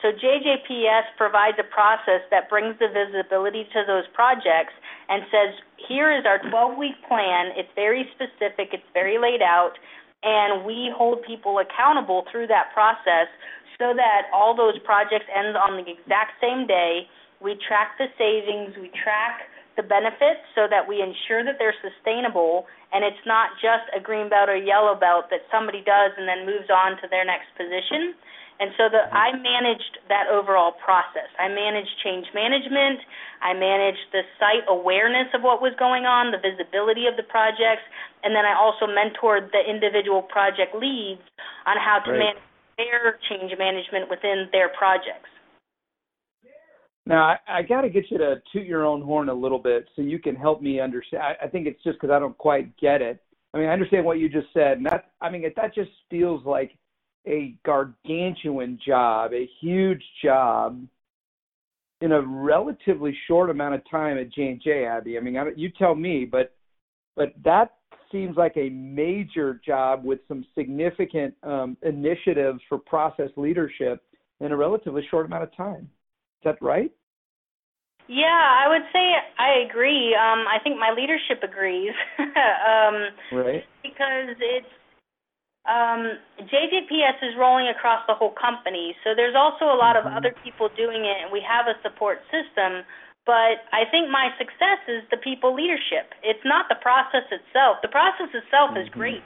So 0.02 0.10
JJPS 0.10 1.14
provides 1.16 1.56
a 1.62 1.64
process 1.70 2.26
that 2.30 2.50
brings 2.50 2.74
the 2.78 2.90
visibility 2.90 3.64
to 3.72 3.84
those 3.86 4.04
projects 4.12 4.74
and 5.08 5.22
says, 5.30 5.54
here 5.88 6.10
is 6.10 6.26
our 6.26 6.42
12 6.50 6.76
week 6.76 6.98
plan. 7.06 7.54
It's 7.54 7.70
very 7.74 8.10
specific, 8.10 8.74
it's 8.74 8.90
very 8.92 9.18
laid 9.18 9.42
out 9.42 9.78
and 10.22 10.64
we 10.64 10.90
hold 10.94 11.22
people 11.22 11.58
accountable 11.58 12.24
through 12.30 12.46
that 12.46 12.70
process 12.74 13.26
so 13.78 13.92
that 13.94 14.30
all 14.32 14.54
those 14.54 14.78
projects 14.84 15.26
end 15.34 15.56
on 15.56 15.82
the 15.82 15.90
exact 15.90 16.38
same 16.40 16.66
day. 16.66 17.06
We 17.42 17.58
track 17.66 17.98
the 17.98 18.06
savings, 18.18 18.76
we 18.78 18.90
track 19.02 19.50
the 19.76 19.82
benefits 19.82 20.44
so 20.54 20.68
that 20.68 20.86
we 20.86 21.00
ensure 21.00 21.44
that 21.44 21.56
they're 21.58 21.76
sustainable 21.80 22.66
and 22.92 23.04
it's 23.04 23.24
not 23.24 23.56
just 23.56 23.88
a 23.96 24.00
green 24.00 24.28
belt 24.28 24.48
or 24.48 24.56
yellow 24.56 24.94
belt 24.94 25.32
that 25.32 25.48
somebody 25.48 25.80
does 25.80 26.12
and 26.18 26.28
then 26.28 26.44
moves 26.44 26.68
on 26.68 27.00
to 27.00 27.08
their 27.08 27.24
next 27.24 27.48
position. 27.56 28.12
And 28.60 28.70
so 28.76 28.86
the, 28.86 29.08
I 29.10 29.34
managed 29.34 29.98
that 30.06 30.28
overall 30.30 30.76
process. 30.78 31.26
I 31.40 31.48
managed 31.48 31.90
change 32.04 32.28
management. 32.30 33.00
I 33.40 33.56
managed 33.56 34.12
the 34.12 34.22
site 34.38 34.62
awareness 34.68 35.26
of 35.34 35.42
what 35.42 35.58
was 35.58 35.72
going 35.80 36.06
on, 36.06 36.30
the 36.30 36.38
visibility 36.38 37.10
of 37.10 37.16
the 37.16 37.26
projects, 37.26 37.82
and 38.22 38.36
then 38.36 38.46
I 38.46 38.54
also 38.54 38.86
mentored 38.86 39.50
the 39.50 39.64
individual 39.66 40.22
project 40.22 40.78
leads 40.78 41.24
on 41.66 41.74
how 41.74 41.98
to 42.06 42.12
right. 42.12 42.38
manage 42.38 42.46
their 42.78 43.18
change 43.26 43.50
management 43.58 44.06
within 44.06 44.46
their 44.52 44.68
projects. 44.68 45.32
Now, 47.04 47.24
I, 47.24 47.38
I 47.48 47.62
got 47.62 47.80
to 47.80 47.90
get 47.90 48.10
you 48.10 48.18
to 48.18 48.40
toot 48.52 48.66
your 48.66 48.84
own 48.84 49.02
horn 49.02 49.28
a 49.28 49.34
little 49.34 49.58
bit 49.58 49.88
so 49.96 50.02
you 50.02 50.18
can 50.18 50.36
help 50.36 50.62
me 50.62 50.80
understand. 50.80 51.22
I, 51.22 51.46
I 51.46 51.48
think 51.48 51.66
it's 51.66 51.82
just 51.82 52.00
because 52.00 52.14
I 52.14 52.18
don't 52.18 52.36
quite 52.38 52.76
get 52.76 53.02
it. 53.02 53.22
I 53.54 53.58
mean, 53.58 53.68
I 53.68 53.72
understand 53.72 54.04
what 54.04 54.18
you 54.18 54.28
just 54.28 54.46
said, 54.54 54.78
and 54.78 54.86
that 54.86 55.10
I 55.20 55.28
mean, 55.28 55.44
that 55.56 55.74
just 55.74 55.90
feels 56.08 56.44
like 56.46 56.72
a 57.26 57.54
gargantuan 57.64 58.78
job, 58.84 59.32
a 59.32 59.48
huge 59.60 60.02
job 60.22 60.80
in 62.00 62.12
a 62.12 62.20
relatively 62.20 63.16
short 63.28 63.50
amount 63.50 63.74
of 63.74 63.88
time 63.90 64.18
at 64.18 64.32
J 64.32 64.48
and 64.48 64.62
J, 64.62 64.86
Abby. 64.86 65.18
I 65.18 65.20
mean, 65.20 65.36
I, 65.36 65.46
you 65.56 65.70
tell 65.70 65.94
me, 65.94 66.24
but 66.24 66.54
but 67.14 67.34
that 67.44 67.74
seems 68.10 68.36
like 68.36 68.56
a 68.56 68.68
major 68.70 69.60
job 69.64 70.04
with 70.04 70.20
some 70.28 70.44
significant 70.54 71.34
um, 71.42 71.76
initiatives 71.82 72.60
for 72.68 72.78
process 72.78 73.30
leadership 73.36 74.02
in 74.40 74.52
a 74.52 74.56
relatively 74.56 75.06
short 75.10 75.26
amount 75.26 75.42
of 75.42 75.56
time. 75.56 75.88
Is 76.42 76.50
that 76.50 76.58
right? 76.58 76.90
Yeah, 78.10 78.26
I 78.34 78.66
would 78.66 78.82
say 78.90 79.14
I 79.38 79.62
agree. 79.62 80.10
Um, 80.18 80.50
I 80.50 80.58
think 80.58 80.74
my 80.74 80.90
leadership 80.90 81.38
agrees. 81.46 81.94
um, 82.18 83.14
right. 83.30 83.62
Because 83.78 84.34
it's 84.42 84.74
um, 85.70 86.18
JJPS 86.42 87.22
is 87.22 87.38
rolling 87.38 87.70
across 87.70 88.02
the 88.10 88.18
whole 88.18 88.34
company, 88.34 88.98
so 89.06 89.14
there's 89.14 89.38
also 89.38 89.70
a 89.70 89.78
lot 89.78 89.94
mm-hmm. 89.94 90.10
of 90.10 90.18
other 90.18 90.34
people 90.42 90.66
doing 90.74 91.06
it, 91.06 91.22
and 91.22 91.30
we 91.30 91.38
have 91.46 91.70
a 91.70 91.78
support 91.86 92.18
system. 92.34 92.82
But 93.22 93.70
I 93.70 93.86
think 93.86 94.10
my 94.10 94.34
success 94.34 94.82
is 94.90 95.06
the 95.14 95.22
people 95.22 95.54
leadership. 95.54 96.10
It's 96.26 96.42
not 96.42 96.66
the 96.66 96.82
process 96.82 97.22
itself. 97.30 97.78
The 97.86 97.94
process 97.94 98.34
itself 98.34 98.74
mm-hmm. 98.74 98.82
is 98.82 98.90
great, 98.90 99.22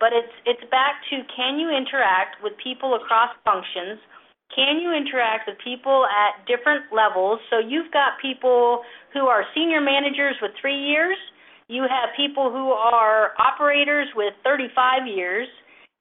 but 0.00 0.16
it's 0.16 0.32
it's 0.48 0.64
back 0.72 1.04
to 1.12 1.20
can 1.28 1.60
you 1.60 1.68
interact 1.68 2.40
with 2.40 2.56
people 2.56 2.96
across 2.96 3.36
functions? 3.44 4.00
Can 4.54 4.78
you 4.78 4.94
interact 4.94 5.50
with 5.50 5.58
people 5.62 6.06
at 6.06 6.46
different 6.46 6.86
levels? 6.94 7.40
So 7.50 7.58
you've 7.58 7.90
got 7.90 8.22
people 8.22 8.82
who 9.12 9.26
are 9.26 9.44
senior 9.54 9.80
managers 9.80 10.36
with 10.40 10.52
three 10.60 10.78
years. 10.78 11.18
You 11.66 11.82
have 11.82 12.14
people 12.16 12.50
who 12.50 12.70
are 12.70 13.32
operators 13.38 14.08
with 14.14 14.34
35 14.44 15.06
years 15.06 15.48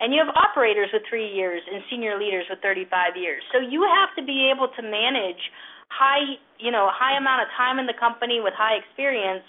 and 0.03 0.11
you 0.11 0.19
have 0.19 0.35
operators 0.35 0.89
with 0.91 1.03
three 1.07 1.31
years 1.31 1.61
and 1.63 1.81
senior 1.89 2.19
leaders 2.19 2.43
with 2.49 2.59
35 2.59 3.15
years. 3.15 3.41
So 3.55 3.63
you 3.63 3.87
have 3.87 4.11
to 4.19 4.23
be 4.25 4.51
able 4.51 4.67
to 4.75 4.81
manage 4.83 5.39
high, 5.87 6.35
you 6.59 6.71
know, 6.75 6.91
high 6.91 7.15
amount 7.15 7.47
of 7.47 7.49
time 7.55 7.79
in 7.79 7.85
the 7.85 7.95
company 7.95 8.43
with 8.43 8.51
high 8.51 8.75
experience, 8.75 9.47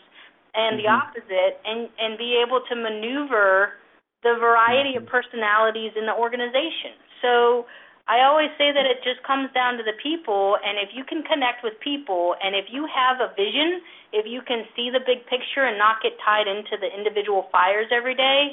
and 0.54 0.78
mm-hmm. 0.78 0.86
the 0.86 0.88
opposite, 0.88 1.58
and 1.66 1.90
and 1.98 2.14
be 2.14 2.38
able 2.38 2.62
to 2.70 2.74
maneuver 2.78 3.82
the 4.22 4.38
variety 4.38 4.94
mm-hmm. 4.94 5.02
of 5.02 5.10
personalities 5.10 5.90
in 5.98 6.06
the 6.06 6.14
organization. 6.14 6.94
So 7.18 7.66
I 8.06 8.20
always 8.28 8.52
say 8.60 8.68
that 8.68 8.84
it 8.84 9.00
just 9.00 9.24
comes 9.24 9.48
down 9.56 9.80
to 9.80 9.82
the 9.82 9.96
people, 10.02 10.60
and 10.60 10.76
if 10.76 10.92
you 10.92 11.04
can 11.08 11.24
connect 11.24 11.64
with 11.64 11.72
people, 11.80 12.36
and 12.36 12.52
if 12.52 12.68
you 12.68 12.84
have 12.84 13.24
a 13.24 13.32
vision, 13.32 13.80
if 14.12 14.28
you 14.28 14.44
can 14.44 14.68
see 14.76 14.92
the 14.92 15.00
big 15.00 15.24
picture 15.24 15.64
and 15.64 15.80
not 15.80 16.04
get 16.04 16.12
tied 16.20 16.44
into 16.44 16.76
the 16.76 16.92
individual 16.92 17.48
fires 17.48 17.88
every 17.88 18.14
day, 18.14 18.52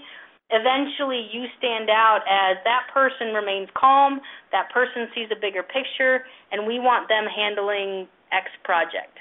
eventually 0.55 1.27
you 1.35 1.51
stand 1.59 1.91
out 1.91 2.23
as 2.31 2.63
that 2.63 2.87
person 2.93 3.35
remains 3.35 3.67
calm, 3.75 4.21
that 4.55 4.71
person 4.71 5.11
sees 5.13 5.27
a 5.35 5.39
bigger 5.39 5.63
picture, 5.63 6.23
and 6.51 6.65
we 6.65 6.79
want 6.79 7.11
them 7.11 7.27
handling 7.27 8.07
X 8.31 8.47
project. 8.63 9.19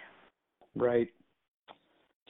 Right. 0.77 1.11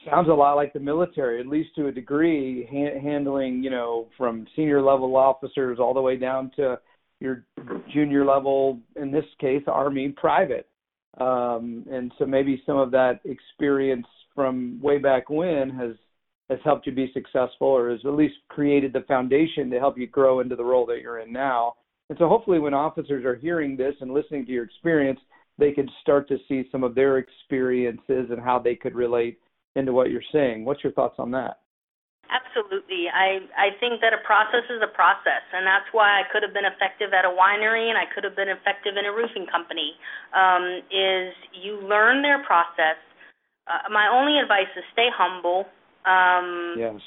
Sounds 0.09 0.30
a 0.30 0.32
lot 0.32 0.57
like 0.57 0.72
the 0.72 0.80
military, 0.80 1.38
at 1.40 1.46
least 1.46 1.76
to 1.76 1.88
a 1.88 1.92
degree, 1.92 2.64
ha- 2.64 2.98
handling, 2.98 3.62
you 3.62 3.68
know, 3.68 4.09
from 4.16 4.46
senior 4.57 4.80
level 4.80 5.16
officers 5.16 5.78
all 5.78 5.92
the 5.92 6.01
way 6.01 6.16
down 6.16 6.51
to 6.57 6.80
your 7.20 7.44
junior 7.92 8.24
level, 8.24 8.80
in 8.96 9.10
this 9.10 9.24
case, 9.40 9.62
Army 9.66 10.08
private. 10.08 10.68
Um, 11.20 11.84
and 11.90 12.12
so 12.18 12.24
maybe 12.24 12.62
some 12.66 12.78
of 12.78 12.90
that 12.92 13.20
experience 13.24 14.06
from 14.34 14.80
way 14.80 14.98
back 14.98 15.28
when 15.28 15.70
has 15.70 15.92
has 16.48 16.58
helped 16.64 16.84
you 16.84 16.92
be 16.92 17.10
successful 17.14 17.68
or 17.68 17.90
has 17.90 18.00
at 18.04 18.14
least 18.14 18.34
created 18.48 18.92
the 18.92 19.02
foundation 19.02 19.70
to 19.70 19.78
help 19.78 19.96
you 19.96 20.08
grow 20.08 20.40
into 20.40 20.56
the 20.56 20.64
role 20.64 20.84
that 20.84 21.00
you're 21.00 21.20
in 21.20 21.32
now. 21.32 21.74
And 22.08 22.18
so 22.18 22.28
hopefully 22.28 22.58
when 22.58 22.74
officers 22.74 23.24
are 23.24 23.36
hearing 23.36 23.76
this 23.76 23.94
and 24.00 24.12
listening 24.12 24.44
to 24.46 24.52
your 24.52 24.64
experience, 24.64 25.20
they 25.58 25.70
can 25.70 25.88
start 26.02 26.26
to 26.26 26.38
see 26.48 26.64
some 26.72 26.82
of 26.82 26.96
their 26.96 27.18
experiences 27.18 28.30
and 28.30 28.40
how 28.40 28.58
they 28.58 28.74
could 28.74 28.96
relate 28.96 29.38
into 29.76 29.92
what 29.92 30.10
you're 30.10 30.22
saying. 30.32 30.64
What's 30.64 30.82
your 30.82 30.92
thoughts 30.92 31.16
on 31.20 31.30
that? 31.30 31.60
Absolutely. 32.31 33.11
I 33.11 33.43
I 33.59 33.74
think 33.83 33.99
that 34.07 34.14
a 34.14 34.22
process 34.22 34.62
is 34.70 34.78
a 34.78 34.87
process, 34.95 35.43
and 35.51 35.66
that's 35.66 35.91
why 35.91 36.22
I 36.22 36.24
could 36.31 36.47
have 36.47 36.55
been 36.55 36.64
effective 36.64 37.11
at 37.11 37.26
a 37.26 37.33
winery 37.35 37.91
and 37.91 37.99
I 37.99 38.07
could 38.07 38.22
have 38.22 38.39
been 38.39 38.49
effective 38.49 38.95
in 38.95 39.03
a 39.03 39.11
roofing 39.11 39.51
company. 39.51 39.99
Um, 40.31 40.78
is 40.95 41.35
you 41.51 41.83
learn 41.83 42.22
their 42.22 42.39
process. 42.47 43.03
Uh, 43.66 43.91
my 43.91 44.07
only 44.07 44.39
advice 44.39 44.70
is 44.78 44.87
stay 44.95 45.11
humble. 45.11 45.66
Um, 46.07 46.78
yes. 46.78 47.03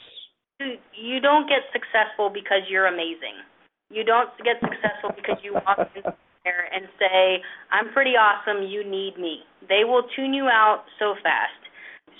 You, 0.59 0.75
you 0.91 1.17
don't 1.23 1.47
get 1.47 1.71
successful 1.71 2.27
because 2.27 2.67
you're 2.67 2.91
amazing. 2.91 3.39
You 3.87 4.03
don't 4.03 4.29
get 4.43 4.59
successful 4.59 5.15
because 5.15 5.39
you 5.39 5.55
walk 5.55 5.87
in 5.95 6.03
there 6.43 6.67
and 6.67 6.91
say, 6.99 7.39
"I'm 7.71 7.95
pretty 7.95 8.19
awesome. 8.19 8.67
You 8.67 8.83
need 8.83 9.15
me." 9.15 9.47
They 9.71 9.87
will 9.87 10.03
tune 10.19 10.35
you 10.35 10.51
out 10.51 10.83
so 10.99 11.15
fast. 11.23 11.62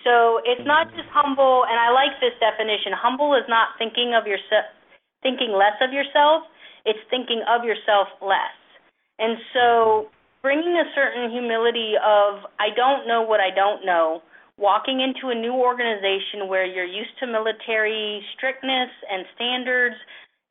So 0.04 0.44
it's 0.44 0.66
not 0.68 0.92
just 0.92 1.08
humble, 1.12 1.64
and 1.68 1.80
I 1.80 1.92
like 1.92 2.20
this 2.20 2.36
definition. 2.40 2.92
Humble 2.92 3.36
is 3.36 3.48
not 3.48 3.80
thinking 3.80 4.14
of 4.14 4.28
yourself, 4.28 4.68
thinking 5.24 5.56
less 5.56 5.80
of 5.80 5.96
yourself. 5.96 6.44
It's 6.86 7.00
thinking 7.10 7.42
of 7.48 7.64
yourself 7.64 8.12
less. 8.20 8.56
And 9.20 9.40
so 9.56 10.12
bringing 10.42 10.76
a 10.76 10.88
certain 10.94 11.32
humility 11.32 11.96
of 11.96 12.44
I 12.60 12.76
don't 12.76 13.08
know 13.08 13.24
what 13.24 13.40
I 13.40 13.50
don't 13.56 13.86
know, 13.86 14.22
walking 14.58 15.00
into 15.00 15.32
a 15.32 15.36
new 15.36 15.56
organization 15.56 16.52
where 16.52 16.66
you're 16.66 16.86
used 16.86 17.16
to 17.22 17.28
military 17.28 18.22
strictness 18.36 18.92
and 19.10 19.26
standards, 19.36 19.96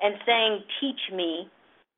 and 0.01 0.17
saying 0.27 0.65
teach 0.81 1.13
me. 1.15 1.47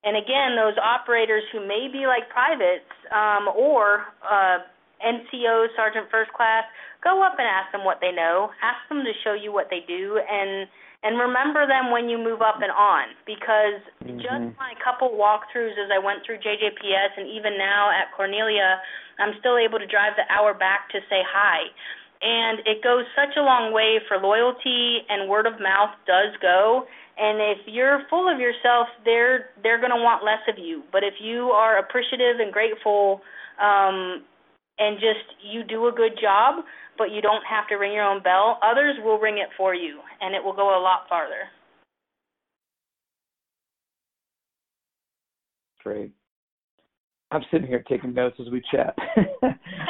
And 0.05 0.17
again, 0.19 0.57
those 0.57 0.77
operators 0.77 1.43
who 1.53 1.67
may 1.67 1.89
be 1.91 2.05
like 2.07 2.29
privates 2.29 2.91
um, 3.09 3.49
or 3.57 4.05
uh, 4.21 4.59
NCO, 5.05 5.69
Sergeant 5.77 6.09
First 6.11 6.33
Class, 6.33 6.65
go 7.05 7.23
up 7.23 7.37
and 7.39 7.47
ask 7.47 7.71
them 7.71 7.85
what 7.85 8.01
they 8.01 8.11
know. 8.11 8.51
Ask 8.65 8.81
them 8.89 9.05
to 9.05 9.13
show 9.23 9.37
you 9.37 9.53
what 9.53 9.69
they 9.69 9.85
do, 9.87 10.19
and 10.19 10.67
and 11.05 11.21
remember 11.21 11.69
them 11.69 11.93
when 11.93 12.09
you 12.09 12.17
move 12.17 12.41
up 12.41 12.65
and 12.65 12.73
on. 12.73 13.13
Because 13.29 13.85
mm-hmm. 14.01 14.17
just 14.25 14.57
my 14.57 14.73
couple 14.81 15.13
walkthroughs 15.13 15.77
as 15.77 15.93
I 15.93 16.01
went 16.01 16.25
through 16.25 16.41
JJPS, 16.41 17.21
and 17.21 17.29
even 17.29 17.61
now 17.61 17.93
at 17.93 18.09
Cornelia, 18.17 18.81
I'm 19.21 19.37
still 19.39 19.61
able 19.61 19.79
to 19.79 19.87
drive 19.87 20.17
the 20.17 20.25
hour 20.33 20.57
back 20.57 20.89
to 20.97 20.99
say 21.13 21.21
hi. 21.21 21.69
And 22.25 22.65
it 22.65 22.83
goes 22.83 23.05
such 23.13 23.37
a 23.37 23.45
long 23.45 23.77
way 23.77 24.01
for 24.09 24.17
loyalty, 24.17 25.05
and 25.13 25.29
word 25.29 25.45
of 25.45 25.61
mouth 25.61 25.93
does 26.09 26.33
go. 26.41 26.89
And 27.17 27.39
if 27.39 27.59
you're 27.67 28.03
full 28.09 28.33
of 28.33 28.41
yourself, 28.41 28.89
they're 29.05 29.51
they're 29.63 29.79
going 29.79 29.95
to 29.95 30.03
want 30.03 30.25
less 30.25 30.43
of 30.49 30.59
you. 30.59 30.83
But 30.91 31.05
if 31.05 31.15
you 31.21 31.53
are 31.53 31.79
appreciative 31.79 32.41
and 32.41 32.51
grateful, 32.53 33.21
um, 33.61 34.25
and 34.79 34.97
just 34.97 35.25
you 35.43 35.65
do 35.65 35.87
a 35.87 35.93
good 35.93 36.13
job, 36.21 36.65
but 36.99 37.11
you 37.11 37.21
don't 37.21 37.43
have 37.49 37.69
to 37.69 37.77
ring 37.77 37.93
your 37.93 38.05
own 38.05 38.23
bell. 38.23 38.59
Others 38.63 38.97
will 39.05 39.19
ring 39.19 39.39
it 39.39 39.49
for 39.57 39.75
you, 39.75 40.01
and 40.21 40.35
it 40.35 40.43
will 40.43 40.55
go 40.55 40.79
a 40.79 40.83
lot 40.83 41.09
farther. 41.09 41.49
Great. 45.83 46.13
I'm 47.31 47.43
sitting 47.51 47.67
here 47.67 47.85
taking 47.89 48.15
notes 48.15 48.37
as 48.41 48.51
we 48.51 48.63
chat. 48.71 48.97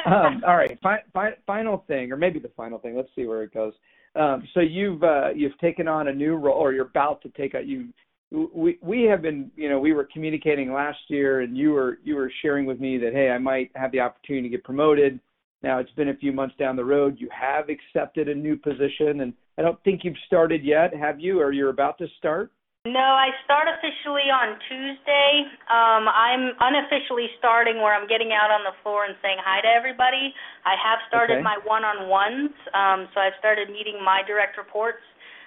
um, 0.07 0.43
all 0.47 0.57
right, 0.57 0.79
fi- 0.83 1.05
fi- 1.13 1.37
final 1.47 1.85
thing, 1.87 2.11
or 2.11 2.17
maybe 2.17 2.39
the 2.39 2.51
final 2.57 2.79
thing. 2.79 2.97
Let's 2.97 3.11
see 3.15 3.27
where 3.27 3.43
it 3.43 3.53
goes. 3.55 3.75
Um, 4.17 4.47
so 4.55 4.61
you've 4.61 5.03
uh, 5.03 5.29
you've 5.35 5.59
taken 5.59 5.87
on 5.87 6.09
a 6.09 6.13
new 6.13 6.35
role, 6.35 6.57
or 6.57 6.73
you're 6.73 6.87
about 6.87 7.21
to 7.23 7.29
take 7.31 7.55
a 7.55 7.63
you 7.63 7.89
we 8.31 8.79
we 8.83 9.03
have 9.05 9.23
been 9.23 9.51
you 9.57 9.69
know 9.69 9.79
we 9.79 9.93
were 9.93 10.09
communicating 10.13 10.73
last 10.73 10.99
year 11.09 11.41
and 11.41 11.57
you 11.57 11.73
were 11.73 11.99
you 12.03 12.17
were 12.17 12.33
sharing 12.43 12.67
with 12.67 12.81
me 12.81 12.99
that 12.99 13.13
hey 13.13 13.31
I 13.31 13.39
might 13.39 13.71
have 13.75 13.93
the 13.93 14.01
opportunity 14.01 14.49
to 14.49 14.57
get 14.57 14.65
promoted. 14.65 15.21
Now 15.63 15.79
it's 15.79 15.91
been 15.93 16.09
a 16.09 16.17
few 16.17 16.33
months 16.33 16.55
down 16.59 16.77
the 16.77 16.85
road. 16.85 17.17
You 17.19 17.29
have 17.31 17.67
accepted 17.69 18.29
a 18.29 18.35
new 18.35 18.57
position 18.57 19.21
and 19.21 19.33
I 19.57 19.63
don't 19.63 19.83
think 19.85 20.01
you've 20.03 20.19
started 20.27 20.65
yet, 20.65 20.95
have 20.95 21.21
you? 21.21 21.41
Or 21.41 21.53
you're 21.53 21.71
about 21.71 21.99
to 21.99 22.07
start? 22.19 22.51
No, 22.85 23.01
I 23.01 23.33
start 23.49 23.65
officially 23.65 24.29
on 24.29 24.61
Tuesday. 24.69 25.49
Um, 25.73 26.05
I'm 26.05 26.53
unofficially 26.61 27.33
starting 27.41 27.81
where 27.81 27.97
I'm 27.97 28.05
getting 28.05 28.37
out 28.37 28.53
on 28.53 28.61
the 28.61 28.77
floor 28.85 29.09
and 29.09 29.17
saying 29.25 29.41
hi 29.41 29.65
to 29.65 29.71
everybody. 29.73 30.37
I 30.69 30.77
have 30.77 31.01
started 31.09 31.41
okay. 31.41 31.49
my 31.49 31.57
one-on-ones, 31.65 32.53
um, 32.77 33.09
so 33.17 33.25
I've 33.25 33.41
started 33.41 33.73
meeting 33.73 34.05
my 34.05 34.21
direct 34.29 34.61
reports 34.61 35.01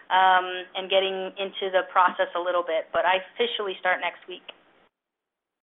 um, 0.09 0.47
and 0.75 0.89
getting 0.89 1.31
into 1.37 1.71
the 1.71 1.83
process 1.91 2.27
a 2.35 2.39
little 2.39 2.63
bit. 2.63 2.87
But 2.93 3.05
I 3.05 3.19
officially 3.33 3.75
start 3.79 3.99
next 4.01 4.27
week. 4.27 4.45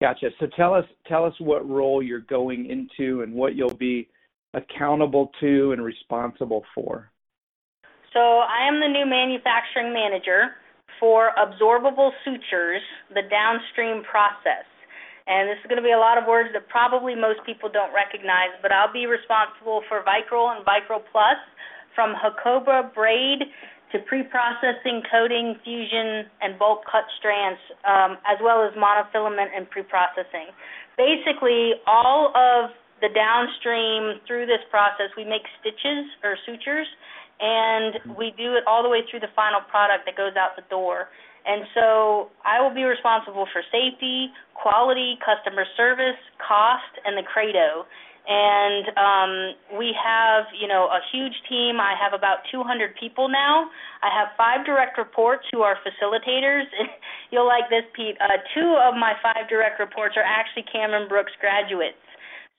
Gotcha. 0.00 0.30
So 0.40 0.46
tell 0.56 0.74
us 0.74 0.84
tell 1.06 1.24
us 1.24 1.34
what 1.38 1.68
role 1.68 2.02
you're 2.02 2.26
going 2.28 2.66
into 2.66 3.22
and 3.22 3.32
what 3.32 3.54
you'll 3.54 3.74
be 3.74 4.08
accountable 4.52 5.30
to 5.40 5.72
and 5.72 5.82
responsible 5.82 6.64
for. 6.74 7.10
So 8.12 8.20
I 8.20 8.68
am 8.68 8.80
the 8.80 8.88
new 8.88 9.06
manufacturing 9.06 9.92
manager 9.92 10.54
for 11.00 11.32
absorbable 11.34 12.10
sutures, 12.24 12.82
the 13.10 13.22
downstream 13.28 14.04
process. 14.04 14.68
And 15.26 15.48
this 15.48 15.56
is 15.64 15.66
going 15.66 15.80
to 15.80 15.86
be 15.86 15.96
a 15.96 15.98
lot 15.98 16.18
of 16.18 16.28
words 16.28 16.50
that 16.52 16.68
probably 16.68 17.14
most 17.16 17.40
people 17.46 17.68
don't 17.72 17.92
recognize, 17.94 18.52
but 18.60 18.70
I'll 18.70 18.92
be 18.92 19.06
responsible 19.06 19.82
for 19.88 20.04
Vicryl 20.04 20.54
and 20.54 20.64
Vicryl 20.64 21.02
Plus 21.10 21.40
from 21.94 22.14
Hakoba 22.14 22.92
braid 22.94 23.42
to 23.94 24.02
pre-processing, 24.10 25.06
coating, 25.06 25.54
fusion, 25.62 26.26
and 26.42 26.58
bulk 26.58 26.82
cut 26.90 27.06
strands, 27.22 27.62
um, 27.86 28.18
as 28.26 28.42
well 28.42 28.66
as 28.66 28.74
monofilament 28.74 29.54
and 29.54 29.70
pre-processing. 29.70 30.50
Basically, 30.98 31.78
all 31.86 32.34
of 32.34 32.74
the 32.98 33.06
downstream 33.14 34.18
through 34.26 34.50
this 34.50 34.66
process, 34.66 35.14
we 35.16 35.22
make 35.22 35.46
stitches 35.62 36.10
or 36.26 36.34
sutures, 36.42 36.90
and 37.38 38.18
we 38.18 38.34
do 38.34 38.58
it 38.58 38.66
all 38.66 38.82
the 38.82 38.90
way 38.90 39.06
through 39.06 39.22
the 39.22 39.30
final 39.38 39.62
product 39.70 40.10
that 40.10 40.18
goes 40.18 40.34
out 40.34 40.58
the 40.58 40.66
door. 40.66 41.06
And 41.46 41.62
so 41.74 42.34
I 42.42 42.58
will 42.58 42.74
be 42.74 42.82
responsible 42.82 43.46
for 43.52 43.62
safety, 43.70 44.34
quality, 44.58 45.18
customer 45.22 45.66
service, 45.76 46.18
cost, 46.42 46.98
and 47.06 47.14
the 47.14 47.22
credo 47.22 47.86
and 48.26 48.84
um, 48.96 49.32
we 49.76 49.92
have 49.92 50.48
you 50.56 50.68
know 50.68 50.88
a 50.88 51.00
huge 51.12 51.36
team. 51.48 51.80
I 51.80 51.92
have 52.00 52.16
about 52.16 52.44
200 52.50 52.96
people 52.96 53.28
now. 53.28 53.68
I 54.02 54.08
have 54.08 54.32
five 54.36 54.64
direct 54.64 54.96
reports 54.96 55.44
who 55.52 55.60
are 55.60 55.76
facilitators. 55.84 56.64
You'll 57.30 57.46
like 57.46 57.68
this, 57.68 57.84
Pete. 57.94 58.16
Uh, 58.20 58.40
two 58.54 58.76
of 58.80 58.96
my 58.96 59.12
five 59.22 59.48
direct 59.48 59.80
reports 59.80 60.16
are 60.16 60.24
actually 60.24 60.64
Cameron 60.72 61.08
Brooks 61.08 61.32
graduates. 61.40 62.00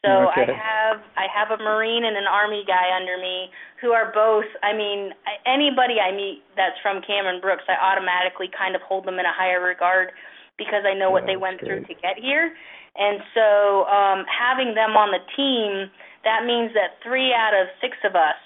So 0.05 0.29
okay. 0.29 0.45
I 0.45 0.53
have 0.53 0.97
I 1.17 1.25
have 1.33 1.49
a 1.49 1.57
Marine 1.57 2.05
and 2.05 2.15
an 2.15 2.29
Army 2.29 2.63
guy 2.67 2.93
under 2.93 3.17
me 3.17 3.49
who 3.81 3.89
are 3.89 4.13
both. 4.13 4.45
I 4.61 4.77
mean, 4.77 5.17
anybody 5.49 5.97
I 5.97 6.13
meet 6.13 6.45
that's 6.53 6.77
from 6.85 7.01
Cameron 7.01 7.41
Brooks, 7.41 7.65
I 7.65 7.73
automatically 7.73 8.53
kind 8.53 8.75
of 8.75 8.81
hold 8.85 9.09
them 9.09 9.17
in 9.17 9.25
a 9.25 9.33
higher 9.33 9.61
regard 9.61 10.13
because 10.57 10.85
I 10.85 10.93
know 10.93 11.09
what 11.09 11.25
they 11.25 11.35
went 11.35 11.59
through 11.59 11.89
to 11.89 11.93
get 11.97 12.21
here. 12.21 12.53
And 12.95 13.19
so 13.35 13.83
um, 13.91 14.23
having 14.31 14.73
them 14.73 14.95
on 14.95 15.11
the 15.11 15.23
team, 15.35 15.91
that 16.23 16.47
means 16.47 16.71
that 16.73 16.95
three 17.03 17.35
out 17.35 17.51
of 17.51 17.67
six 17.83 17.95
of 18.07 18.15
us 18.15 18.39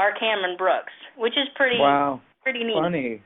are 0.00 0.16
Cameron 0.16 0.56
Brooks, 0.56 0.92
which 1.16 1.36
is 1.36 1.46
pretty 1.54 1.78
wow, 1.78 2.20
pretty 2.42 2.64
neat. 2.64 2.80
Funny. 2.80 3.22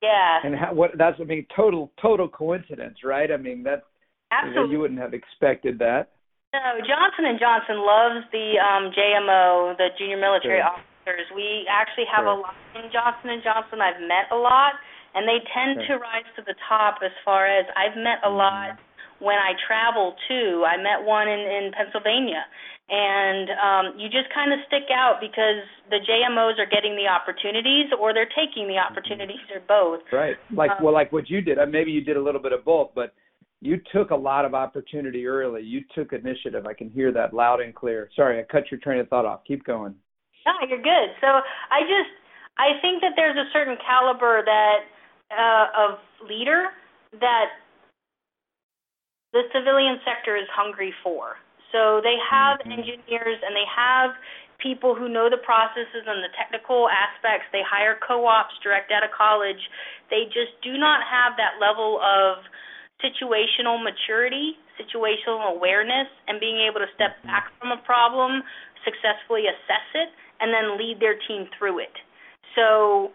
Yeah. 0.00 0.40
And 0.44 0.56
how, 0.56 0.72
what 0.72 0.96
that's 0.96 1.20
I 1.20 1.24
mean 1.24 1.46
total 1.54 1.92
total 2.00 2.28
coincidence, 2.28 3.04
right? 3.04 3.30
I 3.30 3.36
mean 3.36 3.62
that 3.64 3.84
Absolutely. 4.32 4.72
you 4.72 4.80
wouldn't 4.80 5.00
have 5.00 5.12
expected 5.12 5.78
that. 5.78 6.16
No, 6.56 6.80
Johnson 6.86 7.26
and 7.28 7.38
Johnson 7.38 7.82
loves 7.82 8.24
the 8.30 8.56
um, 8.62 8.94
JMO, 8.94 9.76
the 9.76 9.90
junior 9.98 10.16
military 10.16 10.62
sure. 10.62 10.70
officers. 10.70 11.26
We 11.34 11.66
actually 11.68 12.06
have 12.08 12.24
sure. 12.24 12.38
a 12.38 12.40
lot 12.40 12.54
in 12.78 12.88
Johnson 12.94 13.34
and 13.34 13.42
Johnson. 13.42 13.82
I've 13.82 14.00
met 14.00 14.30
a 14.30 14.38
lot, 14.38 14.78
and 15.18 15.26
they 15.26 15.42
tend 15.50 15.82
sure. 15.84 15.98
to 15.98 16.02
rise 16.02 16.28
to 16.38 16.42
the 16.46 16.54
top 16.70 17.02
as 17.02 17.10
far 17.26 17.50
as 17.50 17.66
I've 17.74 17.98
met 17.98 18.22
a 18.22 18.30
lot 18.30 18.78
when 19.24 19.40
I 19.40 19.56
travel 19.66 20.14
too. 20.28 20.64
I 20.68 20.76
met 20.76 21.04
one 21.04 21.28
in, 21.28 21.40
in 21.40 21.72
Pennsylvania. 21.72 22.44
And 22.84 23.48
um, 23.56 23.84
you 23.98 24.12
just 24.12 24.28
kind 24.34 24.52
of 24.52 24.60
stick 24.68 24.92
out 24.92 25.16
because 25.16 25.64
the 25.88 26.04
JMOs 26.04 26.60
are 26.60 26.68
getting 26.68 26.94
the 27.00 27.08
opportunities 27.08 27.88
or 27.98 28.12
they're 28.12 28.28
taking 28.36 28.68
the 28.68 28.76
opportunities 28.76 29.40
or 29.48 29.64
both. 29.64 30.04
Right. 30.12 30.36
Like 30.52 30.70
um, 30.72 30.84
well 30.84 30.92
like 30.92 31.10
what 31.10 31.30
you 31.30 31.40
did. 31.40 31.58
Uh, 31.58 31.64
maybe 31.64 31.90
you 31.90 32.04
did 32.04 32.18
a 32.18 32.22
little 32.22 32.42
bit 32.42 32.52
of 32.52 32.62
both, 32.62 32.90
but 32.94 33.14
you 33.64 33.80
took 33.90 34.10
a 34.10 34.16
lot 34.16 34.44
of 34.44 34.52
opportunity 34.52 35.26
early. 35.26 35.62
You 35.62 35.80
took 35.94 36.12
initiative. 36.12 36.66
I 36.66 36.74
can 36.74 36.90
hear 36.90 37.10
that 37.12 37.32
loud 37.32 37.60
and 37.60 37.74
clear. 37.74 38.10
Sorry, 38.14 38.38
I 38.38 38.44
cut 38.44 38.70
your 38.70 38.78
train 38.80 39.00
of 39.00 39.08
thought 39.08 39.24
off. 39.24 39.40
Keep 39.48 39.64
going. 39.64 39.94
No, 40.44 40.52
you're 40.68 40.84
good. 40.84 41.08
So 41.22 41.26
I 41.26 41.80
just 41.88 42.12
I 42.60 42.76
think 42.82 43.00
that 43.00 43.16
there's 43.16 43.36
a 43.36 43.48
certain 43.52 43.78
caliber 43.80 44.44
that 44.44 44.84
uh, 45.32 45.88
of 45.88 45.98
leader 46.28 46.68
that 47.20 47.63
the 49.34 49.42
civilian 49.50 49.98
sector 50.06 50.38
is 50.38 50.46
hungry 50.54 50.94
for. 51.02 51.36
So 51.74 51.98
they 52.00 52.14
have 52.22 52.62
mm-hmm. 52.62 52.78
engineers 52.78 53.42
and 53.42 53.52
they 53.52 53.66
have 53.66 54.14
people 54.62 54.94
who 54.94 55.10
know 55.10 55.26
the 55.26 55.42
processes 55.42 56.06
and 56.06 56.22
the 56.22 56.30
technical 56.38 56.86
aspects. 56.86 57.50
They 57.50 57.66
hire 57.66 57.98
co-ops 57.98 58.54
direct 58.62 58.94
out 58.94 59.02
of 59.02 59.10
college. 59.10 59.58
They 60.08 60.30
just 60.30 60.54
do 60.62 60.78
not 60.78 61.02
have 61.02 61.34
that 61.36 61.58
level 61.58 61.98
of 61.98 62.46
situational 63.02 63.82
maturity, 63.82 64.54
situational 64.78 65.50
awareness, 65.50 66.06
and 66.30 66.38
being 66.38 66.62
able 66.62 66.78
to 66.78 66.88
step 66.94 67.18
mm-hmm. 67.18 67.34
back 67.34 67.50
from 67.58 67.74
a 67.74 67.80
problem, 67.82 68.46
successfully 68.86 69.50
assess 69.50 69.88
it, 69.98 70.14
and 70.38 70.54
then 70.54 70.78
lead 70.78 71.02
their 71.02 71.18
team 71.26 71.50
through 71.58 71.82
it. 71.82 71.94
So 72.54 73.10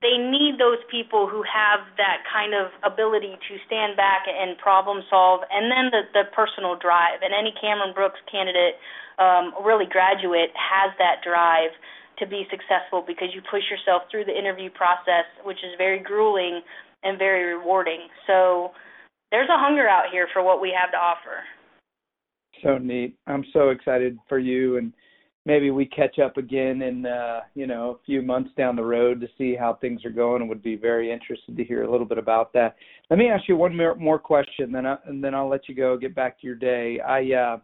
they 0.00 0.14
need 0.14 0.62
those 0.62 0.78
people 0.90 1.26
who 1.26 1.42
have 1.42 1.82
that 1.98 2.22
kind 2.30 2.54
of 2.54 2.70
ability 2.86 3.34
to 3.34 3.52
stand 3.66 3.96
back 3.96 4.30
and 4.30 4.56
problem 4.58 5.02
solve, 5.10 5.42
and 5.50 5.66
then 5.66 5.90
the, 5.90 6.02
the 6.14 6.24
personal 6.30 6.78
drive. 6.78 7.18
And 7.22 7.34
any 7.34 7.52
Cameron 7.58 7.94
Brooks 7.94 8.22
candidate, 8.30 8.78
um, 9.18 9.50
really 9.64 9.90
graduate, 9.90 10.54
has 10.54 10.94
that 11.02 11.26
drive 11.26 11.74
to 12.22 12.26
be 12.26 12.46
successful 12.50 13.02
because 13.02 13.34
you 13.34 13.42
push 13.50 13.66
yourself 13.70 14.06
through 14.10 14.24
the 14.24 14.36
interview 14.36 14.70
process, 14.70 15.26
which 15.42 15.58
is 15.66 15.74
very 15.78 15.98
grueling 15.98 16.62
and 17.02 17.18
very 17.18 17.54
rewarding. 17.54 18.06
So 18.26 18.70
there's 19.30 19.48
a 19.50 19.58
hunger 19.58 19.88
out 19.88 20.10
here 20.10 20.28
for 20.32 20.42
what 20.42 20.60
we 20.62 20.74
have 20.78 20.90
to 20.92 20.98
offer. 20.98 21.42
So 22.62 22.78
neat. 22.78 23.14
I'm 23.26 23.44
so 23.52 23.70
excited 23.70 24.18
for 24.28 24.38
you 24.38 24.78
and 24.78 24.92
maybe 25.48 25.70
we 25.70 25.86
catch 25.86 26.18
up 26.18 26.36
again 26.36 26.82
in 26.82 27.06
uh, 27.06 27.40
you 27.54 27.66
know 27.66 27.98
a 28.00 28.04
few 28.04 28.20
months 28.20 28.50
down 28.56 28.76
the 28.76 28.84
road 28.84 29.18
to 29.20 29.26
see 29.38 29.56
how 29.56 29.74
things 29.74 30.04
are 30.04 30.10
going 30.10 30.42
and 30.42 30.48
would 30.48 30.62
be 30.62 30.76
very 30.76 31.10
interested 31.10 31.56
to 31.56 31.64
hear 31.64 31.82
a 31.84 31.90
little 31.90 32.06
bit 32.06 32.18
about 32.18 32.52
that. 32.52 32.76
Let 33.08 33.18
me 33.18 33.28
ask 33.28 33.48
you 33.48 33.56
one 33.56 33.74
more, 33.74 33.94
more 33.94 34.18
question 34.18 34.70
then 34.70 34.84
I, 34.86 34.98
and 35.06 35.24
then 35.24 35.34
I'll 35.34 35.48
let 35.48 35.66
you 35.66 35.74
go 35.74 35.96
get 35.96 36.14
back 36.14 36.38
to 36.40 36.46
your 36.46 36.54
day. 36.54 37.00
I 37.00 37.32
uh, 37.32 37.58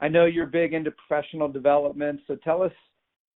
I 0.00 0.08
know 0.08 0.26
you're 0.26 0.46
big 0.46 0.74
into 0.74 0.92
professional 0.92 1.48
development, 1.48 2.20
so 2.26 2.36
tell 2.36 2.62
us 2.62 2.72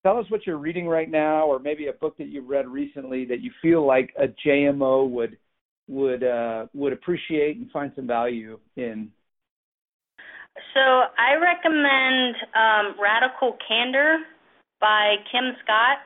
tell 0.04 0.18
us 0.20 0.30
what 0.30 0.46
you're 0.46 0.58
reading 0.58 0.88
right 0.88 1.10
now 1.10 1.46
or 1.46 1.58
maybe 1.58 1.88
a 1.88 1.94
book 1.94 2.18
that 2.18 2.28
you've 2.28 2.50
read 2.50 2.68
recently 2.68 3.24
that 3.26 3.40
you 3.40 3.50
feel 3.62 3.88
like 3.88 4.14
a 4.20 4.28
JMO 4.46 5.10
would 5.10 5.38
would 5.88 6.24
uh, 6.24 6.66
would 6.74 6.92
appreciate 6.92 7.58
and 7.58 7.72
find 7.72 7.94
some 7.96 8.08
value 8.08 8.60
in. 8.76 9.10
So 10.74 10.82
I 11.18 11.36
recommend 11.36 12.36
um, 12.56 12.96
Radical 13.02 13.58
Candor 13.68 14.20
by 14.80 15.16
Kim 15.32 15.56
Scott. 15.64 16.00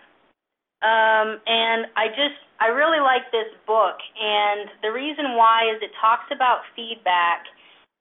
Um, 0.82 1.44
and 1.44 1.92
I 2.00 2.08
just 2.08 2.40
I 2.62 2.68
really 2.72 3.04
like 3.04 3.28
this 3.32 3.52
book, 3.68 4.00
and 4.16 4.72
the 4.82 4.92
reason 4.92 5.36
why 5.36 5.68
is 5.68 5.84
it 5.84 5.92
talks 6.00 6.32
about 6.32 6.64
feedback, 6.76 7.44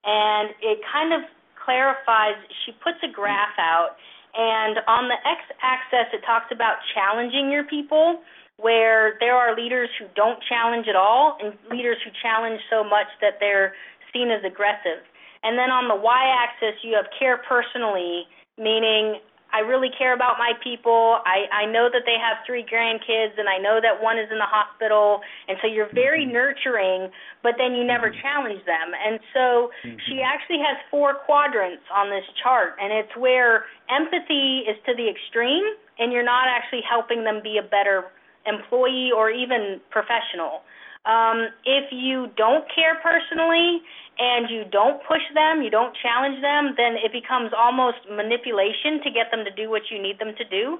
and 0.07 0.51
it 0.63 0.79
kind 0.87 1.11
of 1.11 1.27
clarifies. 1.59 2.39
She 2.65 2.71
puts 2.79 2.95
a 3.03 3.11
graph 3.11 3.55
out, 3.59 3.99
and 4.31 4.79
on 4.87 5.11
the 5.11 5.19
x-axis 5.27 6.15
it 6.15 6.23
talks 6.23 6.55
about 6.55 6.79
challenging 6.95 7.51
your 7.51 7.67
people, 7.67 8.23
where 8.55 9.19
there 9.19 9.35
are 9.35 9.55
leaders 9.59 9.89
who 9.99 10.07
don't 10.15 10.39
challenge 10.47 10.87
at 10.87 10.95
all, 10.95 11.35
and 11.43 11.51
leaders 11.67 11.97
who 12.03 12.11
challenge 12.23 12.59
so 12.71 12.83
much 12.83 13.11
that 13.19 13.43
they're 13.43 13.75
seen 14.15 14.31
as 14.31 14.39
aggressive. 14.47 15.03
And 15.43 15.57
then 15.57 15.71
on 15.71 15.87
the 15.87 15.95
y 15.95 16.27
axis, 16.27 16.75
you 16.83 16.95
have 16.95 17.07
care 17.17 17.39
personally, 17.47 18.27
meaning 18.57 19.19
I 19.51 19.65
really 19.65 19.89
care 19.97 20.13
about 20.13 20.37
my 20.37 20.53
people. 20.61 21.19
I, 21.25 21.49
I 21.49 21.65
know 21.65 21.89
that 21.89 22.05
they 22.05 22.17
have 22.21 22.37
three 22.45 22.61
grandkids, 22.61 23.33
and 23.37 23.49
I 23.49 23.57
know 23.57 23.81
that 23.81 23.97
one 23.97 24.19
is 24.19 24.29
in 24.29 24.37
the 24.37 24.45
hospital. 24.45 25.21
And 25.47 25.57
so 25.61 25.65
you're 25.65 25.89
very 25.93 26.23
mm-hmm. 26.23 26.37
nurturing, 26.37 27.09
but 27.41 27.57
then 27.57 27.73
you 27.73 27.83
never 27.83 28.13
mm-hmm. 28.13 28.21
challenge 28.21 28.61
them. 28.65 28.93
And 28.93 29.19
so 29.33 29.73
mm-hmm. 29.81 29.97
she 30.05 30.21
actually 30.21 30.61
has 30.61 30.77
four 30.91 31.17
quadrants 31.25 31.83
on 31.89 32.09
this 32.09 32.25
chart, 32.43 32.77
and 32.77 32.93
it's 32.93 33.15
where 33.17 33.65
empathy 33.89 34.69
is 34.69 34.77
to 34.85 34.93
the 34.93 35.09
extreme, 35.09 35.65
and 35.97 36.13
you're 36.13 36.25
not 36.25 36.45
actually 36.45 36.85
helping 36.85 37.23
them 37.23 37.41
be 37.41 37.57
a 37.57 37.65
better 37.65 38.13
employee 38.45 39.09
or 39.09 39.29
even 39.31 39.81
professional. 39.89 40.61
Um, 41.07 41.47
if 41.63 41.91
you 41.91 42.27
don't 42.35 42.67
care 42.75 42.99
personally 42.99 43.79
and 44.19 44.51
you 44.51 44.65
don't 44.67 44.99
push 45.07 45.23
them, 45.33 45.63
you 45.63 45.71
don't 45.71 45.95
challenge 46.03 46.41
them, 46.41 46.75
then 46.75 46.99
it 46.99 47.15
becomes 47.15 47.51
almost 47.55 48.03
manipulation 48.11 48.99
to 49.03 49.09
get 49.09 49.31
them 49.31 49.47
to 49.47 49.51
do 49.55 49.69
what 49.69 49.87
you 49.89 50.01
need 50.01 50.19
them 50.19 50.35
to 50.35 50.45
do. 50.51 50.79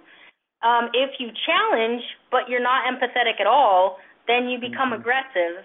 Um, 0.60 0.92
if 0.92 1.16
you 1.20 1.32
challenge, 1.48 2.04
but 2.32 2.52
you're 2.52 2.64
not 2.64 2.84
empathetic 2.84 3.40
at 3.40 3.48
all, 3.48 3.98
then 4.28 4.50
you 4.52 4.60
become 4.60 4.92
mm-hmm. 4.92 5.00
aggressive. 5.00 5.64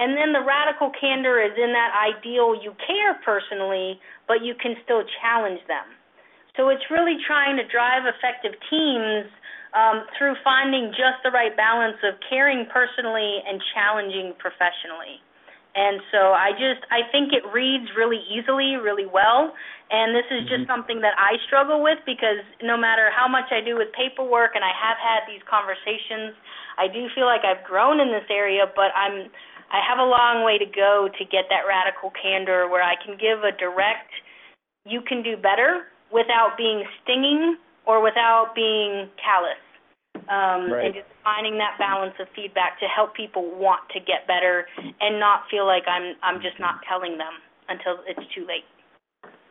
And 0.00 0.16
then 0.16 0.32
the 0.32 0.40
radical 0.40 0.90
candor 0.96 1.44
is 1.44 1.52
in 1.60 1.76
that 1.76 1.92
ideal 1.92 2.56
you 2.56 2.72
care 2.80 3.20
personally, 3.20 4.00
but 4.26 4.40
you 4.40 4.56
can 4.56 4.80
still 4.82 5.04
challenge 5.20 5.60
them. 5.68 5.84
So 6.56 6.72
it's 6.72 6.88
really 6.90 7.20
trying 7.20 7.60
to 7.60 7.68
drive 7.68 8.08
effective 8.08 8.56
teams 8.72 9.28
um, 9.74 10.06
through 10.18 10.34
finding 10.42 10.90
just 10.90 11.22
the 11.22 11.30
right 11.30 11.54
balance 11.54 11.98
of 12.02 12.18
caring 12.28 12.66
personally 12.72 13.42
and 13.46 13.62
challenging 13.74 14.34
professionally. 14.38 15.22
And 15.70 16.02
so 16.10 16.34
I 16.34 16.50
just 16.58 16.82
I 16.90 17.06
think 17.14 17.30
it 17.30 17.46
reads 17.54 17.86
really 17.94 18.18
easily, 18.26 18.74
really 18.74 19.06
well. 19.06 19.54
And 19.90 20.14
this 20.14 20.26
is 20.26 20.42
just 20.50 20.66
mm-hmm. 20.66 20.70
something 20.70 20.98
that 21.02 21.14
I 21.14 21.38
struggle 21.46 21.78
with 21.78 22.02
because 22.02 22.42
no 22.62 22.74
matter 22.74 23.10
how 23.14 23.30
much 23.30 23.54
I 23.54 23.62
do 23.62 23.78
with 23.78 23.94
paperwork 23.94 24.58
and 24.58 24.66
I 24.66 24.74
have 24.74 24.98
had 24.98 25.22
these 25.30 25.42
conversations, 25.46 26.34
I 26.74 26.90
do 26.90 27.06
feel 27.14 27.26
like 27.26 27.46
I've 27.46 27.62
grown 27.62 28.02
in 28.02 28.10
this 28.10 28.26
area, 28.30 28.66
but 28.74 28.90
I'm 28.98 29.30
I 29.70 29.78
have 29.86 30.02
a 30.02 30.06
long 30.06 30.42
way 30.42 30.58
to 30.58 30.66
go 30.66 31.06
to 31.06 31.22
get 31.30 31.46
that 31.54 31.62
radical 31.62 32.10
candor 32.18 32.66
where 32.66 32.82
I 32.82 32.98
can 32.98 33.14
give 33.14 33.46
a 33.46 33.54
direct 33.54 34.10
you 34.84 35.02
can 35.06 35.22
do 35.22 35.36
better 35.36 35.86
without 36.10 36.56
being 36.58 36.82
stinging 37.02 37.56
or 37.86 38.02
without 38.02 38.52
being 38.54 39.08
callous 39.16 39.60
um, 40.28 40.70
right. 40.70 40.86
and 40.86 40.94
just 40.94 41.06
finding 41.24 41.58
that 41.58 41.76
balance 41.78 42.14
of 42.20 42.26
feedback 42.34 42.78
to 42.80 42.86
help 42.86 43.14
people 43.14 43.50
want 43.58 43.80
to 43.92 44.00
get 44.00 44.26
better 44.26 44.66
and 45.00 45.18
not 45.18 45.42
feel 45.50 45.66
like 45.66 45.84
I'm 45.86 46.14
I'm 46.22 46.42
just 46.42 46.58
not 46.58 46.80
telling 46.88 47.18
them 47.18 47.34
until 47.68 48.02
it's 48.06 48.26
too 48.34 48.46
late. 48.46 48.66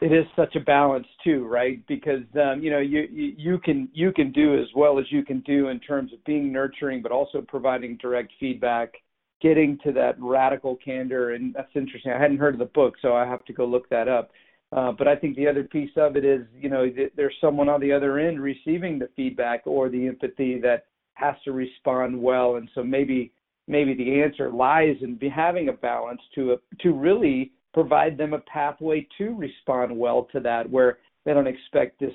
It 0.02 0.14
is 0.14 0.26
such 0.36 0.56
a 0.56 0.62
balance 0.62 1.08
too, 1.24 1.46
right? 1.46 1.86
Because 1.88 2.24
um, 2.36 2.62
you 2.62 2.72
know 2.72 2.80
you, 2.80 3.08
you 3.12 3.34
you 3.38 3.60
can 3.60 3.90
you 3.94 4.12
can 4.12 4.32
do 4.32 4.60
as 4.60 4.68
well 4.76 5.00
as 5.00 5.06
you 5.10 5.24
can 5.24 5.42
do 5.42 5.70
in 5.70 5.80
terms 5.80 6.14
of 6.14 6.24
being 6.26 6.52
nurturing, 6.52 7.02
but 7.02 7.12
also 7.12 7.42
providing 7.42 7.98
direct 7.98 8.32
feedback, 8.40 8.94
getting 9.42 9.78
to 9.84 9.92
that 9.94 10.16
radical 10.20 10.78
candor, 10.78 11.32
and 11.34 11.54
that's 11.54 11.72
interesting. 11.76 12.12
I 12.12 12.22
hadn't 12.22 12.38
heard 12.38 12.56
of 12.56 12.60
the 12.60 12.66
book, 12.66 12.96
so 13.02 13.16
I 13.16 13.26
have 13.26 13.44
to 13.46 13.54
go 13.54 13.66
look 13.66 13.90
that 13.90 14.08
up. 14.08 14.32
Uh, 14.72 14.92
but 14.92 15.08
I 15.08 15.16
think 15.16 15.36
the 15.36 15.48
other 15.48 15.64
piece 15.64 15.90
of 15.98 16.16
it 16.16 16.24
is, 16.24 16.42
you 16.56 16.70
know, 16.70 16.88
th- 16.88 17.12
there's 17.16 17.34
someone 17.42 17.70
on 17.70 17.82
the 17.82 17.92
other 17.92 18.20
end 18.20 18.40
receiving 18.40 19.00
the 19.00 19.10
feedback 19.16 19.64
or 19.66 19.90
the 19.90 20.08
empathy 20.08 20.60
that 20.62 20.86
has 21.16 21.36
to 21.46 21.52
respond 21.52 22.22
well, 22.22 22.56
and 22.56 22.70
so 22.76 22.84
maybe 22.84 23.32
maybe 23.68 23.94
the 23.94 24.22
answer 24.22 24.52
lies 24.52 24.96
in 25.02 25.20
having 25.30 25.70
a 25.70 25.74
balance 25.74 26.22
to 26.34 26.54
a, 26.54 26.58
to 26.82 26.92
really 26.92 27.52
provide 27.74 28.18
them 28.18 28.34
a 28.34 28.40
pathway 28.40 29.08
to 29.18 29.36
respond 29.36 29.96
well 29.96 30.28
to 30.32 30.40
that, 30.40 30.70
where 30.70 31.00
they 31.26 31.34
don't 31.34 31.48
expect 31.48 32.00
this, 32.00 32.14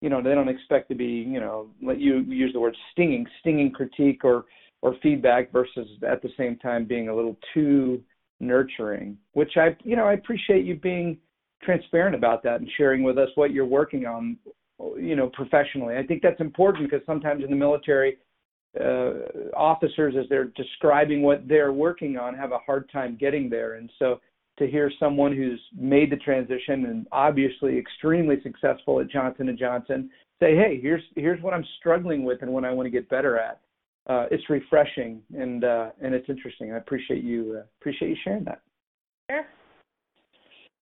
you 0.00 0.08
know, 0.08 0.20
they 0.22 0.34
don't 0.34 0.48
expect 0.48 0.88
to 0.88 0.94
be, 0.94 1.04
you 1.04 1.38
know, 1.40 1.68
let 1.80 2.00
you 2.00 2.20
use 2.22 2.52
the 2.52 2.60
word 2.60 2.76
stinging, 2.92 3.26
stinging 3.40 3.70
critique 3.72 4.24
or 4.24 4.44
or 4.82 4.96
feedback 5.02 5.52
versus 5.52 5.88
at 6.08 6.22
the 6.22 6.30
same 6.36 6.56
time 6.58 6.84
being 6.84 7.08
a 7.08 7.14
little 7.14 7.36
too 7.54 8.02
nurturing, 8.40 9.16
which 9.32 9.56
I, 9.56 9.76
you 9.84 9.94
know, 9.94 10.06
I 10.06 10.14
appreciate 10.14 10.64
you 10.64 10.74
being 10.74 11.18
transparent 11.62 12.14
about 12.14 12.42
that 12.42 12.60
and 12.60 12.68
sharing 12.76 13.02
with 13.02 13.18
us 13.18 13.28
what 13.34 13.52
you're 13.52 13.66
working 13.66 14.06
on, 14.06 14.36
you 14.96 15.16
know, 15.16 15.30
professionally. 15.32 15.96
I 15.96 16.02
think 16.02 16.22
that's 16.22 16.40
important 16.40 16.90
because 16.90 17.04
sometimes 17.06 17.44
in 17.44 17.50
the 17.50 17.56
military, 17.56 18.18
uh, 18.80 19.56
officers, 19.56 20.14
as 20.18 20.26
they're 20.28 20.52
describing 20.56 21.22
what 21.22 21.46
they're 21.46 21.72
working 21.72 22.16
on, 22.16 22.34
have 22.34 22.52
a 22.52 22.58
hard 22.58 22.90
time 22.90 23.16
getting 23.20 23.50
there. 23.50 23.74
And 23.74 23.90
so 23.98 24.20
to 24.58 24.66
hear 24.66 24.90
someone 24.98 25.34
who's 25.34 25.60
made 25.76 26.10
the 26.10 26.16
transition 26.16 26.86
and 26.86 27.06
obviously 27.12 27.78
extremely 27.78 28.36
successful 28.42 29.00
at 29.00 29.10
Johnson 29.10 29.48
and 29.48 29.58
Johnson 29.58 30.10
say, 30.40 30.54
"Hey, 30.56 30.80
here's 30.80 31.02
here's 31.16 31.42
what 31.42 31.54
I'm 31.54 31.64
struggling 31.78 32.24
with 32.24 32.42
and 32.42 32.52
what 32.52 32.64
I 32.64 32.72
want 32.72 32.86
to 32.86 32.90
get 32.90 33.08
better 33.08 33.38
at." 33.38 33.60
Uh, 34.08 34.26
it's 34.30 34.48
refreshing 34.50 35.22
and 35.34 35.64
uh, 35.64 35.90
and 36.00 36.14
it's 36.14 36.28
interesting. 36.28 36.72
I 36.72 36.78
appreciate 36.78 37.24
you 37.24 37.58
uh, 37.58 37.64
appreciate 37.80 38.08
you 38.08 38.16
sharing 38.24 38.44
that. 38.44 38.62
Sure. 39.30 39.46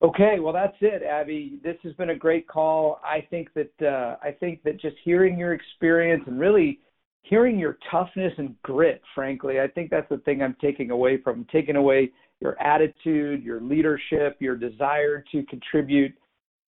Okay, 0.02 0.40
well 0.40 0.52
that's 0.54 0.76
it, 0.80 1.02
Abby. 1.02 1.58
This 1.62 1.76
has 1.82 1.92
been 1.94 2.10
a 2.10 2.16
great 2.16 2.48
call. 2.48 3.00
I 3.04 3.26
think 3.28 3.48
that 3.54 3.86
uh, 3.86 4.16
I 4.22 4.32
think 4.32 4.62
that 4.62 4.80
just 4.80 4.96
hearing 5.04 5.38
your 5.38 5.52
experience 5.52 6.22
and 6.26 6.40
really 6.40 6.80
hearing 7.22 7.58
your 7.58 7.76
toughness 7.90 8.32
and 8.38 8.54
grit, 8.62 9.02
frankly, 9.14 9.60
I 9.60 9.68
think 9.68 9.90
that's 9.90 10.08
the 10.08 10.18
thing 10.18 10.42
I'm 10.42 10.56
taking 10.60 10.90
away 10.90 11.20
from 11.22 11.46
taking 11.52 11.76
away 11.76 12.10
your 12.40 12.60
attitude, 12.62 13.42
your 13.42 13.60
leadership, 13.60 14.36
your 14.40 14.56
desire 14.56 15.22
to 15.32 15.42
contribute. 15.44 16.12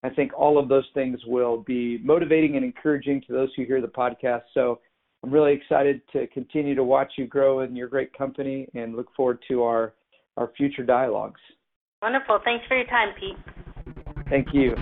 I 0.03 0.09
think 0.09 0.31
all 0.37 0.59
of 0.59 0.69
those 0.69 0.87
things 0.93 1.19
will 1.25 1.63
be 1.65 1.97
motivating 2.03 2.55
and 2.55 2.63
encouraging 2.63 3.21
to 3.25 3.33
those 3.33 3.49
who 3.55 3.63
hear 3.63 3.81
the 3.81 3.87
podcast. 3.87 4.43
So 4.53 4.79
I'm 5.23 5.31
really 5.31 5.53
excited 5.53 6.01
to 6.11 6.27
continue 6.27 6.75
to 6.75 6.83
watch 6.83 7.13
you 7.17 7.25
grow 7.25 7.61
in 7.61 7.75
your 7.75 7.87
great 7.87 8.15
company 8.15 8.67
and 8.75 8.95
look 8.95 9.07
forward 9.15 9.39
to 9.47 9.63
our 9.63 9.93
our 10.37 10.51
future 10.55 10.83
dialogues. 10.83 11.39
Wonderful. 12.03 12.39
Thanks 12.43 12.65
for 12.67 12.75
your 12.75 12.85
time, 12.87 13.13
Pete. 13.17 13.37
Thank 14.29 14.53
you. 14.53 14.75